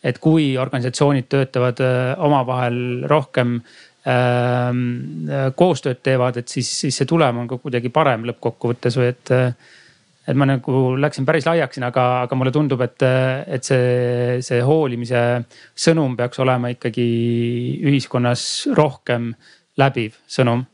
[0.03, 3.59] et kui organisatsioonid töötavad äh, omavahel rohkem
[4.07, 9.33] ähm, koostööd teevad, et siis, siis see tulem on ka kuidagi parem lõppkokkuvõttes või et
[10.27, 13.01] et ma nagu läksin päris laiaks siin, aga, aga mulle tundub, et,
[13.47, 15.21] et see, see hoolimise
[15.77, 17.07] sõnum peaks olema ikkagi
[17.89, 18.45] ühiskonnas
[18.77, 19.31] rohkem
[19.81, 20.65] läbiv sõnum.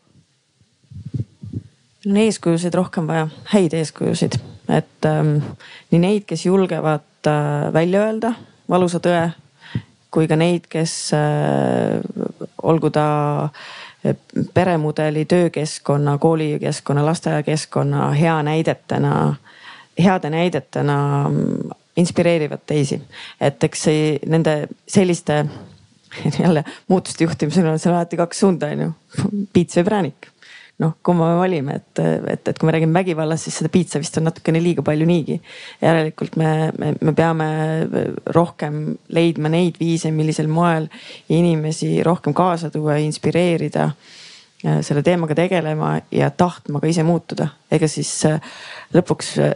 [2.08, 4.38] on eeskujusid rohkem vaja, häid eeskujusid,
[4.72, 5.40] et ähm,
[5.92, 8.34] nii neid, kes julgevad äh, välja öelda
[8.70, 9.30] valusa tõe,
[10.12, 12.00] kui ka neid, kes äh,
[12.68, 13.08] olgu ta
[13.48, 13.87] äh,
[14.54, 19.36] peremudeli, töökeskkonna, koolikeskkonna, lasteaiakeskkonna hea näidetena,
[20.04, 21.32] heade näidetena
[21.98, 23.02] inspireerivad teisi.
[23.42, 25.46] et eks see nende selliste
[26.44, 28.92] jälle muutuste juhtimisel on seal alati kaks suunda, on ju,
[29.54, 30.32] piits või präänik
[30.78, 32.02] noh, kumma me valime, et,
[32.34, 35.40] et, et kui me räägime vägivallast, siis seda piitsa vist on natukene liiga palju niigi.
[35.82, 37.48] järelikult me, me, me peame
[38.36, 38.84] rohkem
[39.14, 40.90] leidma neid viise, millisel moel
[41.34, 47.50] inimesi rohkem kaasa tuua ja inspireerida äh, selle teemaga tegelema ja tahtma ka ise muutuda.
[47.72, 48.38] ega siis äh,
[48.94, 49.56] lõpuks äh,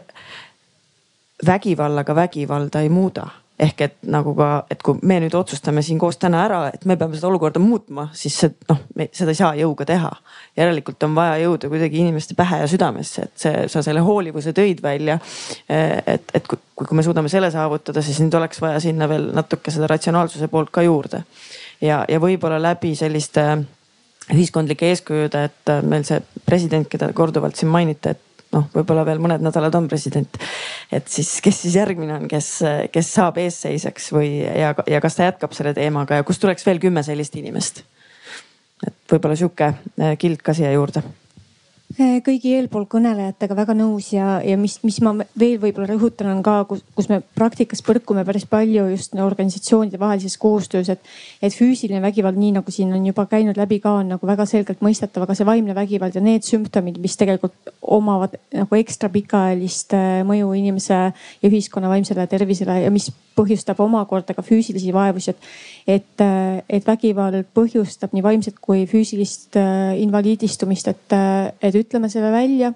[1.45, 3.29] vägivallaga vägivalda ei muuda
[3.61, 6.97] ehk et nagu ka, et kui me nüüd otsustame siin koos täna ära, et me
[6.97, 8.79] peame seda olukorda muutma, siis see noh,
[9.13, 10.11] seda ei saa jõuga teha.
[10.57, 14.81] järelikult on vaja jõuda kuidagi inimeste pähe ja südamesse, et see, sa selle hoolivuse tõid
[14.83, 15.19] välja.
[15.69, 19.71] et, et kui, kui me suudame selle saavutada, siis nüüd oleks vaja sinna veel natuke
[19.71, 21.23] seda ratsionaalsuse poolt ka juurde.
[21.81, 23.45] ja, ja võib-olla läbi selliste
[24.31, 28.21] ühiskondlike eeskujude, et meil see president, keda korduvalt siin mainiti, et
[28.55, 30.41] noh, võib-olla veel mõned nädalad on president.
[30.91, 32.51] et siis, kes siis järgmine on, kes,
[32.91, 36.81] kes saab eesseisjaks või, ja, ja kas ta jätkab selle teemaga ja kust tuleks veel
[36.83, 37.83] kümme sellist inimest?
[38.87, 41.03] et võib-olla sihuke eh, kild ka siia juurde
[41.97, 46.61] kõigi eelpool kõnelejatega väga nõus ja, ja mis, mis ma veel võib-olla rõhutan, on ka,
[46.69, 51.11] kus, kus me praktikas põrkume päris palju just organisatsioonide vahelises koostöös, et.
[51.41, 54.83] et füüsiline vägivald, nii nagu siin on juba käinud läbi ka, on nagu väga selgelt
[54.85, 60.21] mõistetav, aga see vaimne vägivald ja need sümptomid, mis tegelikult omavad nagu ekstra pikaajalist eh,
[60.27, 65.51] mõju inimese ja ühiskonna vaimsele tervisele ja mis põhjustab omakorda ka füüsilisi vaevusi, et.
[65.87, 69.57] Et, eh, et vägivald põhjustab nii vaimset kui füüsilist
[70.01, 71.17] invaliidistumist, et,
[71.61, 72.73] et ütleme selle välja.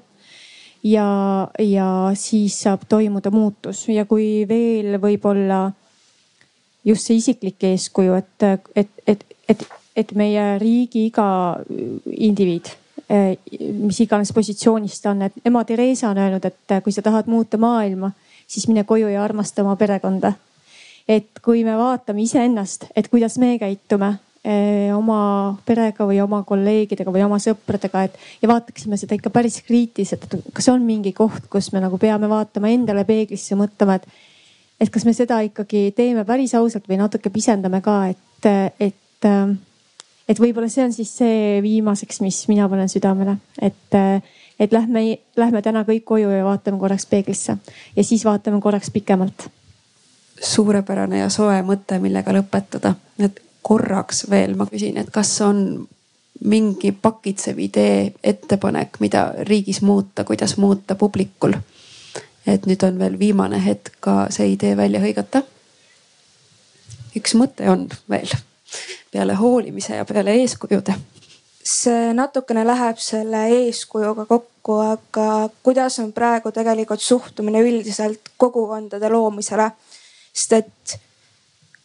[0.85, 1.07] ja,
[1.59, 5.71] ja siis saab toimuda muutus ja kui veel võib-olla
[6.85, 11.27] just see isiklik eeskuju, et, et, et, et, et meie riigi iga
[12.05, 12.69] indiviid
[13.09, 17.57] mis iganes positsioonis ta on, et ema Theresa on öelnud, et kui sa tahad muuta
[17.61, 18.11] maailma,
[18.47, 20.33] siis mine koju ja armasta oma perekonda.
[21.07, 24.11] Et kui me vaatame iseennast, et kuidas me käitume
[24.43, 25.19] eh, oma
[25.65, 30.49] perega või oma kolleegidega või oma sõpradega, et ja vaataksime seda ikka päris kriitiliselt, et
[30.53, 34.09] kas on mingi koht, kus me nagu peame vaatama endale peeglisse, mõtlema, et,
[34.81, 39.31] et kas me seda ikkagi teeme päris ausalt või natuke pisendame ka, et, et
[40.29, 43.97] et võib-olla see on siis see viimaseks, mis mina panen südamele, et,
[44.59, 45.05] et lähme,
[45.37, 47.57] lähme täna kõik koju ja vaatame korraks peeglisse
[47.95, 49.47] ja siis vaatame korraks pikemalt.
[50.41, 55.87] Suurepärane ja soe mõte, millega lõpetada, et korraks veel ma küsin, et kas on
[56.45, 61.53] mingi pakitsev idee, ettepanek, mida riigis muuta, kuidas muuta publikul.
[62.47, 65.41] et nüüd on veel viimane hetk ka see idee välja hõigata.
[67.15, 68.29] üks mõte on veel
[69.11, 70.95] peale hoolimise ja peale eeskujude?
[71.65, 79.71] see natukene läheb selle eeskujuga kokku, aga kuidas on praegu tegelikult suhtumine üldiselt kogukondade loomisele?
[80.35, 80.95] Sest et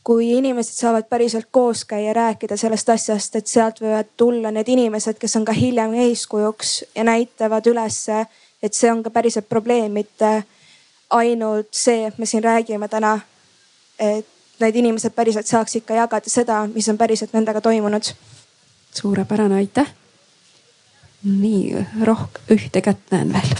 [0.04, 5.20] kui inimesed saavad päriselt koos käia, rääkida sellest asjast, et sealt võivad tulla need inimesed,
[5.20, 8.24] kes on ka hiljem eeskujuks ja näitavad ülesse,
[8.62, 10.32] et see on ka päriselt probleem, mitte
[11.14, 13.20] ainult see, et me siin räägime täna.
[14.00, 14.26] et
[14.60, 18.12] need inimesed päriselt saaksid ka jagada seda, mis on päriselt nendega toimunud.
[18.94, 19.94] suurepärane, aitäh.
[21.24, 23.58] nii rohkem, ühte kätt näen veel.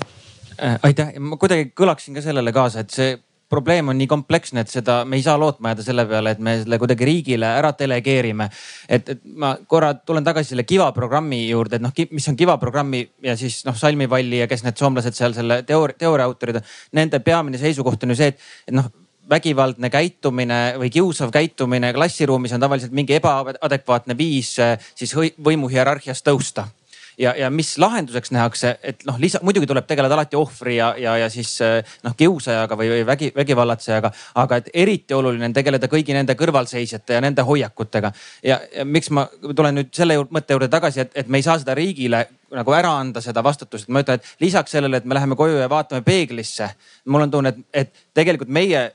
[0.62, 3.18] Äh, aitäh, ma kuidagi kõlaksin ka sellele kaasa, et see
[3.50, 6.56] probleem on nii kompleksne, et seda me ei saa lootma jääda selle peale, et me
[6.62, 8.48] selle kuidagi riigile ära delegeerime.
[8.88, 12.56] et, et ma korra tulen tagasi selle Kiva programmi juurde, et noh, mis on Kiva
[12.62, 16.60] programmi ja siis noh, Salmi Valli ja kes need soomlased seal selle teooria, teooria autorid
[16.60, 16.72] on.
[16.96, 18.90] Nende peamine seisukoht on ju see, et, et noh
[19.30, 26.24] vägivaldne käitumine või kiusav käitumine klassiruumis on tavaliselt mingi ebaadekvaatne viis eh, siis võimu hierarhias
[26.26, 26.66] tõusta
[27.20, 31.16] ja, ja mis lahenduseks nähakse, et noh, lisa, muidugi tuleb tegeleda alati ohvri ja, ja,
[31.20, 34.12] ja siis eh, noh, kiusajaga või, või vägi, vägivallatsejaga.
[34.42, 38.12] aga et eriti oluline on tegeleda kõigi nende kõrvalseisjate ja nende hoiakutega.
[38.44, 39.26] ja, miks ma
[39.56, 42.26] tulen nüüd selle juurde, mõtte juurde tagasi, et, et me ei saa seda riigile
[42.56, 45.60] nagu ära anda seda vastutust, et ma ütlen, et lisaks sellele, et me läheme koju
[45.60, 46.70] ja vaatame peeglisse.
[47.04, 48.90] mul on tunne, et, et tegelikult meie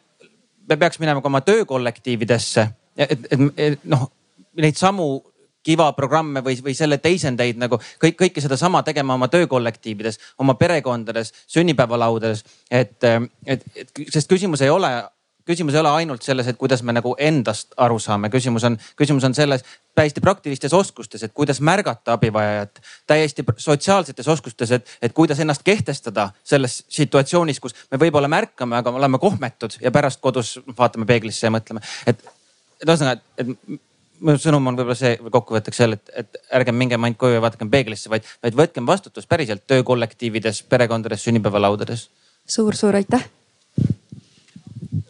[0.70, 4.10] me peaks minema ka oma töökollektiividesse, et, et, et noh,
[4.58, 5.22] neid samu
[5.66, 11.34] Kiva programme või, või selle teisendeid nagu kõik, kõike sedasama tegema oma töökollektiivides, oma perekondades,
[11.52, 12.46] sünnipäevalaudades.
[12.72, 13.04] et,
[13.46, 14.94] et, et sest küsimus ei ole
[15.46, 19.26] küsimus ei ole ainult selles, et kuidas me nagu endast aru saame, küsimus on, küsimus
[19.28, 19.64] on selles
[19.96, 22.82] täiesti praktilistes oskustes, et kuidas märgata abivajajat.
[23.08, 28.96] täiesti sotsiaalsetes oskustes, et, et kuidas ennast kehtestada selles situatsioonis, kus me võib-olla märkame, aga
[28.98, 32.26] oleme kohmetud ja pärast kodus vaatame peeglisse ja mõtleme, et,
[32.82, 33.54] et ühesõnaga, et
[34.20, 37.72] minu sõnum on võib-olla see kokkuvõtteks selle, et, et ärgem mingem ainult koju ja vaadakem
[37.72, 42.72] peeglisse, vaid, vaid võtkem vastutust päriselt töökollektiivides, perekondades, sünnipäevalaudades suur,.
[42.76, 43.28] suur-suur aitäh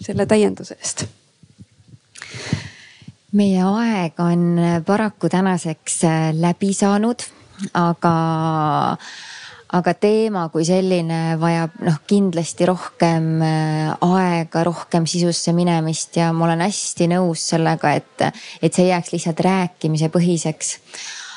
[0.06, 1.06] selle täienduse eest.
[3.36, 7.26] meie aeg on paraku tänaseks äh, läbi saanud,
[7.74, 8.14] aga,
[9.74, 16.46] aga teema kui selline vajab noh, kindlasti rohkem äh, aega, rohkem sisusse minemist ja ma
[16.46, 18.28] olen hästi nõus sellega, et,
[18.62, 20.76] et see ei jääks lihtsalt rääkimise põhiseks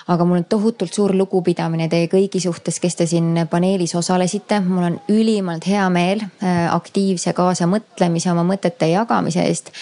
[0.08, 4.60] aga mul on tohutult suur lugupidamine teie kõigi suhtes, kes te siin paneelis osalesite.
[4.64, 9.72] mul on ülimalt hea meel äh, aktiivse kaasamõtlemise, oma mõtete jagamise eest.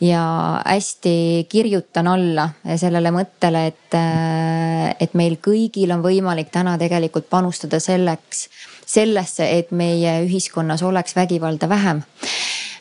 [0.00, 0.22] ja
[0.64, 7.80] hästi kirjutan alla sellele mõttele, et, äh, et meil kõigil on võimalik täna tegelikult panustada
[7.80, 8.48] selleks,
[8.86, 12.04] sellesse, et meie ühiskonnas oleks vägivalda vähem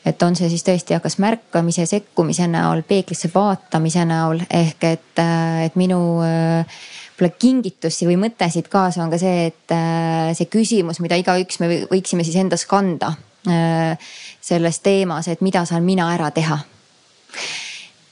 [0.06, 5.66] et on see siis tõesti kas märkamise, sekkumise näol, peeglisse vaatamise näol ehk et, äh,
[5.66, 6.78] et minu äh,
[7.16, 11.60] võib-olla kingitusi või mõte siit kaasa on ka see, et äh, see küsimus, mida igaüks
[11.64, 13.16] me võiksime siis endas kanda
[13.46, 16.56] selles teemas, et mida saan mina ära teha.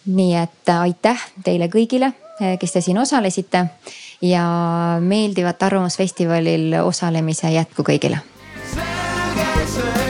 [0.06, 2.12] nii et aitäh teile kõigile,
[2.62, 3.64] kes te siin osalesite
[4.22, 4.46] ja
[5.02, 8.22] meeldivat Arvamusfestivalil osalemise jätku kõigile.
[8.76, 10.03] selge see.